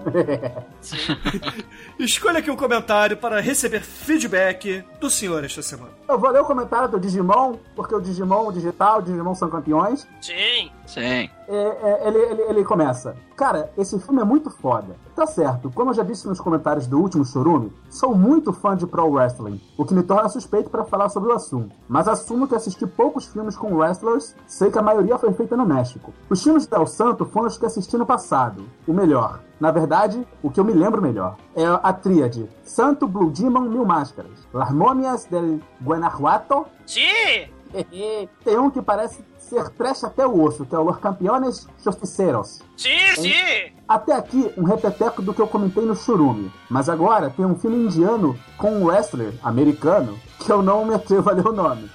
Escolha 2.00 2.39
aqui 2.39 2.50
um 2.50 2.56
comentário 2.56 3.17
para 3.17 3.39
receber 3.39 3.82
feedback 3.82 4.84
do 5.00 5.10
senhor 5.10 5.44
esta 5.44 5.62
semana. 5.62 5.91
Eu 6.08 6.20
vou 6.20 6.30
ler 6.30 6.41
o 6.41 6.46
comentário 6.46 6.89
do 6.89 7.00
Digimon, 7.00 7.56
porque 7.76 7.96
o 7.96 8.00
Digimon, 8.00 8.48
o 8.48 8.52
digital, 8.52 9.00
o 9.00 9.02
Digimon 9.02 9.36
são 9.36 9.50
campeões. 9.50 10.08
Sim. 10.22 10.72
Sim. 10.92 11.02
É, 11.02 11.30
é, 11.48 12.08
ele, 12.08 12.18
ele, 12.18 12.42
ele 12.50 12.64
começa. 12.66 13.16
Cara, 13.38 13.72
esse 13.78 13.98
filme 14.00 14.22
é 14.22 14.26
muito 14.26 14.50
foda. 14.50 14.96
Tá 15.16 15.26
certo, 15.26 15.72
como 15.74 15.92
eu 15.92 15.94
já 15.94 16.04
disse 16.04 16.28
nos 16.28 16.40
comentários 16.40 16.86
do 16.86 17.00
último 17.00 17.24
Chorume, 17.26 17.72
sou 17.90 18.14
muito 18.14 18.52
fã 18.52 18.76
de 18.76 18.86
pro 18.86 19.10
wrestling, 19.10 19.60
o 19.78 19.86
que 19.86 19.94
me 19.94 20.04
torna 20.04 20.28
suspeito 20.28 20.70
para 20.70 20.84
falar 20.84 21.10
sobre 21.10 21.32
o 21.32 21.36
assunto. 21.36 21.74
Mas 21.88 22.08
assumo 22.08 22.48
que 22.48 22.56
assisti 22.56 22.86
poucos 22.86 23.26
filmes 23.28 23.56
com 23.56 23.74
wrestlers, 23.74 24.36
sei 24.46 24.70
que 24.70 24.80
a 24.80 24.82
maioria 24.82 25.18
foi 25.18 25.32
feita 25.34 25.56
no 25.56 25.66
México. 25.66 26.14
Os 26.30 26.44
filmes 26.44 26.66
de 26.66 26.76
El 26.76 26.88
Santo 26.88 27.26
foram 27.26 27.48
os 27.48 27.58
que 27.58 27.66
assisti 27.66 27.98
no 27.98 28.06
passado, 28.06 28.66
o 28.88 28.94
melhor. 28.94 29.42
Na 29.60 29.72
verdade, 29.72 30.28
o 30.42 30.50
que 30.50 30.60
eu 30.60 30.66
me 30.66 30.74
lembro 30.74 31.02
melhor 31.02 31.38
é 31.56 31.66
a 31.66 31.94
tríade 31.94 32.50
Santo 32.64 33.08
Blue 33.08 33.30
Demon 33.30 33.62
Mil 33.62 33.86
Máscaras, 33.86 34.48
Las 34.54 34.72
Momias 34.72 35.26
del 35.26 35.62
Guanajuato 35.82 36.66
Sim. 36.86 37.48
tem 38.44 38.58
um 38.58 38.70
que 38.70 38.82
parece 38.82 39.24
ser 39.52 39.70
trash 39.72 40.06
até 40.06 40.26
o 40.26 40.42
osso, 40.42 40.66
que 40.66 40.74
é 40.74 40.78
o 40.78 40.84
Los 40.84 40.98
Campeones 40.98 41.68
Justiceiros. 41.84 42.62
Sim, 42.78 43.16
sim. 43.16 43.74
Até 43.86 44.14
aqui, 44.14 44.50
um 44.58 44.64
repeteco 44.64 45.22
do 45.22 45.34
que 45.34 45.42
eu 45.42 45.48
comentei 45.48 45.84
no 45.84 45.94
Churume. 45.94 46.50
Mas 46.70 46.88
agora 46.88 47.30
tem 47.30 47.46
um 47.46 47.60
filme 47.60 47.86
indiano 47.86 48.40
com 48.58 48.72
um 48.72 48.86
wrestler 48.86 49.34
americano 49.44 50.18
que 50.40 50.50
eu 50.50 50.64
não 50.64 50.86
me 50.86 50.96
atrevo 50.96 51.30
a 51.30 51.34
ler 51.34 51.46
o 51.46 51.52
nome. 51.52 51.92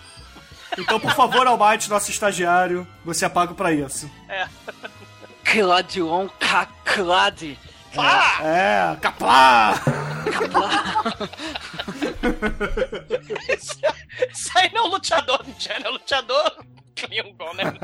Então, 0.76 1.00
por 1.00 1.12
favor, 1.12 1.46
Almighty, 1.46 1.88
nosso 1.88 2.10
estagiário, 2.10 2.86
você 3.02 3.24
é 3.24 3.28
pago 3.30 3.54
pra 3.54 3.72
isso. 3.72 4.10
Cladion 5.42 6.28
Caclade. 6.38 7.58
Ah! 7.96 8.42
É, 8.42 8.96
caplá! 9.00 9.74
Isso 14.32 14.50
aí 14.56 14.72
não 14.72 14.84
é 14.84 14.86
um 14.86 14.90
luteador, 14.90 15.40
não 15.44 15.86
é 15.86 15.88
um 15.88 15.92
luteador 15.92 16.64
Klingon, 16.96 17.52
né? 17.54 17.74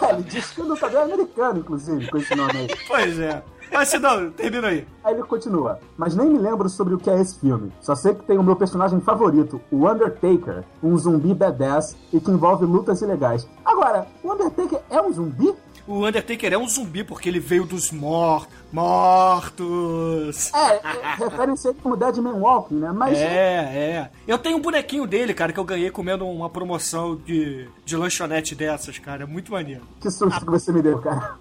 É, 0.00 0.14
ele 0.14 0.22
disse 0.22 0.54
que 0.54 0.60
o 0.60 0.64
lutador 0.64 1.00
é 1.00 1.04
americano, 1.04 1.58
inclusive, 1.60 2.08
com 2.08 2.18
esse 2.18 2.34
nome 2.34 2.52
aí. 2.52 2.68
Pois 2.86 3.18
é. 3.18 3.42
Mas 3.72 3.88
se 3.88 3.98
não, 3.98 4.30
termina 4.30 4.68
aí. 4.68 4.86
Aí 5.02 5.14
ele 5.14 5.22
continua. 5.22 5.80
Mas 5.96 6.14
nem 6.14 6.28
me 6.28 6.38
lembro 6.38 6.68
sobre 6.68 6.94
o 6.94 6.98
que 6.98 7.08
é 7.08 7.20
esse 7.20 7.40
filme. 7.40 7.72
Só 7.80 7.94
sei 7.94 8.14
que 8.14 8.24
tem 8.24 8.38
o 8.38 8.42
meu 8.42 8.54
personagem 8.54 9.00
favorito, 9.00 9.60
o 9.70 9.88
Undertaker, 9.88 10.62
um 10.82 10.96
zumbi 10.96 11.32
badass 11.34 11.96
e 12.12 12.20
que 12.20 12.30
envolve 12.30 12.66
lutas 12.66 13.00
ilegais. 13.00 13.48
Agora, 13.64 14.06
o 14.22 14.32
Undertaker 14.32 14.80
é 14.90 15.00
um 15.00 15.12
zumbi? 15.12 15.54
O 15.86 16.06
Undertaker 16.06 16.52
é 16.52 16.56
um 16.58 16.68
zumbi 16.68 17.02
porque 17.02 17.28
ele 17.28 17.40
veio 17.40 17.64
dos 17.66 17.90
mor 17.90 18.46
mortos. 18.72 20.52
É, 20.54 20.76
é 20.76 21.14
referem-se 21.18 21.66
a 21.66 21.70
ele 21.70 21.78
como 21.82 21.96
Deadman 21.96 22.34
Walking, 22.34 22.76
né? 22.76 22.92
Mas 22.92 23.18
É, 23.18 23.24
é. 23.26 24.10
Eu 24.26 24.38
tenho 24.38 24.56
um 24.56 24.60
bonequinho 24.60 25.06
dele, 25.06 25.34
cara, 25.34 25.52
que 25.52 25.58
eu 25.60 25.64
ganhei 25.64 25.90
comendo 25.90 26.26
uma 26.26 26.48
promoção 26.48 27.16
de, 27.16 27.68
de 27.84 27.96
lanchonete 27.96 28.54
dessas, 28.54 28.98
cara. 28.98 29.24
É 29.24 29.26
muito 29.26 29.52
maneiro. 29.52 29.82
que 30.00 30.10
susto 30.10 30.40
que 30.44 30.50
você 30.50 30.72
me 30.72 30.82
deu, 30.82 30.98
cara. 31.00 31.34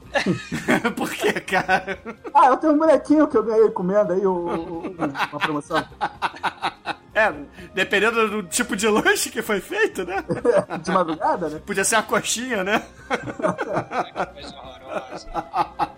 Por 0.95 1.09
quê, 1.11 1.33
cara? 1.39 1.99
Ah, 2.33 2.47
eu 2.47 2.57
tenho 2.57 2.73
um 2.73 2.77
bonequinho 2.77 3.27
que 3.27 3.37
eu 3.37 3.43
ganhei 3.43 3.69
comendo 3.69 4.13
aí, 4.13 4.25
o, 4.25 4.31
o- 4.31 4.87
o- 4.87 4.95
uma 5.31 5.39
promoção. 5.39 5.83
É, 7.13 7.33
dependendo 7.73 8.29
do 8.29 8.43
tipo 8.43 8.75
de 8.75 8.87
lanche 8.87 9.29
que 9.29 9.41
foi 9.41 9.59
feito, 9.59 10.05
né? 10.05 10.23
De 10.81 10.91
madrugada, 10.91 11.49
né? 11.49 11.61
Podia 11.65 11.83
ser 11.83 11.95
uma 11.95 12.03
coxinha, 12.03 12.63
né? 12.63 12.83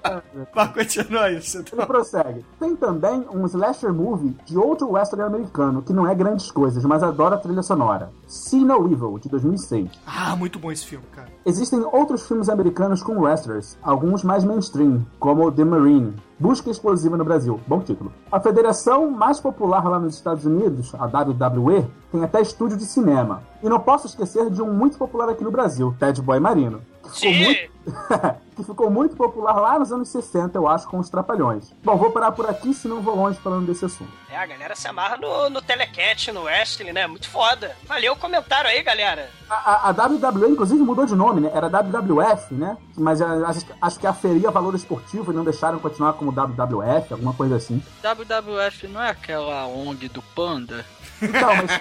Mas 0.56 0.72
continua 0.72 1.32
isso. 1.32 1.64
Ele 1.72 1.86
prossegue. 1.86 2.46
Tem 2.60 2.76
também 2.76 3.26
um 3.32 3.46
slasher 3.46 3.94
movie 3.94 4.36
de 4.46 4.58
outro 4.58 4.92
western 4.92 5.24
americano 5.24 5.82
que 5.82 5.94
não 5.94 6.08
é 6.08 6.14
grandes 6.14 6.52
coisas, 6.52 6.84
mas 6.84 7.04
adora 7.04 7.36
a 7.36 7.38
trilha 7.40 7.62
sonora. 7.62 8.12
See 8.28 8.64
No 8.64 8.92
Evil, 8.92 9.20
de 9.20 9.30
2006. 9.30 9.90
Ah, 10.06 10.36
muito 10.36 10.60
bom 10.60 10.72
esse 10.72 10.86
filme, 10.86 11.06
cara. 11.12 11.30
Existem 11.46 11.82
outros 11.92 12.28
filmes 12.28 12.50
americanos 12.50 13.04
com 13.04 13.20
wrestlers, 13.20 13.78
alguns 13.82 14.24
mais 14.24 14.44
mainstream, 14.44 15.06
como 15.20 15.52
The 15.52 15.64
Marine. 15.64 16.16
Busca 16.40 16.70
explosiva 16.70 17.16
no 17.16 17.24
Brasil. 17.24 17.60
Bom 17.68 17.80
título. 17.80 18.12
A 18.32 18.40
federação 18.40 19.10
mais 19.10 19.40
popular 19.40 19.84
lá 19.88 20.00
nos 20.00 20.16
Estados 20.16 20.46
Unidos, 20.46 20.94
a 20.96 21.06
WWE, 21.06 21.86
tem 22.12 22.24
até 22.24 22.42
estúdio 22.42 22.78
de 22.78 22.86
cinema. 22.86 23.44
E 23.62 23.70
não 23.70 23.80
posso 23.80 24.08
esquecer 24.08 24.50
de 24.50 24.62
um 24.62 24.74
muito 24.74 24.98
popular 24.98 25.30
aqui 25.30 25.44
no 25.44 25.52
Brasil, 25.52 25.96
Ted 26.00 26.22
Boy 26.22 26.40
Marino. 26.40 26.82
Que 27.04 27.10
ficou 27.10 27.34
muito 27.34 27.74
que 28.56 28.64
ficou 28.64 28.90
muito 28.90 29.16
popular 29.16 29.54
lá 29.60 29.80
nos 29.80 29.92
anos 29.92 30.08
60, 30.10 30.58
eu 30.58 30.68
acho, 30.68 30.88
com 30.88 31.00
os 31.00 31.10
Trapalhões. 31.10 31.74
Bom, 31.84 31.98
vou 31.98 32.12
parar 32.12 32.32
por 32.32 32.48
aqui, 32.50 32.74
senão 32.74 33.02
vou 33.02 33.16
longe 33.16 33.38
falando 33.40 33.66
desse 33.66 33.84
assunto. 33.84 34.12
É, 34.30 34.38
a 34.38 34.46
galera 34.46 34.76
se 34.76 34.88
amarra 34.88 35.18
no, 35.18 35.50
no 35.50 35.62
telecat, 35.62 36.32
no 36.32 36.44
wrestling, 36.44 36.92
né? 36.94 37.06
Muito 37.08 37.28
foda. 37.30 37.76
Valeu 37.88 38.14
o 38.14 38.16
comentário 38.16 38.70
aí, 38.70 38.82
galera. 38.84 39.30
A, 39.50 39.90
a- 39.90 39.90
a 39.90 39.92
WWE, 40.08 40.52
inclusive, 40.52 40.82
mudou 40.82 41.06
de 41.06 41.16
nome, 41.16 41.42
né? 41.42 41.52
Era 41.54 41.68
WWF, 41.68 42.54
né? 42.54 42.78
Mas 42.96 43.22
ah, 43.22 43.48
acho, 43.48 43.66
acho 43.82 44.00
que 44.00 44.08
aferia 44.08 44.50
valor 44.52 44.76
esportivo 44.76 45.32
e 45.32 45.36
não 45.36 45.44
deixaram 45.44 45.80
continuar 45.80 46.14
como 46.14 46.32
WWF, 46.32 47.12
alguma 47.14 47.34
coisa 47.34 47.56
assim. 47.58 47.84
WWF 48.02 48.88
não 48.88 49.02
é 49.02 49.10
aquela 49.10 49.66
ONG 49.68 50.08
do 50.10 50.22
Panda? 50.22 50.86
Então, 51.24 51.50
mas. 51.56 51.72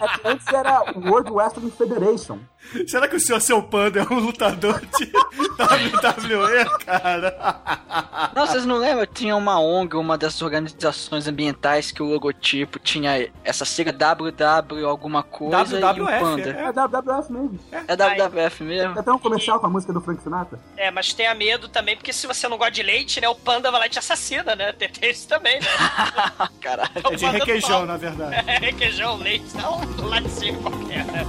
é 0.00 0.18
que 0.18 0.28
antes 0.28 0.46
era 0.48 0.82
World 0.96 1.30
Wrestling 1.30 1.70
Federation. 1.70 2.38
Será 2.86 3.08
que 3.08 3.16
o 3.16 3.20
senhor 3.20 3.40
seu 3.40 3.62
panda 3.62 4.00
é 4.00 4.12
um 4.12 4.20
lutador 4.20 4.80
de 4.80 5.04
WWE, 5.04 6.78
cara? 6.84 8.30
Não, 8.34 8.46
vocês 8.46 8.64
não 8.64 8.76
lembram? 8.76 9.06
Tinha 9.06 9.34
uma 9.34 9.58
ONG, 9.58 9.96
uma 9.96 10.16
dessas 10.16 10.40
organizações 10.42 11.26
ambientais 11.26 11.90
que 11.90 12.02
o 12.02 12.06
logotipo 12.06 12.78
tinha 12.78 13.28
essa 13.42 13.64
sigla 13.64 13.92
WW 13.92 14.86
alguma 14.86 15.22
coisa 15.22 15.78
e 15.78 15.82
um 15.82 15.86
WWF, 15.86 16.20
panda. 16.20 16.50
É 16.50 16.72
WWF 16.72 17.32
mesmo. 17.32 17.60
É 17.72 17.96
WWF 17.96 18.62
mesmo? 18.62 18.92
Tem 18.92 19.00
até 19.00 19.12
um 19.12 19.18
comercial 19.18 19.58
com 19.58 19.66
a 19.66 19.70
música 19.70 19.92
do 19.92 20.00
Frank 20.00 20.22
Sinatra. 20.22 20.60
É, 20.76 20.90
mas 20.90 21.12
tenha 21.12 21.34
medo 21.34 21.68
também, 21.68 21.96
porque 21.96 22.12
se 22.12 22.26
você 22.26 22.46
não 22.46 22.56
gosta 22.56 22.72
de 22.72 22.82
leite, 22.82 23.20
né? 23.20 23.28
O 23.28 23.34
panda 23.34 23.70
vai 23.70 23.80
lá 23.80 23.86
e 23.86 23.90
te 23.90 23.98
assassina, 23.98 24.54
né? 24.54 24.72
Tem, 24.72 24.88
tem 24.88 25.10
isso 25.10 25.26
também, 25.26 25.58
né? 25.60 25.66
Caralho. 26.60 26.90
É 26.94 27.16
de 27.16 27.26
requeijão, 27.26 27.69
requeijão, 27.70 27.86
na 27.86 27.96
verdade. 27.96 28.34
É, 28.50 28.58
requeijão, 28.58 29.16
leite, 29.16 29.56
dá 29.56 29.70
um 29.70 30.06
laticínio 30.06 30.60
qualquer. 30.60 31.04
Né? 31.06 31.24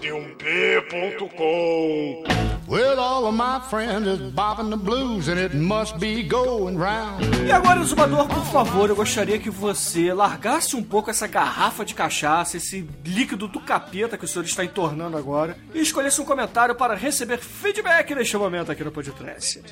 dd1p.com 0.00 2.24
e 7.46 7.52
agora, 7.52 7.82
Zumbador, 7.82 8.26
por 8.26 8.46
favor, 8.46 8.88
eu 8.88 8.96
gostaria 8.96 9.38
que 9.38 9.50
você 9.50 10.10
largasse 10.14 10.74
um 10.74 10.82
pouco 10.82 11.10
essa 11.10 11.26
garrafa 11.26 11.84
de 11.84 11.92
cachaça, 11.92 12.56
esse 12.56 12.88
líquido 13.04 13.46
do 13.46 13.60
capeta 13.60 14.16
que 14.16 14.24
o 14.24 14.28
senhor 14.28 14.46
está 14.46 14.64
entornando 14.64 15.18
agora, 15.18 15.54
e 15.74 15.80
escolhesse 15.82 16.18
um 16.22 16.24
comentário 16.24 16.74
para 16.74 16.94
receber 16.94 17.36
feedback 17.36 18.14
neste 18.14 18.38
momento 18.38 18.72
aqui 18.72 18.82
no 18.82 18.90
podcast. 18.90 19.62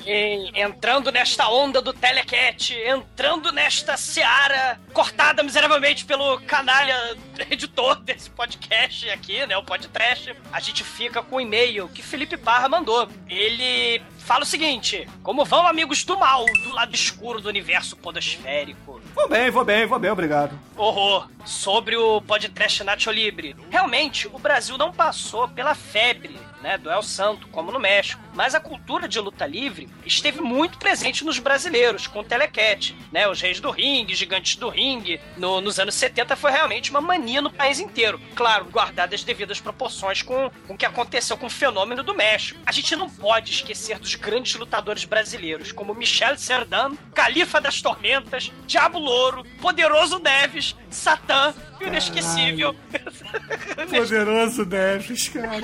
Entrando 0.53 1.11
nesta 1.11 1.49
onda 1.49 1.81
do 1.81 1.93
telecat, 1.93 2.75
entrando 2.85 3.51
nesta 3.51 3.97
seara 3.97 4.79
cortada 4.93 5.41
miseravelmente 5.41 6.05
pelo 6.05 6.39
canalha 6.41 7.17
editor 7.49 7.95
desse 8.01 8.29
podcast 8.29 9.09
aqui, 9.09 9.43
né? 9.47 9.57
O 9.57 9.63
podcast, 9.63 10.35
a 10.51 10.59
gente 10.59 10.83
fica 10.83 11.23
com 11.23 11.37
o 11.37 11.41
e-mail 11.41 11.89
que 11.89 12.03
Felipe 12.03 12.37
Parra 12.37 12.69
mandou. 12.69 12.90
Ele 13.29 14.01
fala 14.19 14.43
o 14.43 14.45
seguinte: 14.45 15.07
Como 15.23 15.45
vão, 15.45 15.67
amigos 15.67 16.03
do 16.03 16.17
mal, 16.17 16.45
do 16.45 16.73
lado 16.73 16.93
escuro 16.95 17.41
do 17.41 17.49
universo 17.49 17.95
podosférico? 17.97 19.01
Vou 19.13 19.29
bem, 19.29 19.49
vou 19.49 19.65
bem, 19.65 19.85
vou 19.85 19.99
bem, 19.99 20.11
obrigado. 20.11 20.57
horror 20.75 21.27
sobre 21.45 21.95
o 21.95 22.21
podcast 22.21 22.83
Nacho 22.83 23.11
Libre. 23.11 23.55
Realmente, 23.69 24.27
o 24.31 24.39
Brasil 24.39 24.77
não 24.77 24.91
passou 24.91 25.47
pela 25.47 25.75
febre 25.75 26.37
né, 26.61 26.77
do 26.77 26.89
El 26.89 27.01
Santo, 27.03 27.47
como 27.47 27.71
no 27.71 27.79
México, 27.79 28.21
mas 28.33 28.55
a 28.55 28.59
cultura 28.59 29.07
de 29.07 29.19
luta 29.19 29.45
livre 29.45 29.89
esteve 30.05 30.41
muito 30.41 30.77
presente 30.77 31.23
nos 31.25 31.39
brasileiros, 31.39 32.07
com 32.07 32.19
o 32.19 32.23
Telecat, 32.23 32.95
né, 33.11 33.27
os 33.27 33.41
reis 33.41 33.59
do 33.59 33.69
ringue, 33.71 34.15
gigantes 34.15 34.55
do 34.55 34.69
ringue. 34.69 35.19
No- 35.37 35.59
nos 35.61 35.79
anos 35.79 35.95
70 35.95 36.35
foi 36.35 36.51
realmente 36.51 36.89
uma 36.91 37.01
mania 37.01 37.41
no 37.41 37.51
país 37.51 37.79
inteiro. 37.79 38.19
Claro, 38.35 38.65
guardadas 38.65 39.19
as 39.21 39.23
devidas 39.25 39.59
proporções 39.59 40.21
com, 40.21 40.49
com 40.67 40.73
o 40.73 40.77
que 40.77 40.85
aconteceu 40.85 41.37
com 41.37 41.47
o 41.47 41.49
fenômeno 41.49 42.03
do 42.03 42.13
México. 42.15 42.59
A 42.65 42.71
gente 42.71 42.95
não 42.95 43.09
pode 43.09 43.51
esquecer 43.51 43.99
dos 43.99 44.15
grandes 44.15 44.55
lutadores 44.55 45.03
brasileiros, 45.05 45.71
como 45.71 45.93
Michel 45.95 46.37
Serdan, 46.37 46.95
Califa 47.13 47.59
das 47.59 47.81
Tormentas, 47.81 48.51
Diabo 48.65 48.99
Louro, 48.99 49.43
Poderoso 49.61 50.19
Neves, 50.19 50.75
Satã 50.89 51.53
e 51.81 51.85
o 51.85 51.87
inesquecível. 51.87 52.75
Poderoso 53.89 54.65
Neves, 54.65 55.29
cara. 55.29 55.61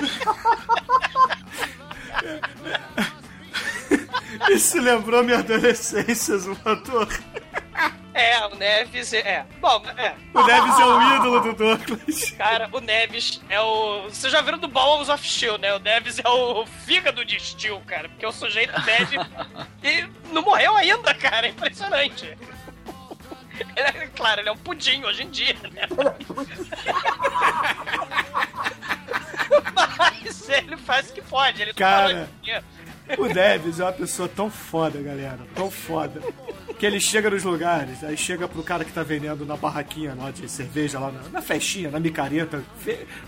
Isso 4.50 4.80
lembrou 4.80 5.22
minha 5.22 5.38
adolescência, 5.38 6.38
Zumbador. 6.38 7.08
É, 8.18 8.56
Neves 8.56 9.12
é. 9.12 9.18
é. 9.18 9.46
Bom, 9.60 9.80
é. 9.96 10.14
O 10.34 10.42
Neves 10.42 10.78
é 10.78 10.84
o 10.84 11.16
ídolo 11.16 11.40
do 11.40 11.52
Douglas. 11.52 12.30
Cara, 12.32 12.68
o 12.72 12.80
Neves 12.80 13.40
é 13.48 13.60
o. 13.60 14.02
Vocês 14.08 14.32
já 14.32 14.40
viram 14.40 14.58
do 14.58 14.66
Balls 14.66 15.08
of 15.08 15.26
Steel, 15.26 15.56
né? 15.58 15.72
O 15.74 15.78
Neves 15.78 16.18
é 16.18 16.28
o 16.28 16.66
fígado 16.66 17.24
de 17.24 17.38
Steel, 17.38 17.80
cara. 17.86 18.08
Porque 18.08 18.26
o 18.26 18.32
sujeito 18.32 18.80
bebe 18.82 19.18
e 19.84 20.08
não 20.32 20.42
morreu 20.42 20.76
ainda, 20.76 21.14
cara. 21.14 21.46
É 21.46 21.50
impressionante. 21.50 22.36
Ele 23.76 23.86
é, 23.86 24.06
claro, 24.08 24.40
ele 24.40 24.48
é 24.48 24.52
um 24.52 24.56
pudim 24.56 25.04
hoje 25.04 25.22
em 25.22 25.30
dia, 25.30 25.54
né? 25.72 25.82
Mas 29.98 30.48
ele 30.48 30.76
faz 30.76 31.10
o 31.10 31.12
que 31.12 31.22
pode. 31.22 31.62
Ele 31.62 31.72
Cara. 31.74 32.28
dinheiro. 32.42 32.64
O 33.16 33.26
Neves 33.26 33.80
é 33.80 33.84
uma 33.84 33.92
pessoa 33.92 34.28
tão 34.28 34.50
foda, 34.50 35.00
galera. 35.00 35.38
Tão 35.54 35.70
foda. 35.70 36.20
Que 36.78 36.86
ele 36.86 37.00
chega 37.00 37.28
nos 37.30 37.42
lugares, 37.42 38.04
aí 38.04 38.16
chega 38.16 38.46
pro 38.46 38.62
cara 38.62 38.84
que 38.84 38.92
tá 38.92 39.02
vendendo 39.02 39.44
na 39.44 39.56
barraquinha 39.56 40.14
lá 40.16 40.30
de 40.30 40.48
cerveja, 40.48 41.00
lá 41.00 41.10
na, 41.10 41.22
na 41.28 41.42
festinha, 41.42 41.90
na 41.90 41.98
micareta. 41.98 42.62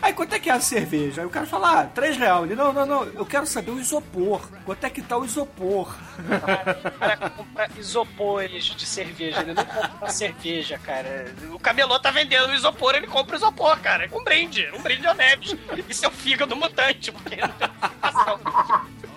Aí 0.01 0.13
quanto 0.13 0.35
é 0.35 0.39
que 0.39 0.49
é 0.49 0.53
a 0.53 0.61
cerveja? 0.61 1.23
Aí 1.23 1.27
o 1.27 1.31
cara 1.31 1.47
fala, 1.47 1.81
ah, 1.81 1.87
3 1.87 2.17
reais. 2.17 2.45
Ele, 2.45 2.55
não, 2.55 2.73
não, 2.73 2.87
não, 2.87 3.05
eu 3.05 3.27
quero 3.27 3.47
saber 3.47 3.73
o 3.73 3.81
isopor. 3.81 4.49
Quanto 4.65 4.85
é 4.85 4.91
que 4.91 5.03
tá 5.03 5.19
o 5.19 5.25
isopor? 5.25 5.97
O 6.19 6.99
cara 6.99 7.31
compra 7.31 7.69
isopores 7.77 8.65
de 8.65 8.87
cerveja. 8.87 9.41
Ele 9.41 9.55
não 9.55 9.65
compra 9.65 10.09
cerveja, 10.11 10.79
cara. 10.79 11.35
O 11.53 11.59
camelô 11.59 11.99
tá 11.99 12.11
vendendo 12.13 12.55
isopor, 12.55 12.95
ele 12.95 13.09
compra 13.09 13.37
isopor, 13.37 13.79
cara. 13.81 14.09
Um 14.13 14.23
brinde. 14.23 14.71
Um 14.75 14.81
brinde 14.81 15.07
ao 15.07 15.15
Neves. 15.15 15.57
É 16.03 16.07
o 16.07 16.11
fígado 16.13 16.55
mutante, 16.55 17.11
porque 17.11 17.37
não 17.37 17.49
tem. 17.49 17.69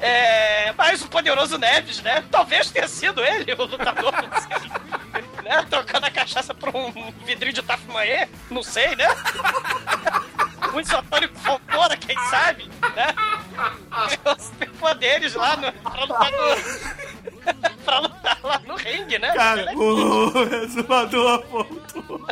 É, 0.05 0.73
mas 0.73 1.01
o 1.01 1.07
poderoso 1.07 1.57
Neves, 1.57 2.01
né? 2.01 2.21
Talvez 2.29 2.69
tenha 2.69 2.89
sido 2.89 3.23
ele, 3.23 3.53
o 3.53 3.63
lutador. 3.63 4.11
né? 5.41 5.65
Tocando 5.69 6.03
a 6.03 6.11
cachaça 6.11 6.53
pra 6.53 6.69
um 6.71 6.91
vidrinho 7.25 7.53
de 7.53 7.63
Tafumaê. 7.63 8.27
Não 8.51 8.61
sei, 8.61 8.97
né? 8.97 9.07
Um 10.73 10.79
isotônico 10.81 11.39
Fontoura, 11.39 11.95
quem 11.95 12.17
sabe, 12.29 12.69
né? 12.93 13.15
Os 14.25 14.43
superpoderes 14.43 15.35
lá 15.35 15.55
no, 15.55 15.71
pra 15.71 16.03
lutar 16.03 16.31
no, 16.31 17.79
pra 17.85 17.99
lutar 17.99 18.39
lá 18.43 18.59
no 18.59 18.75
ringue, 18.75 19.19
né? 19.19 19.31
Cara, 19.33 19.71
o 19.73 20.43
resumador 20.43 21.45
voltou. 21.47 22.27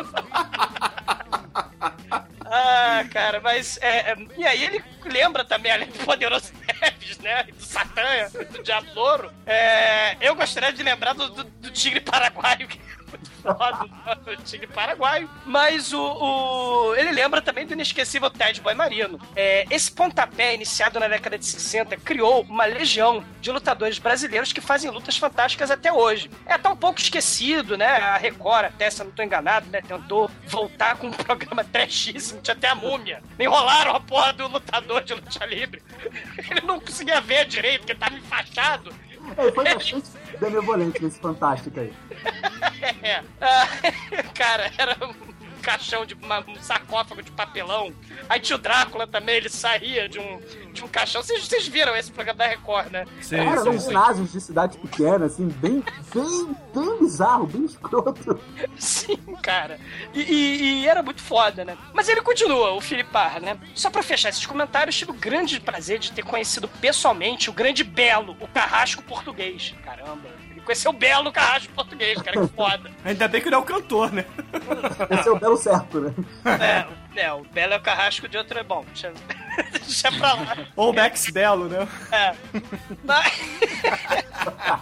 Ah, 2.54 3.06
cara, 3.10 3.40
mas. 3.40 3.80
É, 3.82 4.12
é, 4.12 4.16
e 4.38 4.46
aí 4.46 4.66
ele 4.66 4.84
lembra 5.06 5.46
também, 5.46 5.72
além 5.72 5.88
do 5.88 6.00
poderoso 6.00 6.52
Neves, 6.82 7.01
né? 7.22 7.44
Do 7.44 7.64
Satã, 7.64 8.30
do 8.52 8.64
Diabo 8.64 8.88
Louro. 8.94 9.32
É, 9.46 10.18
eu 10.22 10.36
gostaria 10.36 10.72
de 10.74 10.84
lembrar 10.84 11.14
do, 11.14 11.30
do- 11.30 11.44
do 11.44 11.72
Tigre 11.72 12.00
Paraguaio, 12.02 12.68
que 12.68 12.80
é 12.80 13.12
foda, 13.54 13.90
o 14.32 14.36
Tigre 14.44 14.68
Paraguaio. 14.68 15.30
Mas 15.46 15.92
o, 15.94 16.00
o- 16.02 16.96
Ele 16.96 17.12
lembra 17.12 17.42
também 17.42 17.66
do 17.66 17.74
inesquecível 17.74 18.30
Ted 18.30 18.62
Boy 18.62 18.74
Marino. 18.74 19.20
É, 19.36 19.66
esse 19.70 19.92
pontapé, 19.92 20.54
iniciado 20.54 21.00
na 21.00 21.08
década 21.08 21.38
de 21.38 21.46
60, 21.46 21.98
criou 21.98 22.42
uma 22.44 22.66
legião 22.66 23.24
de 23.42 23.52
lutadores 23.52 23.98
brasileiros 24.00 24.54
que 24.54 24.62
fazem 24.62 24.90
lutas 24.92 25.18
fantásticas 25.18 25.72
até 25.72 25.92
hoje. 25.92 26.30
É 26.46 26.58
tá 26.58 26.70
um 26.72 26.76
pouco 26.76 27.00
esquecido, 27.00 27.76
né? 27.78 27.88
A 27.98 28.18
Record, 28.18 28.66
até 28.66 28.90
se 28.90 29.02
eu 29.02 29.06
não 29.06 29.12
tô 29.12 29.24
enganado, 29.24 29.70
né? 29.70 29.82
Tentou 29.82 30.30
voltar 30.48 30.96
com 30.98 31.08
um 31.08 31.12
programa 31.12 31.64
trashíssimo, 31.64 32.42
tinha 32.42 32.56
até 32.56 32.70
a 32.70 32.76
múmia. 32.76 33.22
Enrolaram 33.40 33.96
a 33.96 34.00
porra 34.00 34.32
do 34.34 34.48
lutador 34.48 35.04
de 35.04 35.14
luta 35.14 35.46
livre. 35.46 35.82
Ele 36.50 36.62
não 36.62 36.80
conseguia 36.92 37.22
ver 37.22 37.46
direito, 37.46 37.80
porque 37.82 37.96
tava 37.96 38.16
enfaixado. 38.16 38.94
Ele 39.38 39.52
foi 39.54 39.64
bastante 39.64 40.10
benevolente 40.40 41.02
nesse 41.02 41.20
fantástico 41.20 41.80
aí. 41.80 41.94
É. 43.04 43.24
Ah, 43.40 43.68
cara, 44.34 44.72
era 44.76 44.98
caixão 45.62 46.06
de 46.06 46.14
uma- 46.16 46.40
um 46.40 46.56
sarcófago 46.62 47.22
de 47.22 47.32
papelão. 47.32 47.94
Aí 48.28 48.40
tinha 48.40 48.56
o 48.58 48.60
Drácula 48.60 49.08
também, 49.08 49.36
ele 49.36 49.50
saía 49.50 50.10
de 50.10 50.20
um, 50.20 50.42
de 50.74 50.84
um 50.84 50.88
caixão. 50.88 51.22
Vocês, 51.24 51.46
vocês 51.48 51.68
viram 51.68 51.96
esse 51.96 52.12
programa 52.12 52.38
da 52.40 52.48
Record, 52.48 52.92
né? 52.92 53.06
Sim, 53.22 53.38
Cara, 53.38 53.62
sim, 53.62 53.70
uns 53.70 53.84
sim. 53.84 53.88
ginásios 53.90 54.32
de 54.32 54.42
cidade 54.42 54.78
pequena, 54.78 55.26
assim, 55.26 55.48
bem, 55.48 55.84
bem, 56.14 56.56
bem 56.74 57.00
bizarro, 57.00 57.48
bem 57.48 57.66
escroto. 57.66 58.40
Sim, 58.78 59.18
cara. 59.42 59.80
E, 60.14 60.22
e- 60.22 60.82
e 60.84 60.88
era 60.88 61.02
muito 61.04 61.22
foda, 61.22 61.64
né? 61.64 61.78
Mas 61.94 62.10
ele 62.10 62.22
continua, 62.22 62.72
o 62.74 62.82
Filipar, 62.82 63.40
né? 63.42 63.58
Só 63.76 63.90
pra 63.90 64.04
fechar 64.04 64.30
esses 64.30 64.46
comentários, 64.46 64.96
tive 64.98 65.12
o 65.12 65.16
grande 65.16 65.60
prazer 65.60 66.00
de 66.00 66.12
ter 66.12 66.24
conhecido 66.24 66.68
pessoalmente 66.68 67.50
o 67.50 67.54
grande 67.54 67.84
Belo, 67.84 68.36
o 68.40 68.48
carrasco 68.48 69.02
português. 69.04 69.74
Caramba. 69.84 70.30
Ele 70.62 70.66
conheceu 70.66 70.92
o 70.92 70.94
Belo 70.94 71.32
carrasco 71.32 71.74
português, 71.74 72.22
cara, 72.22 72.40
que 72.40 72.54
foda. 72.54 72.92
Ainda 73.04 73.28
bem 73.28 73.42
que 73.42 73.48
ele 73.48 73.56
é 73.56 73.58
o 73.58 73.64
cantor, 73.64 74.12
né? 74.14 74.26
Esse 75.10 75.28
é 75.28 75.32
o 75.32 75.40
belo 75.40 75.58
certo, 75.58 76.00
né? 76.00 76.14
É, 76.46 76.86
é, 77.16 77.32
o 77.32 77.44
Belo 77.44 77.74
é 77.74 77.78
o 77.78 77.82
carrasco 77.82 78.28
de 78.28 78.38
outro. 78.38 78.64
Bom, 78.64 78.86
deixa, 78.86 79.14
deixa 79.72 80.12
pra 80.12 80.34
lá. 80.34 80.58
Ou 80.76 80.92
o 80.92 80.94
Max 80.94 81.30
Belo, 81.30 81.68
né? 81.68 81.88
É. 82.12 82.36
Mas, 83.04 83.34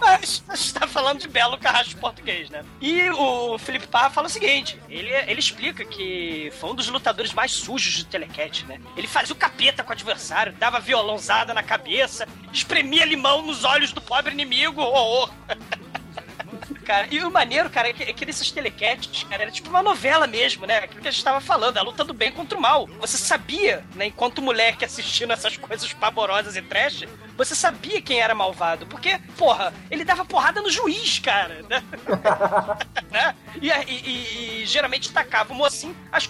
mas 0.00 0.44
a 0.48 0.56
gente 0.56 0.74
tá 0.74 0.86
falando 0.86 1.20
de 1.20 1.28
Belo 1.28 1.58
Carrasco 1.58 1.98
português, 2.00 2.48
né? 2.50 2.64
E 2.80 3.10
o 3.10 3.58
Felipe 3.58 3.86
Parra 3.86 4.10
fala 4.10 4.26
o 4.28 4.30
seguinte: 4.30 4.78
ele, 4.88 5.10
ele 5.10 5.40
explica 5.40 5.84
que 5.84 6.52
foi 6.60 6.70
um 6.70 6.74
dos 6.74 6.88
lutadores 6.88 7.32
mais 7.32 7.52
sujos 7.52 7.92
de 7.94 8.06
Telecat, 8.06 8.64
né? 8.66 8.80
Ele 8.96 9.08
fazia 9.08 9.34
o 9.34 9.38
capeta 9.38 9.82
com 9.82 9.90
o 9.90 9.92
adversário, 9.92 10.52
dava 10.52 10.78
violãozada 10.78 11.52
na 11.52 11.62
cabeça, 11.62 12.28
espremia 12.52 13.04
limão 13.04 13.42
nos 13.42 13.64
olhos 13.64 13.92
do 13.92 14.00
pobre 14.00 14.32
inimigo. 14.32 14.80
Horror! 14.80 15.30
Cara, 16.90 17.06
e 17.08 17.22
o 17.22 17.30
maneiro, 17.30 17.70
cara, 17.70 17.90
é 17.90 17.92
que, 17.92 18.02
é 18.02 18.12
que 18.12 18.26
telecasts, 18.50 19.22
cara, 19.22 19.42
era 19.42 19.50
tipo 19.52 19.70
uma 19.70 19.80
novela 19.80 20.26
mesmo, 20.26 20.66
né? 20.66 20.78
Aquilo 20.78 21.00
que 21.00 21.06
a 21.06 21.10
gente 21.12 21.22
tava 21.22 21.40
falando, 21.40 21.78
a 21.78 21.82
luta 21.82 22.02
do 22.02 22.12
bem 22.12 22.32
contra 22.32 22.58
o 22.58 22.60
mal. 22.60 22.88
Você 22.98 23.16
sabia, 23.16 23.84
né, 23.94 24.06
enquanto 24.06 24.42
moleque 24.42 24.84
assistindo 24.84 25.32
essas 25.32 25.56
coisas 25.56 25.92
pavorosas 25.92 26.56
e 26.56 26.62
trash, 26.62 27.04
você 27.36 27.54
sabia 27.54 28.02
quem 28.02 28.20
era 28.20 28.34
malvado. 28.34 28.86
Porque, 28.86 29.20
porra, 29.38 29.72
ele 29.88 30.04
dava 30.04 30.24
porrada 30.24 30.60
no 30.60 30.68
juiz, 30.68 31.20
cara, 31.20 31.62
né? 31.70 31.80
né? 33.08 33.36
E, 33.62 33.70
e- 33.70 34.62
e- 34.62 34.66
geralmente 34.66 35.12
tacava 35.12 35.52
o 35.52 35.56
mocinho. 35.56 35.96
As, 36.10 36.28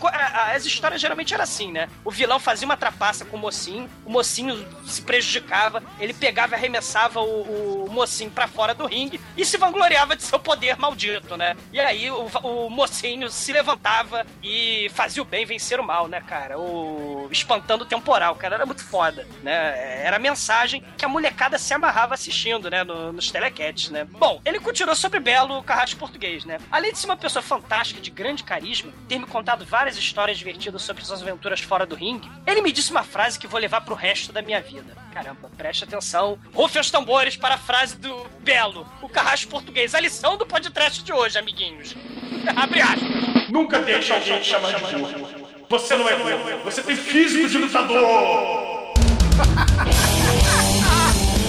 as 0.54 0.66
histórias 0.66 1.00
geralmente 1.00 1.32
eram 1.32 1.44
assim, 1.44 1.72
né? 1.72 1.88
O 2.04 2.10
vilão 2.10 2.38
fazia 2.38 2.66
uma 2.66 2.76
trapaça 2.76 3.24
com 3.24 3.36
o 3.36 3.40
mocinho, 3.40 3.88
o 4.04 4.10
mocinho 4.10 4.66
se 4.86 5.00
prejudicava, 5.02 5.82
ele 5.98 6.12
pegava 6.12 6.54
e 6.54 6.58
arremessava 6.58 7.20
o, 7.20 7.86
o 7.86 7.90
mocinho 7.90 8.30
pra 8.30 8.46
fora 8.46 8.74
do 8.74 8.86
ringue 8.86 9.20
e 9.36 9.44
se 9.44 9.56
vangloriava 9.56 10.14
de 10.14 10.22
seu 10.22 10.38
poder 10.50 10.76
maldito, 10.76 11.36
né? 11.36 11.56
E 11.72 11.78
aí 11.78 12.10
o, 12.10 12.26
o 12.42 12.68
mocinho 12.68 13.30
se 13.30 13.52
levantava 13.52 14.26
e 14.42 14.90
fazia 14.92 15.22
o 15.22 15.24
bem 15.24 15.46
vencer 15.46 15.78
o 15.78 15.84
mal, 15.84 16.08
né, 16.08 16.20
cara? 16.20 16.58
O 16.58 17.28
espantando 17.30 17.82
o 17.84 17.86
temporal, 17.86 18.34
cara, 18.34 18.56
era 18.56 18.66
muito 18.66 18.82
foda, 18.84 19.28
né? 19.44 20.02
Era 20.04 20.16
a 20.16 20.18
mensagem 20.18 20.82
que 20.98 21.04
a 21.04 21.08
molecada 21.08 21.56
se 21.56 21.72
amarrava 21.72 22.14
assistindo, 22.14 22.68
né, 22.68 22.82
no- 22.82 23.12
nos 23.12 23.30
telecasts, 23.30 23.90
né? 23.90 24.04
Bom, 24.04 24.40
ele 24.44 24.58
continuou 24.58 24.96
sobre 24.96 25.20
Belo 25.20 25.62
Carrasco 25.62 26.00
Português, 26.00 26.44
né? 26.44 26.58
Além 26.68 26.90
de 26.92 26.98
ser 26.98 27.06
uma 27.06 27.16
pessoa 27.16 27.42
fantástica, 27.42 28.00
de 28.00 28.10
grande 28.10 28.42
carisma, 28.42 28.92
ter 29.08 29.20
me 29.20 29.26
contado 29.26 29.64
várias 29.64 29.96
histórias 29.96 30.36
divertidas 30.36 30.82
sobre 30.82 31.04
suas 31.04 31.22
aventuras 31.22 31.60
fora 31.60 31.86
do 31.86 31.94
ringue, 31.94 32.28
ele 32.44 32.60
me 32.60 32.72
disse 32.72 32.90
uma 32.90 33.04
frase 33.04 33.38
que 33.38 33.46
vou 33.46 33.60
levar 33.60 33.82
pro 33.82 33.94
resto 33.94 34.32
da 34.32 34.42
minha 34.42 34.60
vida. 34.60 34.96
Caramba, 35.12 35.50
preste 35.56 35.84
atenção. 35.84 36.38
Rufe 36.54 36.78
os 36.78 36.90
tambores 36.90 37.36
para 37.36 37.56
a 37.56 37.58
frase 37.58 37.96
do 37.96 38.26
Belo, 38.40 38.86
o 39.02 39.08
Carrasco 39.08 39.50
Português. 39.50 39.94
A 39.94 40.00
lição 40.00 40.36
do 40.36 40.46
podcast 40.46 41.02
de 41.02 41.12
hoje, 41.12 41.38
amiguinhos. 41.38 41.94
Abre 42.56 42.80
aspas. 42.80 43.48
Nunca 43.50 43.80
deixe 43.80 44.12
alguém 44.12 44.40
te 44.40 44.48
chamar 44.48 44.72
de 44.74 44.96
burro. 44.96 45.40
Você 45.68 45.96
não 45.96 46.08
é 46.08 46.16
burro, 46.16 46.64
você 46.64 46.82
tem 46.82 46.96
físico 46.96 47.48
de 47.48 47.58
lutador. 47.58 48.00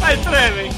Aí, 0.04 0.17
Tremen, 0.17 0.71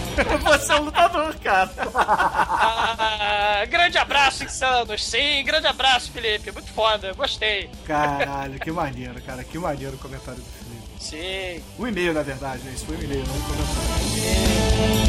você 0.44 0.74
é 0.74 0.76
um 0.76 0.84
lutador, 0.84 1.34
cara. 1.40 1.72
Ah, 1.96 3.64
grande 3.70 3.98
abraço, 3.98 4.44
insanos. 4.44 5.04
Sim, 5.04 5.44
grande 5.46 5.66
abraço, 5.66 6.12
Felipe. 6.12 6.52
Muito 6.52 6.72
foda, 6.74 7.14
gostei. 7.14 7.70
Caralho, 7.86 8.60
que 8.60 8.72
maneiro, 8.72 9.22
cara. 9.22 9.44
Que 9.44 9.58
maneiro 9.58 9.96
o 9.96 10.00
comentário 10.00 10.42
do 10.42 10.46
Felipe. 10.46 10.63
Sim. 11.04 11.62
Um 11.78 11.88
e-mail, 11.88 12.14
na 12.14 12.24
verdade, 12.24 12.64
né? 12.64 12.72
Isso 12.74 12.86
foi 12.86 12.96
um 12.96 13.02
e-mail, 13.02 13.24
não 13.28 13.36
um 13.36 13.42
comentário. 13.42 15.04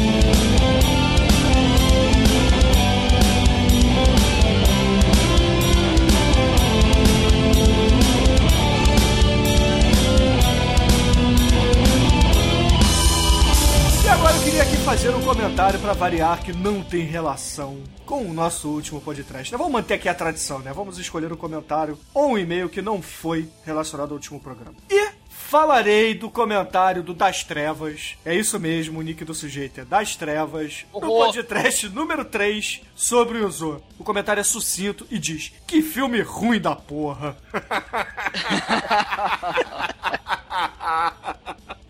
Agora 14.11 14.37
eu 14.37 14.43
queria 14.43 14.63
aqui 14.63 14.77
fazer 14.77 15.09
um 15.11 15.21
comentário 15.21 15.79
pra 15.79 15.93
variar 15.93 16.43
que 16.43 16.51
não 16.51 16.81
tem 16.83 17.05
relação 17.05 17.77
com 18.05 18.21
o 18.21 18.33
nosso 18.33 18.67
último 18.69 18.99
podcast. 18.99 19.51
Né? 19.51 19.57
Vamos 19.57 19.71
manter 19.71 19.93
aqui 19.93 20.09
a 20.09 20.13
tradição, 20.13 20.59
né? 20.59 20.73
Vamos 20.73 20.97
escolher 20.97 21.31
um 21.31 21.37
comentário 21.37 21.97
ou 22.13 22.31
um 22.31 22.37
e-mail 22.37 22.67
que 22.67 22.81
não 22.81 23.01
foi 23.01 23.47
relacionado 23.63 24.09
ao 24.09 24.15
último 24.15 24.39
programa. 24.39 24.75
E 24.89 25.09
falarei 25.45 26.15
do 26.15 26.29
comentário 26.29 27.03
do 27.03 27.13
Das 27.13 27.43
Trevas. 27.43 28.17
É 28.25 28.33
isso 28.33 28.59
mesmo, 28.59 28.99
o 28.99 29.03
nick 29.03 29.23
do 29.23 29.33
sujeito 29.33 29.81
é 29.81 29.85
Das 29.85 30.15
Trevas. 30.15 30.85
No 30.91 30.99
podcast 30.99 31.87
número 31.89 32.25
3 32.25 32.81
sobre 32.95 33.37
o 33.37 33.49
Zorro. 33.49 33.83
O 33.99 34.03
comentário 34.03 34.41
é 34.41 34.43
sucinto 34.43 35.05
e 35.11 35.19
diz: 35.19 35.53
Que 35.67 35.81
filme 35.81 36.21
ruim 36.21 36.59
da 36.59 36.75
porra. 36.75 37.37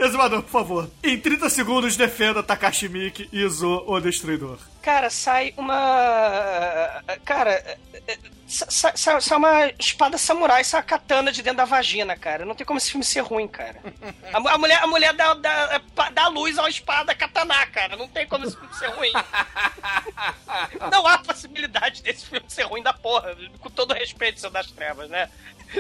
Exumador, 0.05 0.41
por 0.43 0.51
favor, 0.51 0.89
em 1.03 1.19
30 1.19 1.49
segundos 1.49 1.95
defenda 1.97 2.41
Takashi 2.43 2.87
Miike 2.89 3.29
e 3.31 3.47
Zo, 3.47 3.83
o 3.87 3.99
Destruidor. 3.99 4.57
Cara, 4.81 5.09
sai 5.09 5.53
uma. 5.57 7.03
Cara, 7.25 7.77
sai, 8.47 8.95
sai- 8.95 9.21
sai 9.21 9.37
uma 9.37 9.67
espada 9.79 10.17
samurai, 10.17 10.63
sai 10.63 10.79
uma 10.81 10.85
katana 10.85 11.31
de 11.31 11.41
dentro 11.41 11.57
da 11.57 11.65
vagina, 11.65 12.15
cara. 12.15 12.45
Não 12.45 12.53
tem 12.53 12.65
como 12.65 12.77
esse 12.77 12.91
filme 12.91 13.03
ser 13.03 13.21
ruim, 13.21 13.47
cara. 13.47 13.81
A, 14.31 14.53
a 14.53 14.57
mulher, 14.59 14.79
a 14.83 14.87
mulher 14.87 15.13
dá, 15.13 15.33
dá, 15.33 15.79
dá 16.13 16.27
luz 16.27 16.57
a 16.57 16.61
uma 16.61 16.69
espada 16.69 17.15
katana, 17.15 17.65
cara. 17.67 17.95
Não 17.95 18.07
tem 18.07 18.27
como 18.27 18.45
esse 18.45 18.55
filme 18.55 18.73
ser 18.75 18.87
ruim. 18.91 19.11
Não 20.91 21.05
há 21.07 21.17
possibilidade 21.17 22.01
desse 22.03 22.25
filme 22.25 22.45
ser 22.47 22.63
ruim 22.63 22.83
da 22.83 22.93
porra. 22.93 23.35
Com 23.59 23.69
todo 23.69 23.93
respeito, 23.93 24.39
seu 24.39 24.49
das 24.49 24.69
trevas, 24.71 25.09
né? 25.09 25.29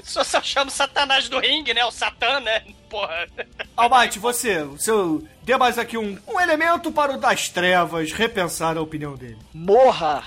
Só 0.03 0.23
só 0.23 0.41
chama 0.41 0.69
o 0.69 0.73
Satanás 0.73 1.29
do 1.29 1.39
ringue, 1.39 1.73
né? 1.73 1.85
O 1.85 1.91
Satã, 1.91 2.39
né? 2.39 2.63
Porra. 2.89 3.27
Almighty, 3.75 4.19
você, 4.19 4.61
o 4.61 4.77
seu. 4.77 5.25
Dê 5.43 5.57
mais 5.57 5.77
aqui 5.77 5.97
um, 5.97 6.17
um 6.27 6.39
elemento 6.39 6.91
para 6.91 7.13
o 7.13 7.19
Das 7.19 7.49
Trevas 7.49 8.11
repensar 8.11 8.77
a 8.77 8.81
opinião 8.81 9.15
dele. 9.15 9.37
Morra! 9.53 10.23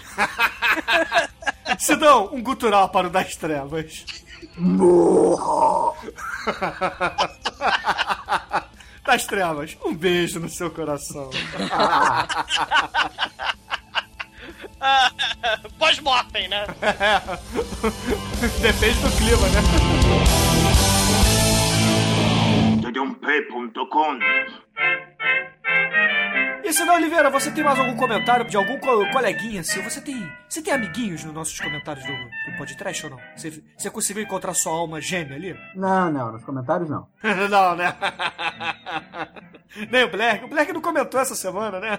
Sidão, 1.79 2.31
um 2.33 2.43
gutural 2.43 2.89
para 2.89 3.09
o 3.09 3.11
Das 3.11 3.35
Trevas. 3.35 4.05
Das 9.05 9.27
Trevas, 9.27 9.77
um 9.85 9.95
beijo 9.95 10.39
no 10.39 10.49
seu 10.49 10.71
coração. 10.71 11.31
Pós-mortem, 15.79 16.49
né? 16.49 16.67
Depende 18.61 19.01
do 19.01 19.11
clima, 19.17 19.49
né? 19.49 19.61
E 26.65 26.73
Sidão 26.73 26.97
Oliveira, 26.97 27.31
você 27.31 27.51
tem 27.51 27.65
mais 27.65 27.79
algum 27.79 27.97
comentário 27.97 28.45
de 28.45 28.57
algum 28.57 28.79
co- 28.79 29.11
coleguinha 29.11 29.63
seu? 29.65 29.83
Você 29.83 30.01
tem, 30.03 30.31
você 30.49 30.61
tem 30.61 30.75
amiguinhos 30.75 31.25
nos 31.25 31.33
nossos 31.33 31.59
comentários 31.59 32.05
do, 32.05 32.13
do 32.13 32.57
podcast 32.59 33.05
ou 33.07 33.11
não? 33.13 33.19
Você, 33.35 33.63
você 33.77 33.91
conseguiu 33.91 34.23
encontrar 34.23 34.53
sua 34.53 34.73
alma 34.73 35.01
gêmea 35.01 35.37
ali? 35.37 35.57
Não, 35.75 36.11
não, 36.13 36.33
nos 36.33 36.45
comentários 36.45 36.91
não. 36.91 37.07
não, 37.51 37.75
né? 37.75 37.95
Nem 39.91 40.05
o 40.05 40.11
Black. 40.11 40.45
O 40.45 40.49
Black 40.49 40.71
não 40.73 40.81
comentou 40.83 41.19
essa 41.21 41.35
semana, 41.35 41.81
né? 41.81 41.99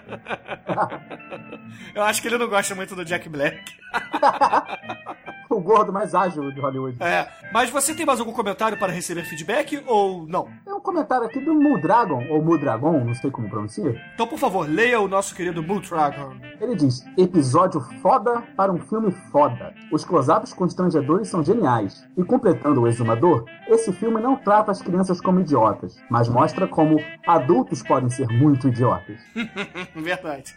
Eu 1.96 2.04
acho 2.04 2.22
que 2.22 2.28
ele 2.28 2.38
não 2.38 2.48
gosta 2.48 2.76
muito 2.76 2.96
do 2.96 3.04
Jack 3.06 3.28
Black. 3.28 3.60
O 5.52 5.60
gordo 5.60 5.92
mais 5.92 6.14
ágil 6.14 6.52
de 6.52 6.62
Hollywood. 6.62 7.02
É. 7.04 7.28
Mas 7.52 7.72
você 7.72 7.96
tem 7.96 8.06
mais 8.06 8.20
algum 8.20 8.32
comentário 8.32 8.78
para 8.78 8.94
receber 8.94 9.24
feedback 9.24 9.84
ou 9.88 10.28
não? 10.28 10.48
Comentário 10.90 11.28
aqui 11.28 11.40
do 11.40 11.54
Mudragon, 11.54 12.26
ou 12.32 12.42
Mudragon, 12.42 13.06
não 13.06 13.14
sei 13.14 13.30
como 13.30 13.48
pronuncia. 13.48 13.96
Então, 14.16 14.26
por 14.26 14.40
favor, 14.40 14.68
leia 14.68 15.00
o 15.00 15.08
nosso 15.08 15.36
querido 15.36 15.62
Multragon. 15.62 16.34
Ele 16.60 16.74
diz: 16.74 17.06
episódio 17.16 17.80
foda 18.02 18.42
para 18.58 18.72
um 18.72 18.80
filme 18.80 19.12
foda. 19.32 19.72
Os 19.92 20.04
close-ups 20.04 20.52
constrangedores 20.52 21.28
são 21.28 21.44
geniais. 21.44 22.04
E 22.18 22.24
completando 22.24 22.82
o 22.82 22.88
exumador, 22.88 23.46
esse 23.68 23.94
filme 23.94 24.20
não 24.20 24.36
trata 24.36 24.72
as 24.72 24.82
crianças 24.82 25.22
como 25.22 25.42
idiotas, 25.42 25.96
mas 26.10 26.28
mostra 26.28 26.68
como 26.68 27.00
adultos 27.28 27.84
podem 27.84 28.10
ser 28.10 28.28
muito 28.28 28.68
idiotas. 28.68 29.20
Verdade. 29.94 30.56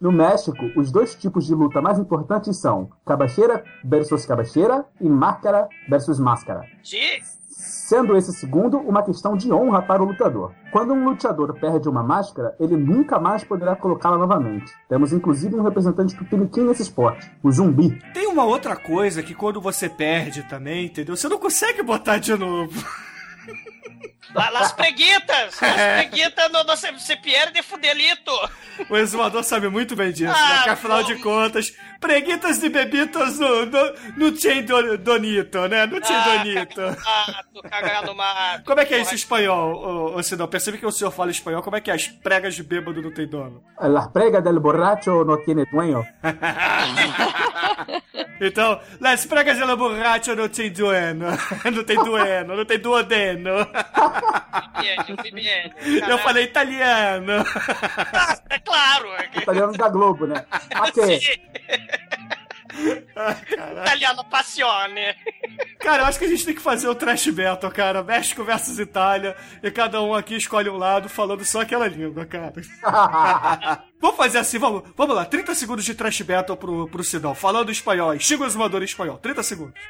No 0.00 0.10
México, 0.10 0.72
os 0.76 0.90
dois 0.90 1.14
tipos 1.14 1.46
de 1.46 1.54
luta 1.54 1.80
mais 1.80 2.00
importantes 2.00 2.56
são 2.56 2.90
cabacheira 3.06 3.62
versus 3.84 4.26
cabacheira 4.26 4.84
e 5.00 5.08
máscara 5.08 5.68
versus 5.88 6.18
máscara. 6.18 6.66
De... 6.82 7.22
Sendo 7.92 8.16
esse 8.16 8.32
segundo 8.32 8.78
uma 8.78 9.02
questão 9.02 9.36
de 9.36 9.52
honra 9.52 9.82
para 9.82 10.02
o 10.02 10.06
lutador. 10.06 10.54
Quando 10.72 10.94
um 10.94 11.10
lutador 11.10 11.52
perde 11.60 11.90
uma 11.90 12.02
máscara, 12.02 12.56
ele 12.58 12.74
nunca 12.74 13.20
mais 13.20 13.44
poderá 13.44 13.76
colocá-la 13.76 14.16
novamente. 14.16 14.72
Temos 14.88 15.12
inclusive 15.12 15.56
um 15.56 15.62
representante 15.62 16.16
tupiniquim 16.16 16.62
nesse 16.62 16.80
esporte, 16.80 17.30
o 17.42 17.52
zumbi. 17.52 17.90
Tem 18.14 18.26
uma 18.28 18.44
outra 18.44 18.76
coisa 18.76 19.22
que 19.22 19.34
quando 19.34 19.60
você 19.60 19.90
perde 19.90 20.42
também, 20.44 20.86
entendeu? 20.86 21.14
Você 21.14 21.28
não 21.28 21.38
consegue 21.38 21.82
botar 21.82 22.16
de 22.16 22.34
novo. 22.34 22.82
La- 24.34 24.50
Las 24.50 24.72
preguitas! 24.72 25.60
Las 25.60 25.74
preguitas 25.74 26.50
no, 26.50 26.64
no 26.64 26.74
pierde 27.22 27.52
de 27.52 27.62
fudelito! 27.62 28.32
O 28.88 28.96
exumador 28.96 29.44
sabe 29.44 29.68
muito 29.68 29.94
bem 29.94 30.10
disso, 30.12 30.32
Ah, 30.34 30.56
né? 30.58 30.62
Que 30.64 30.70
afinal 30.70 31.02
de 31.04 31.16
contas, 31.16 31.72
preguitas 32.00 32.58
de 32.58 32.68
bebitas 32.70 33.38
no, 33.38 33.66
no, 33.66 33.92
no 34.16 34.36
Chain 34.36 34.62
do- 34.64 34.96
Donito, 34.98 35.68
né? 35.68 35.84
No 35.86 36.02
Chain 36.04 36.16
Ah, 36.16 36.36
Donito. 36.38 36.80
Mato, 36.80 37.62
cagar 37.70 38.06
no 38.06 38.14
mato. 38.14 38.64
Como 38.64 38.80
é 38.80 38.84
que 38.86 38.94
é 38.94 39.00
isso 39.02 39.12
em 39.12 39.16
espanhol, 39.16 39.74
ô, 39.74 40.14
ô 40.16 40.22
Sidão? 40.22 40.48
Percebe 40.48 40.78
que 40.78 40.86
o 40.86 40.90
senhor 40.92 41.10
fala 41.10 41.30
espanhol. 41.30 41.62
Como 41.62 41.76
é 41.76 41.80
que 41.80 41.90
é? 41.90 41.94
As 41.94 42.06
pregas 42.08 42.54
de 42.54 42.62
bêbado 42.62 43.02
não 43.02 43.12
tem 43.12 43.26
dono? 43.28 43.62
Las 43.78 44.08
pregas 44.08 44.42
del 44.42 44.58
borracho 44.58 45.24
no 45.24 45.36
tiene 45.44 45.66
dueño. 45.70 46.02
Então, 48.44 48.80
las 49.00 49.24
pregas 49.24 49.56
de 49.56 49.64
la 49.64 49.76
borracha 49.76 50.34
não 50.34 50.48
tem 50.48 50.68
dueno. 50.72 51.26
Não 51.72 51.84
tem 51.84 51.96
dueno, 52.02 52.56
não 52.56 52.64
tem 52.64 52.78
duodeno. 52.78 53.50
Eu 56.08 56.18
falei 56.18 56.44
italiano. 56.44 57.32
Ah, 58.12 58.36
é 58.50 58.58
claro! 58.58 59.08
é 59.14 59.26
que- 59.28 59.38
Italiano 59.40 59.72
da 59.74 59.88
Globo, 59.88 60.26
né? 60.26 60.44
Aqui. 60.74 61.40
Italiano 63.82 64.24
passione. 64.24 65.14
Cara, 65.80 66.02
eu 66.02 66.06
acho 66.06 66.18
que 66.18 66.24
a 66.24 66.28
gente 66.28 66.44
tem 66.44 66.54
que 66.54 66.60
fazer 66.62 66.88
o 66.88 66.94
trash 66.94 67.28
battle, 67.28 67.70
cara. 67.70 68.02
México 68.02 68.42
versus 68.44 68.78
Itália. 68.78 69.36
E 69.62 69.70
cada 69.70 70.00
um 70.02 70.14
aqui 70.14 70.34
escolhe 70.36 70.68
um 70.68 70.76
lado 70.78 71.08
falando 71.08 71.44
só 71.44 71.60
aquela 71.60 71.86
língua, 71.86 72.24
cara. 72.26 72.52
vamos 74.02 74.16
fazer 74.16 74.38
assim, 74.38 74.58
vamos, 74.58 74.82
vamos 74.96 75.14
lá. 75.14 75.24
30 75.24 75.54
segundos 75.54 75.84
de 75.84 75.94
trash 75.94 76.22
battle 76.22 76.56
pro, 76.56 76.88
pro 76.88 77.04
Sidão. 77.04 77.34
Falando 77.34 77.70
espanhol 77.70 78.10
aí. 78.10 78.20
Xinga 78.20 78.42
o 78.42 78.46
exumador 78.46 78.82
em 78.82 78.84
espanhol. 78.84 79.16
30 79.18 79.42
segundos. 79.44 79.80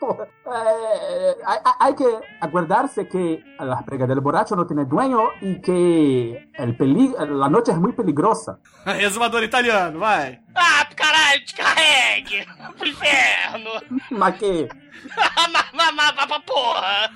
Porra, 0.00 0.26
eh, 0.46 1.36
hay, 1.44 1.58
hay 1.78 1.94
que 1.94 2.18
acordarse 2.40 3.06
que 3.06 3.44
las 3.60 3.82
pregas 3.84 4.08
del 4.08 4.20
borracho 4.20 4.56
no 4.56 4.66
tiene 4.66 4.86
dueño 4.86 5.20
y 5.42 5.60
que 5.60 6.48
el 6.54 6.76
peli 6.76 7.14
la 7.18 7.48
noche 7.48 7.72
es 7.72 7.78
muy 7.78 7.92
peligrosa. 7.92 8.58
Exumador 8.86 9.44
italiano, 9.44 9.98
vai. 9.98 10.40
Ah, 10.54 10.88
caralho, 10.96 11.40
descarregue! 11.42 12.46
Pro 12.76 12.86
inferno! 12.86 13.70
¿Ma 14.10 14.32
qué? 14.32 14.68
ma, 15.52 15.64
ma, 15.72 15.92
ma, 15.92 16.12
ma, 16.12 16.26
ma, 16.26 16.40
porra! 16.40 17.10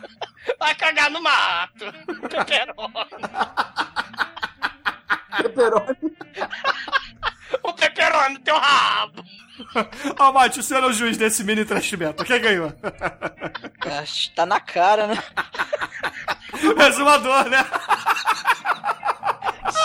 Vai 0.61 0.75
cagar 0.77 1.11
no 1.11 1.21
mato! 1.21 1.87
Peperoni! 2.29 4.32
Pepperoni. 5.37 5.97
O 7.63 7.73
peperoni 7.75 8.35
no 8.35 8.41
teu 8.41 8.59
rabo! 8.59 9.23
Ó, 10.19 10.33
Mate, 10.33 10.61
o 10.61 10.63
senhor 10.63 10.83
é 10.83 10.87
o 10.87 10.93
juiz 10.93 11.19
desse 11.19 11.45
mini 11.45 11.67
trash. 11.67 11.93
Quem 12.27 12.41
ganhou? 12.41 12.73
Ah, 12.83 14.05
Tá 14.35 14.47
na 14.47 14.59
cara, 14.59 15.07
né? 15.07 15.23
O 16.77 16.83
exumador, 16.83 17.49
né? 17.51 17.65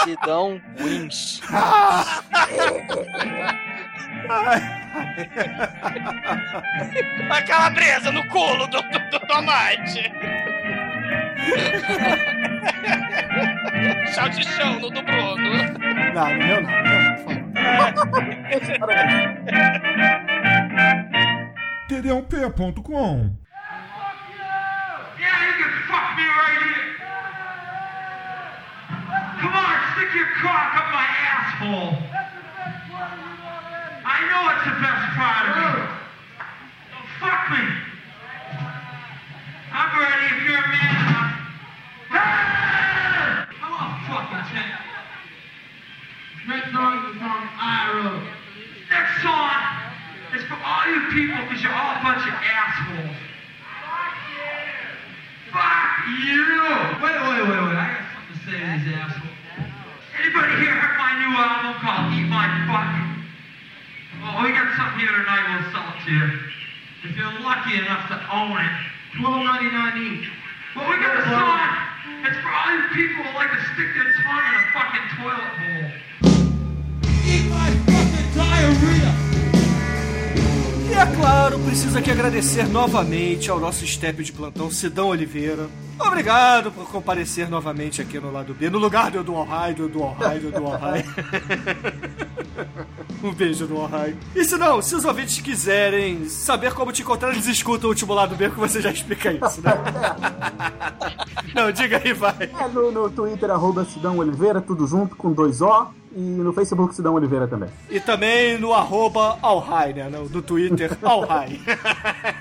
Sidão 0.03 0.61
wins. 0.79 1.41
A 7.29 7.41
calabresa 7.43 8.11
no 8.11 8.27
culo 8.29 8.67
do, 8.67 8.81
do, 8.81 9.19
do, 9.27 9.33
amante! 9.33 10.11
Chão 14.13 14.29
de 14.29 14.43
chão 14.43 14.79
no 14.79 14.89
do 14.89 15.01
Bruno! 15.03 15.51
Não, 16.13 16.29
no 16.33 16.37
meu 16.37 16.61
não. 16.61 16.71
no 16.71 16.83
meu 16.83 17.01
não, 17.53 17.93
por 17.93 18.05
favor. 18.79 18.95
td1p.com 21.89 23.35
Yeah, 25.19 25.47
you 25.47 25.53
can 25.57 25.71
fuck 25.87 26.07
me 26.17 26.25
right 26.25 26.61
here. 26.61 26.85
Come 29.41 29.55
on, 29.55 29.75
stick 29.93 30.11
your 30.15 30.27
cock 30.41 30.75
up 30.77 30.87
my 30.93 31.07
asshole. 31.33 31.93
I 34.05 34.17
know 34.29 34.41
it's 34.51 34.63
the 34.65 34.71
best 34.81 34.96
dear. 66.07 66.31
If 67.03 67.17
you're 67.17 67.39
lucky 67.43 67.75
enough 67.75 68.07
to 68.07 68.17
own 68.31 68.55
it, 68.55 68.75
twelve 69.19 69.43
ninety 69.43 69.69
nine 69.75 69.95
each. 70.07 70.31
But 70.73 70.87
we 70.87 70.95
got 71.03 71.19
a 71.19 71.23
song. 71.27 71.67
It's 72.23 72.39
for 72.39 72.47
all 72.47 72.71
you 72.71 72.87
people 72.95 73.27
who 73.27 73.35
like 73.35 73.51
to 73.51 73.61
stick 73.75 73.91
their 73.91 74.09
tongue 74.23 74.45
in 74.47 74.55
a 74.55 74.63
fucking 74.71 75.07
toilet 75.19 75.51
bowl. 75.59 75.76
Claro, 81.17 81.59
preciso 81.59 81.97
aqui 81.97 82.11
agradecer 82.11 82.67
novamente 82.67 83.49
ao 83.49 83.59
nosso 83.59 83.85
step 83.85 84.23
de 84.23 84.31
plantão, 84.31 84.69
Sidão 84.69 85.07
Oliveira. 85.07 85.67
Obrigado 85.99 86.71
por 86.71 86.87
comparecer 86.89 87.49
novamente 87.49 88.01
aqui 88.01 88.19
no 88.19 88.31
lado 88.31 88.53
B, 88.53 88.69
no 88.69 88.77
lugar 88.77 89.09
do 89.09 89.23
Dual 89.23 89.45
High, 89.45 89.73
do 89.73 89.89
Dual 89.89 90.13
High, 90.13 90.39
do 90.39 90.51
Dual 90.51 90.77
High. 90.77 91.05
um 93.23 93.33
beijo 93.33 93.65
do 93.65 93.83
High. 93.83 94.15
E 94.35 94.45
se 94.45 94.57
não, 94.57 94.79
se 94.79 94.95
os 94.95 95.05
ouvintes 95.05 95.41
quiserem 95.41 96.29
saber 96.29 96.73
como 96.73 96.91
te 96.91 97.01
encontrar, 97.01 97.31
eles 97.31 97.47
escutam 97.47 97.87
o 97.87 97.93
último 97.93 98.13
lado 98.13 98.35
B, 98.35 98.51
que 98.51 98.59
você 98.59 98.79
já 98.79 98.91
explica 98.91 99.31
isso, 99.31 99.61
né? 99.61 99.73
não, 101.55 101.71
diga 101.71 101.99
aí, 102.03 102.13
vai. 102.13 102.43
É 102.43 102.67
no, 102.67 102.91
no 102.91 103.09
Twitter, 103.09 103.49
arroba 103.49 103.85
Sidão 103.85 104.19
Oliveira, 104.19 104.61
tudo 104.61 104.85
junto, 104.85 105.15
com 105.15 105.33
dois 105.33 105.61
O. 105.61 105.87
E 106.17 106.19
no 106.19 106.51
Facebook, 106.51 106.95
Sidão 106.95 107.13
Oliveira 107.13 107.47
também. 107.47 107.69
E 107.91 107.99
também 107.99 108.57
no 108.57 108.73
arroba 108.73 109.37
Alhai, 109.39 109.93
né? 109.93 110.09
No, 110.09 110.27
no 110.27 110.41
Twitter, 110.41 110.97
Alhai. 111.03 111.59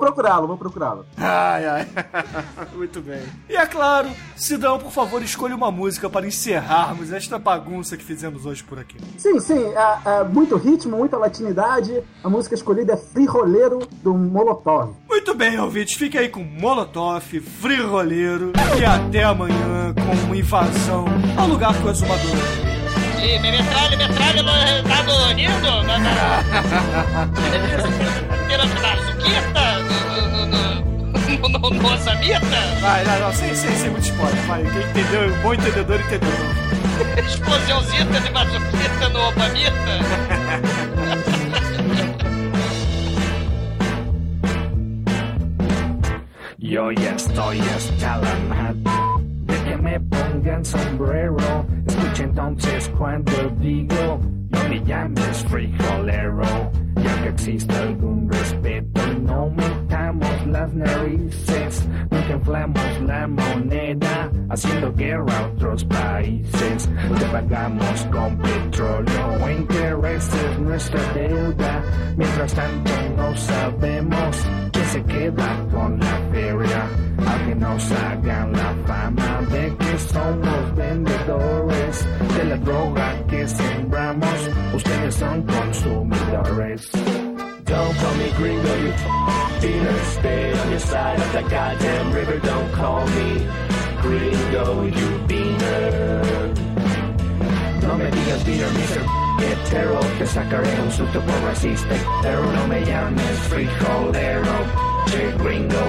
Vou 0.00 0.06
procurá-lo, 0.06 0.46
vou 0.46 0.56
procurá-lo. 0.56 1.04
Ai, 1.18 1.66
ai. 1.66 1.88
Muito 2.74 3.02
bem. 3.02 3.22
E 3.50 3.54
é 3.54 3.66
claro, 3.66 4.08
Sidão, 4.34 4.78
por 4.78 4.90
favor, 4.90 5.22
escolha 5.22 5.54
uma 5.54 5.70
música 5.70 6.08
para 6.08 6.26
encerrarmos 6.26 7.12
esta 7.12 7.38
bagunça 7.38 7.98
que 7.98 8.02
fizemos 8.04 8.46
hoje 8.46 8.64
por 8.64 8.78
aqui. 8.78 8.96
Sim, 9.18 9.38
sim, 9.40 9.62
é, 9.62 10.20
é 10.20 10.24
muito 10.24 10.56
ritmo, 10.56 10.96
muita 10.96 11.18
latinidade. 11.18 12.02
A 12.24 12.30
música 12.30 12.54
escolhida 12.54 12.94
é 12.94 12.96
Friroleiro 12.96 13.80
do 14.02 14.14
Molotov. 14.14 14.94
Muito 15.06 15.34
bem, 15.34 15.60
ouvintes, 15.60 15.94
fique 15.94 16.16
aí 16.16 16.30
com 16.30 16.42
Molotov, 16.42 17.38
Friroleiro 17.60 18.52
e 18.80 18.84
até 18.84 19.24
amanhã 19.24 19.94
com 19.94 20.26
uma 20.26 20.36
invasão 20.36 21.04
ao 21.36 21.46
lugar 21.46 21.78
com 21.78 21.88
o 21.88 21.90
exumador. 21.90 22.70
E 23.22 23.38
me 23.38 23.50
metralha, 23.50 23.96
metralha 23.96 24.42
no, 24.42 24.52
tá 24.88 25.02
no 25.02 25.32
nido, 25.32 25.82
na, 25.84 25.98
na, 25.98 25.98
na, 25.98 26.42
na 28.56 28.96
suquita, 29.06 29.78
no, 29.80 29.96
no, 30.30 30.46
no, 30.46 30.62
no, 31.38 31.58
no, 31.58 31.70
no 31.70 31.92
osamita. 31.92 32.60
Vai, 32.80 33.04
não, 33.04 33.20
não, 33.20 33.32
sem, 33.34 33.54
sem, 33.54 33.76
sem 33.76 33.90
muito 33.90 34.04
spoiler, 34.04 34.42
vai. 34.46 34.62
Quem 34.62 34.82
entendeu, 34.82 35.34
um 35.34 35.42
bom 35.42 35.54
entendedor 35.54 36.00
entendeu. 36.00 36.30
Explosiãozita 37.26 38.20
de 38.20 38.30
masoquita 38.30 39.08
no 39.10 39.28
opamita. 39.28 40.00
Yo 46.70 46.90
la 46.92 47.00
madre 48.48 48.74
de 48.84 49.09
que 49.70 49.76
me 49.76 50.00
pongan 50.00 50.64
sombrero. 50.64 51.64
Escucha 51.86 52.24
entonces 52.24 52.90
cuando 52.98 53.32
digo, 53.60 54.20
no 54.50 54.68
me 54.68 54.84
llames 54.84 55.44
frijolero. 55.48 56.70
Ya 56.96 57.22
que 57.22 57.28
existe 57.28 57.74
algún 57.74 58.28
respeto, 58.30 59.00
no 59.22 59.50
metamos 59.50 60.46
las 60.46 60.72
narices. 60.74 61.88
Nunca 62.10 62.32
inflamos 62.32 63.00
la 63.06 63.26
moneda, 63.26 64.30
haciendo 64.50 64.92
guerra 64.92 65.38
a 65.38 65.46
otros 65.46 65.84
países. 65.84 66.88
Te 67.18 67.26
pagamos 67.26 68.08
con 68.12 68.36
petróleo 68.38 69.50
intereses 69.50 70.58
nuestra 70.58 71.00
deuda. 71.14 71.82
Mientras 72.16 72.54
tanto 72.54 72.90
no 73.16 73.36
sabemos 73.36 74.36
quién 74.72 74.84
se 74.86 75.02
queda 75.04 75.66
con 75.72 75.98
la 75.98 76.20
feria. 76.32 76.86
A 77.26 77.46
que 77.46 77.54
nos 77.54 77.92
hagan 77.92 78.52
la 78.52 78.74
fama 78.86 79.40
de 79.50 79.76
que 79.76 79.98
somos 79.98 80.76
vendedores 80.76 82.06
de 82.36 82.44
la 82.44 82.56
droga 82.56 83.26
que 83.28 83.46
sembramos. 83.46 84.39
Ustedes 84.74 85.14
son 85.14 85.42
consumidores. 85.42 86.90
Don't 87.64 87.96
call 87.98 88.14
me 88.16 88.30
gringo, 88.36 88.74
you 88.76 88.92
dealer. 89.60 89.98
Stay 90.18 90.52
on 90.58 90.70
your 90.70 90.80
side 90.80 91.20
of 91.20 91.32
the 91.32 91.42
goddamn 91.42 92.12
river. 92.12 92.38
Don't 92.38 92.72
call 92.72 93.06
me 93.06 93.46
gringo, 94.02 94.84
you 94.84 95.08
beaner. 95.28 96.22
No 97.82 97.96
me 97.96 98.10
digas 98.10 98.44
beaner, 98.44 98.70
Mr. 98.78 99.02
Hetero. 99.40 100.00
Te 100.18 100.26
sacaré 100.26 100.80
un 100.82 100.90
susto 100.90 101.20
por 101.20 101.40
racista. 101.44 101.94
Pero 102.22 102.42
no 102.52 102.66
me 102.66 102.84
llames 102.84 103.38
frijolero. 103.50 104.56
Che 105.06 105.32
gringo, 105.38 105.84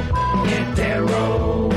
hetero. 0.46 1.71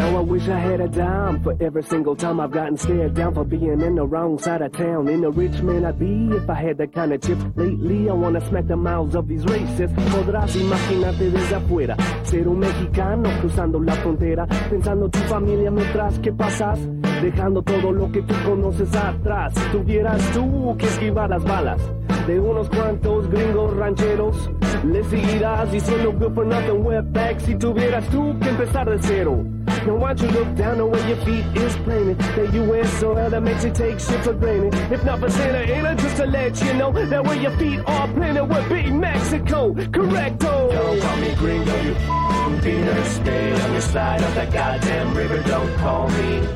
Now 0.00 0.16
I 0.16 0.20
wish 0.20 0.48
I 0.48 0.58
had 0.58 0.80
a 0.80 0.88
dime 0.88 1.42
for 1.42 1.54
every 1.60 1.82
single 1.82 2.16
time 2.16 2.40
I've 2.40 2.50
gotten 2.50 2.78
stared 2.78 3.12
down 3.12 3.34
for 3.34 3.44
being 3.44 3.82
in 3.82 3.96
the 3.96 4.06
wrong 4.06 4.38
side 4.38 4.62
of 4.62 4.72
town. 4.72 5.08
In 5.08 5.22
a 5.24 5.30
rich 5.30 5.60
man 5.60 5.84
I'd 5.84 5.98
be 5.98 6.34
if 6.34 6.48
I 6.48 6.54
had 6.54 6.78
that 6.78 6.94
kind 6.94 7.12
of 7.12 7.20
chips. 7.20 7.44
Lately 7.54 8.08
I 8.08 8.14
wanna 8.14 8.40
smack 8.48 8.66
the 8.66 8.76
mouths 8.76 9.14
of 9.14 9.28
these 9.28 9.44
racists. 9.44 9.92
Podrás 10.10 10.56
imaginarte 10.56 11.30
desde 11.30 11.54
afuera 11.54 11.96
ser 12.22 12.48
un 12.48 12.60
mexicano 12.60 13.28
cruzando 13.42 13.78
la 13.78 13.92
frontera, 13.92 14.46
pensando 14.70 15.10
tu 15.10 15.18
familia 15.28 15.70
mientras 15.70 16.18
que 16.20 16.32
pasas, 16.32 16.78
dejando 17.20 17.60
todo 17.60 17.92
lo 17.92 18.10
que 18.10 18.22
tú 18.22 18.34
conoces 18.46 18.96
atrás. 18.96 19.52
Si 19.54 19.68
tuvieras 19.70 20.22
tú 20.32 20.76
que 20.78 20.86
esquivar 20.86 21.28
las 21.28 21.44
balas 21.44 21.78
de 22.26 22.40
unos 22.40 22.70
cuantos 22.70 23.28
gringos 23.28 23.76
rancheros, 23.76 24.50
le 24.82 25.04
seguirás 25.04 25.70
diciendo 25.70 26.10
good 26.18 26.32
for 26.32 26.46
nothing 26.46 26.86
wetback 26.86 27.38
si 27.40 27.54
tuvieras 27.54 28.08
tú 28.08 28.34
que 28.40 28.48
empezar 28.48 28.88
de 28.88 28.98
cero. 28.98 29.59
Now 29.86 29.96
why 29.96 30.12
don't 30.12 30.30
you 30.30 30.38
look 30.38 30.54
down 30.56 30.80
on 30.80 30.90
where 30.90 31.08
your 31.08 31.16
feet 31.24 31.44
is 31.56 31.74
planted? 31.76 32.18
The 32.18 32.50
U.S. 32.64 32.92
soil 33.00 33.30
that 33.30 33.42
makes 33.42 33.64
you 33.64 33.72
take 33.72 33.98
shit 33.98 34.22
for 34.22 34.34
granted. 34.34 34.74
If 34.92 35.04
not 35.04 35.20
for 35.20 35.30
Santa 35.30 35.58
Ana, 35.58 35.94
just 35.94 36.16
to 36.16 36.26
let 36.26 36.60
you 36.62 36.74
know 36.74 36.92
that 36.92 37.24
where 37.24 37.36
your 37.36 37.56
feet 37.56 37.80
are 37.86 38.08
planted 38.08 38.44
would 38.44 38.68
be 38.68 38.90
Mexico. 38.90 39.72
Correcto. 39.72 40.70
Don't 40.70 41.00
call 41.00 41.16
me 41.16 41.34
gringo, 41.34 41.76
you 41.82 41.94
beaner. 42.60 43.04
Stay 43.06 43.52
on 43.62 43.72
your 43.72 43.80
side 43.80 44.22
of 44.22 44.34
the 44.34 44.46
goddamn 44.52 45.14
river. 45.16 45.42
Don't 45.44 45.74
call 45.78 46.08
me 46.10 46.46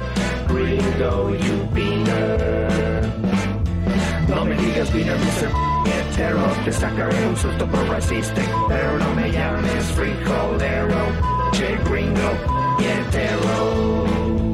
gringo, 0.47 1.29
you 1.29 1.57
beaner. 1.73 3.01
No 4.29 4.45
me 4.45 4.55
digas 4.57 4.91
beaner, 4.91 5.17
Mr. 5.17 5.49
Hetero. 5.87 6.45
Te 6.65 6.73
sacaré 6.73 7.27
un 7.27 7.37
susto 7.37 7.67
por 7.67 7.87
racista. 7.89 8.43
Pero 8.69 8.99
no 8.99 9.15
me 9.15 9.31
llames 9.31 9.85
frijolero. 9.93 11.35
Che 11.53 11.79
gringo, 11.85 12.31
get 12.79 13.13
their 13.13 13.39
own. 13.39 14.54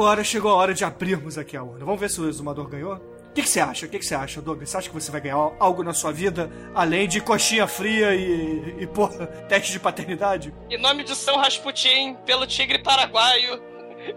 Agora 0.00 0.24
chegou 0.24 0.50
a 0.50 0.54
hora 0.54 0.72
de 0.72 0.82
abrirmos 0.82 1.36
aqui 1.36 1.56
a 1.56 1.62
urna. 1.62 1.84
Vamos 1.84 2.00
ver 2.00 2.08
se 2.08 2.18
o 2.20 2.28
exumador 2.28 2.66
ganhou? 2.68 2.94
O 2.94 3.32
que, 3.34 3.42
que 3.42 3.48
você 3.48 3.60
acha? 3.60 3.84
O 3.84 3.88
que, 3.88 3.98
que 3.98 4.04
você 4.04 4.14
acha, 4.14 4.40
Douglas? 4.40 4.70
Você 4.70 4.76
acha 4.78 4.88
que 4.88 4.94
você 4.94 5.10
vai 5.10 5.20
ganhar 5.20 5.36
algo 5.36 5.82
na 5.82 5.92
sua 5.92 6.10
vida 6.10 6.50
além 6.74 7.06
de 7.06 7.20
coxinha 7.20 7.66
fria 7.66 8.14
e, 8.14 8.76
e 8.80 8.86
porra, 8.86 9.26
teste 9.48 9.72
de 9.72 9.78
paternidade? 9.78 10.54
Em 10.70 10.78
nome 10.78 11.04
de 11.04 11.14
São 11.14 11.36
Rasputin, 11.36 12.16
pelo 12.24 12.46
tigre 12.46 12.78
paraguaio, 12.78 13.62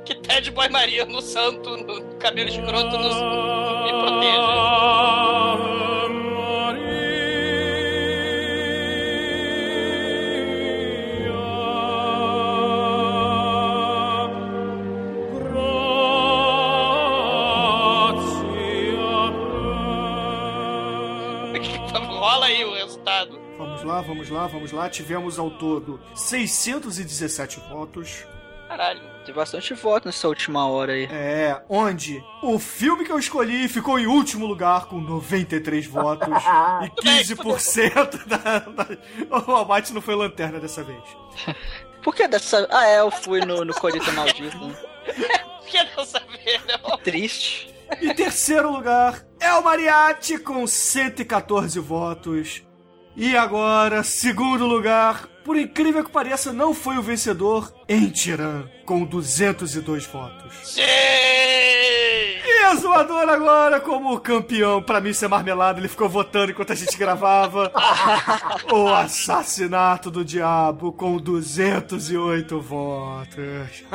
que 0.05 0.15
Ted 0.15 0.49
Boy 0.51 0.69
Maria 0.69 1.05
no 1.05 1.21
santo, 1.21 1.77
no 1.77 2.15
cabelo 2.15 2.49
escroto, 2.49 2.97
nos, 2.97 3.15
me 3.84 3.91
proteja. 3.91 4.72
Lá, 23.93 24.01
vamos 24.01 24.29
lá, 24.29 24.47
vamos 24.47 24.71
lá. 24.71 24.89
Tivemos 24.89 25.37
ao 25.37 25.51
todo 25.51 25.99
617 26.15 27.59
votos. 27.69 28.25
Caralho. 28.67 29.01
Tem 29.25 29.33
bastante 29.33 29.73
voto 29.73 30.07
nessa 30.07 30.27
última 30.27 30.67
hora 30.67 30.93
aí. 30.93 31.05
É, 31.05 31.61
onde 31.69 32.21
o 32.41 32.57
filme 32.59 33.05
que 33.05 33.11
eu 33.11 33.19
escolhi 33.19 33.69
ficou 33.69 33.97
em 33.99 34.07
último 34.07 34.45
lugar 34.45 34.87
com 34.87 34.99
93 34.99 35.85
votos 35.85 36.27
e 36.83 36.89
15% 37.01 38.25
da, 38.25 38.59
da... 38.59 39.47
O 39.47 39.51
Almighty 39.51 39.93
não 39.93 40.01
foi 40.01 40.15
lanterna 40.15 40.59
dessa 40.59 40.83
vez. 40.83 41.03
Por 42.03 42.13
que 42.13 42.27
dessa. 42.27 42.67
Ah, 42.69 42.85
é, 42.85 42.99
eu 42.99 43.09
fui 43.11 43.39
no, 43.45 43.63
no 43.63 43.73
Colheita 43.73 44.11
Maldito. 44.11 44.57
né? 44.57 44.75
Por 45.05 45.67
que 45.67 45.83
não 45.95 46.03
saber, 46.03 46.61
não? 46.67 46.97
Triste. 46.97 47.73
Em 48.01 48.13
terceiro 48.13 48.71
lugar 48.71 49.23
é 49.39 49.53
o 49.53 49.63
Mariachi 49.63 50.37
com 50.37 50.65
114 50.67 51.79
votos. 51.79 52.63
E 53.16 53.38
agora, 53.38 54.03
segundo 54.03 54.66
lugar, 54.66 55.28
por 55.45 55.55
incrível 55.55 56.03
que 56.03 56.09
pareça, 56.09 56.51
não 56.51 56.74
foi 56.74 56.97
o 56.97 57.01
vencedor 57.01 57.72
em 57.88 58.09
Tiran, 58.09 58.68
com 58.86 59.05
202 59.05 60.05
votos. 60.07 60.53
Sim! 60.64 60.82
E 60.82 62.66
a 62.66 62.76
Zoador 62.76 63.30
agora, 63.30 63.80
como 63.80 64.20
campeão, 64.20 64.82
pra 64.82 64.99
mim 64.99 65.14
ser 65.14 65.28
marmelada, 65.28 65.80
ele 65.80 65.88
ficou 65.88 66.09
votando 66.09 66.51
enquanto 66.51 66.74
a 66.74 66.76
gente 66.76 66.97
gravava. 66.97 67.72
o 68.74 68.88
assassinato 68.88 70.09
do 70.09 70.26
diabo 70.26 70.91
com 70.91 71.18
208 71.18 72.59
votos. 72.59 73.38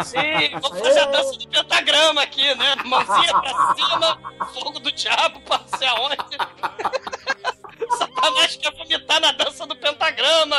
Sim, 0.04 0.60
vamos 0.62 0.78
fazer 0.78 1.00
a 1.00 1.06
dança 1.06 1.32
do 1.38 1.48
pentagrama 1.48 2.22
aqui, 2.22 2.54
né? 2.54 2.76
Mãozinha 2.84 3.32
pra 3.32 3.74
cima, 3.74 4.18
fogo 4.54 4.78
do 4.78 4.92
diabo, 4.92 5.40
pra 5.40 5.60
aonde? 5.88 6.38
Satanás 7.96 8.56
quer 8.56 8.72
vomitar 8.74 9.20
na 9.20 9.32
dança 9.32 9.66
do 9.66 9.76
pentagrama! 9.76 10.56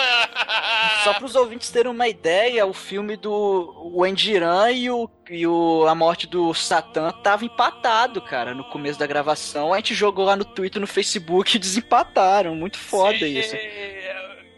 Só 1.14 1.20
pros 1.20 1.36
ouvintes 1.36 1.70
terem 1.70 1.91
uma 1.91 2.07
ideia, 2.07 2.66
o 2.66 2.74
filme 2.74 3.16
do 3.16 3.91
o 3.93 4.05
Endiran 4.05 4.72
e, 4.72 4.89
o, 4.89 5.10
e 5.30 5.45
o, 5.45 5.86
a 5.88 5.95
morte 5.95 6.28
do 6.28 6.53
Satã 6.53 7.12
tava 7.12 7.45
empatado, 7.45 8.22
cara, 8.22 8.53
no 8.53 8.64
começo 8.66 8.99
da 8.99 9.07
gravação. 9.07 9.74
A 9.74 9.78
gente 9.78 9.93
jogou 9.93 10.26
lá 10.26 10.36
no 10.36 10.45
Twitter 10.45 10.80
no 10.80 10.88
Facebook 10.88 11.55
e 11.55 11.60
desempataram. 11.60 12.55
Muito 12.55 12.78
foda 12.78 13.18
Sim, 13.18 13.39
isso. 13.39 13.55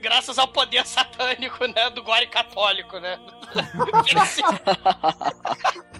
Graças 0.02 0.40
ao 0.40 0.48
poder 0.48 0.86
satânico, 0.86 1.66
né? 1.66 1.90
Do 1.92 2.04
gore 2.04 2.28
católico, 2.28 3.00
né? 3.00 3.20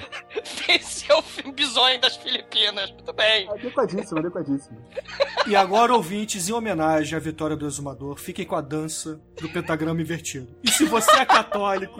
Venceu, 0.68 1.20
o 1.20 1.22
filme 1.22 1.52
Bisonho 1.52 2.00
das 2.00 2.16
Filipinas. 2.16 2.90
Muito 2.92 3.14
bem. 3.14 3.50
Adequadíssimo, 3.50 4.20
adequadíssimo. 4.20 4.78
E 5.46 5.56
agora, 5.56 5.94
ouvintes, 5.94 6.50
em 6.50 6.54
homenagem 6.54 7.16
à 7.16 7.20
vitória 7.20 7.56
do 7.56 7.68
exumador, 7.68 8.18
fiquem 8.18 8.46
com 8.46 8.56
a 8.56 8.62
dança 8.62 9.22
do 9.40 9.50
pentagrama 9.50 10.02
invertido. 10.02 10.48
E 10.64 10.72
se 10.72 10.86
você 10.86 11.18
é 11.18 11.26
católico, 11.26 12.00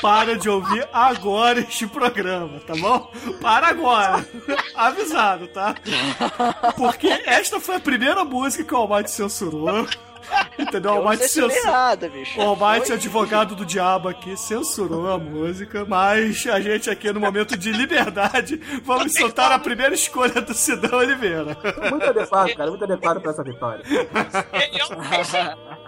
para 0.00 0.38
de 0.38 0.48
ouvir 0.48 0.88
agora 0.92 1.60
este 1.60 1.86
programa, 1.86 2.60
tá 2.60 2.74
bom? 2.74 3.10
Para 3.40 3.68
agora. 3.68 4.24
Avisado, 4.74 5.48
tá? 5.48 5.74
Porque 6.76 7.08
esta 7.08 7.60
foi 7.60 7.76
a 7.76 7.80
primeira 7.80 8.24
música 8.24 8.64
que 8.64 8.74
o 8.74 8.76
Almighty 8.76 9.10
censurou. 9.10 9.86
Entendeu? 10.58 10.92
O 10.92 10.94
Almighty 10.98 11.28
censurou. 11.28 11.64
nada, 11.66 12.08
bicho. 12.08 12.38
O 12.38 12.42
Almighty, 12.42 12.86
Foi- 12.88 12.96
advogado 12.96 13.54
do 13.54 13.64
diabo 13.64 14.08
aqui, 14.08 14.36
censurou 14.36 15.10
a 15.10 15.18
música, 15.18 15.84
mas 15.86 16.46
a 16.46 16.60
gente 16.60 16.88
aqui 16.90 17.12
no 17.12 17.20
momento 17.20 17.56
de 17.56 17.72
liberdade 17.72 18.56
vamos 18.84 19.12
soltar 19.14 19.50
a 19.52 19.58
primeira 19.58 19.94
escolha 19.94 20.40
do 20.40 20.54
Sidão 20.54 20.98
Oliveira. 20.98 21.56
Muito 21.90 22.04
adequado, 22.06 22.54
cara, 22.54 22.70
muito 22.70 22.84
adequado 22.84 23.20
pra 23.20 23.30
essa 23.32 23.42
vitória. 23.42 23.82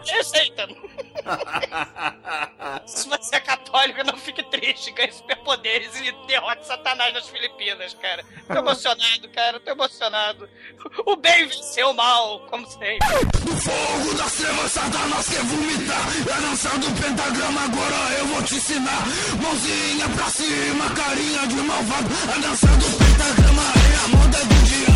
Eu 0.05 0.21
aceita. 0.21 0.67
Se 2.87 3.09
você 3.09 3.37
é 3.37 3.41
católico, 3.41 4.03
não 4.05 4.17
fique 4.17 4.43
triste, 4.51 4.91
ganhe 4.93 5.13
superpoderes 5.13 5.91
e 6.01 6.13
derrote 6.27 6.67
Satanás 6.67 7.13
nas 7.15 7.29
Filipinas, 7.29 7.95
cara. 7.95 8.25
Tô 8.47 8.55
emocionado, 8.55 9.29
cara, 9.35 9.61
tô 9.61 9.71
emocionado. 9.71 10.49
O 11.07 11.17
bem 11.17 11.47
venceu 11.47 11.91
o 11.91 11.95
mal, 11.95 12.41
como 12.51 12.67
sempre. 12.67 12.99
Fogo 13.63 14.24
das 14.25 14.33
trevas, 14.33 14.73
Satanás 14.73 15.27
quer 15.29 15.45
vomitar. 15.45 16.09
É 16.21 16.41
dança 16.41 16.71
do 16.79 16.91
pentagrama, 17.01 17.61
agora 17.63 18.19
eu 18.19 18.27
vou 18.29 18.43
te 18.43 18.57
ensinar. 18.57 19.07
Mãozinha 19.43 20.09
pra 20.17 20.31
cima, 20.31 20.91
carinha 20.91 21.47
de 21.47 21.57
malvado. 21.57 22.09
A 22.35 22.39
dança 22.39 22.67
do 22.67 22.87
pentagrama 22.97 23.63
é 23.63 24.05
a 24.05 24.17
moda 24.17 24.39
do 24.39 24.55
diabo. 24.65 24.94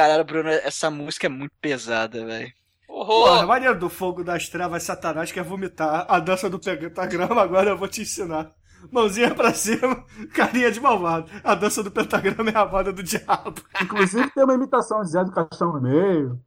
Caralho, 0.00 0.24
Bruno, 0.24 0.48
essa 0.48 0.90
música 0.90 1.26
é 1.26 1.28
muito 1.28 1.52
pesada, 1.60 2.24
velho. 2.24 2.50
Porra, 2.86 3.44
maneiro 3.44 3.78
do 3.78 3.90
fogo 3.90 4.24
das 4.24 4.48
trevas, 4.48 4.82
Satanás 4.82 5.30
quer 5.30 5.44
vomitar. 5.44 6.06
A 6.08 6.18
dança 6.18 6.48
do 6.48 6.58
pentagrama, 6.58 7.42
agora 7.42 7.68
eu 7.68 7.76
vou 7.76 7.86
te 7.86 8.00
ensinar. 8.00 8.50
Mãozinha 8.90 9.34
pra 9.34 9.52
cima, 9.52 10.02
carinha 10.32 10.72
de 10.72 10.80
malvado. 10.80 11.30
A 11.44 11.54
dança 11.54 11.82
do 11.82 11.90
pentagrama 11.90 12.48
é 12.48 12.56
a 12.56 12.64
moda 12.64 12.94
do 12.94 13.02
diabo. 13.02 13.60
Inclusive 13.82 14.30
tem 14.30 14.42
uma 14.42 14.54
imitação 14.54 15.02
de 15.02 15.10
Zé 15.10 15.22
do 15.22 15.32
Caixão 15.32 15.74
no 15.74 15.82
meio. 15.82 16.40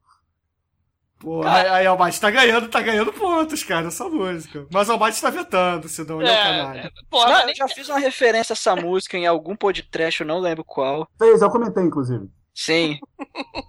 Pô, 1.19 1.43
aí, 1.43 1.67
aí 1.67 1.87
o 1.87 1.91
Almighty 1.91 2.19
tá 2.19 2.31
ganhando, 2.31 2.67
tá 2.69 2.81
ganhando 2.81 3.13
pontos, 3.13 3.63
cara, 3.63 3.89
essa 3.89 4.09
música. 4.09 4.65
Mas 4.73 4.89
o 4.89 4.93
Almighty 4.93 5.21
tá 5.21 5.29
vetando, 5.29 5.87
senão 5.87 6.19
ele 6.19 6.31
é, 6.31 6.33
o 6.33 6.43
canalha. 6.43 6.91
Não, 7.11 7.49
eu 7.49 7.55
já 7.55 7.67
fiz 7.67 7.87
uma 7.87 7.99
referência 7.99 8.53
a 8.53 8.55
essa 8.55 8.75
música 8.75 9.15
em 9.15 9.27
algum 9.27 9.55
podcast, 9.55 10.21
eu 10.21 10.27
não 10.27 10.39
lembro 10.39 10.63
qual. 10.65 11.07
Fez, 11.19 11.39
eu 11.43 11.51
comentei, 11.51 11.83
inclusive. 11.83 12.27
Sim. 12.53 12.99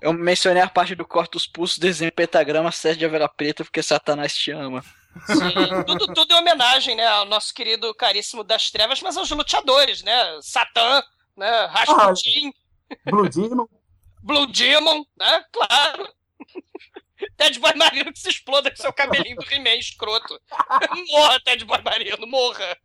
Eu 0.00 0.12
mencionei 0.12 0.62
a 0.62 0.68
parte 0.68 0.94
do 0.94 1.06
corta 1.06 1.36
os 1.36 1.46
pulsos, 1.46 1.78
desenho 1.78 2.12
pentagrama, 2.12 2.70
sete 2.70 2.98
de 2.98 3.04
Avera 3.04 3.28
Preta, 3.28 3.64
porque 3.64 3.82
Satanás 3.82 4.36
te 4.36 4.50
ama. 4.50 4.84
Sim, 5.26 5.84
tudo, 5.86 6.12
tudo 6.12 6.34
em 6.34 6.38
homenagem, 6.38 6.96
né, 6.96 7.06
ao 7.06 7.24
nosso 7.24 7.54
querido 7.54 7.94
caríssimo 7.94 8.42
das 8.42 8.70
trevas, 8.70 9.00
mas 9.00 9.16
aos 9.16 9.30
luteadores, 9.30 10.02
né? 10.02 10.38
Satã, 10.42 11.02
né? 11.36 11.66
Rasputin. 11.66 12.52
Blue 13.06 13.28
Demon. 13.28 13.66
Blue 14.22 14.46
Demon, 14.46 15.04
né? 15.16 15.44
Claro. 15.52 16.12
Ted 17.36 17.58
Boy 17.58 17.74
Marino 17.74 18.12
que 18.12 18.18
se 18.18 18.28
exploda 18.28 18.70
com 18.70 18.76
seu 18.76 18.92
cabelinho 18.92 19.36
do 19.36 19.50
He-Man 19.50 19.76
escroto. 19.76 20.38
Morra, 21.08 21.40
Ted 21.40 21.64
Boy 21.64 21.80
Marino, 21.82 22.26
morra. 22.26 22.76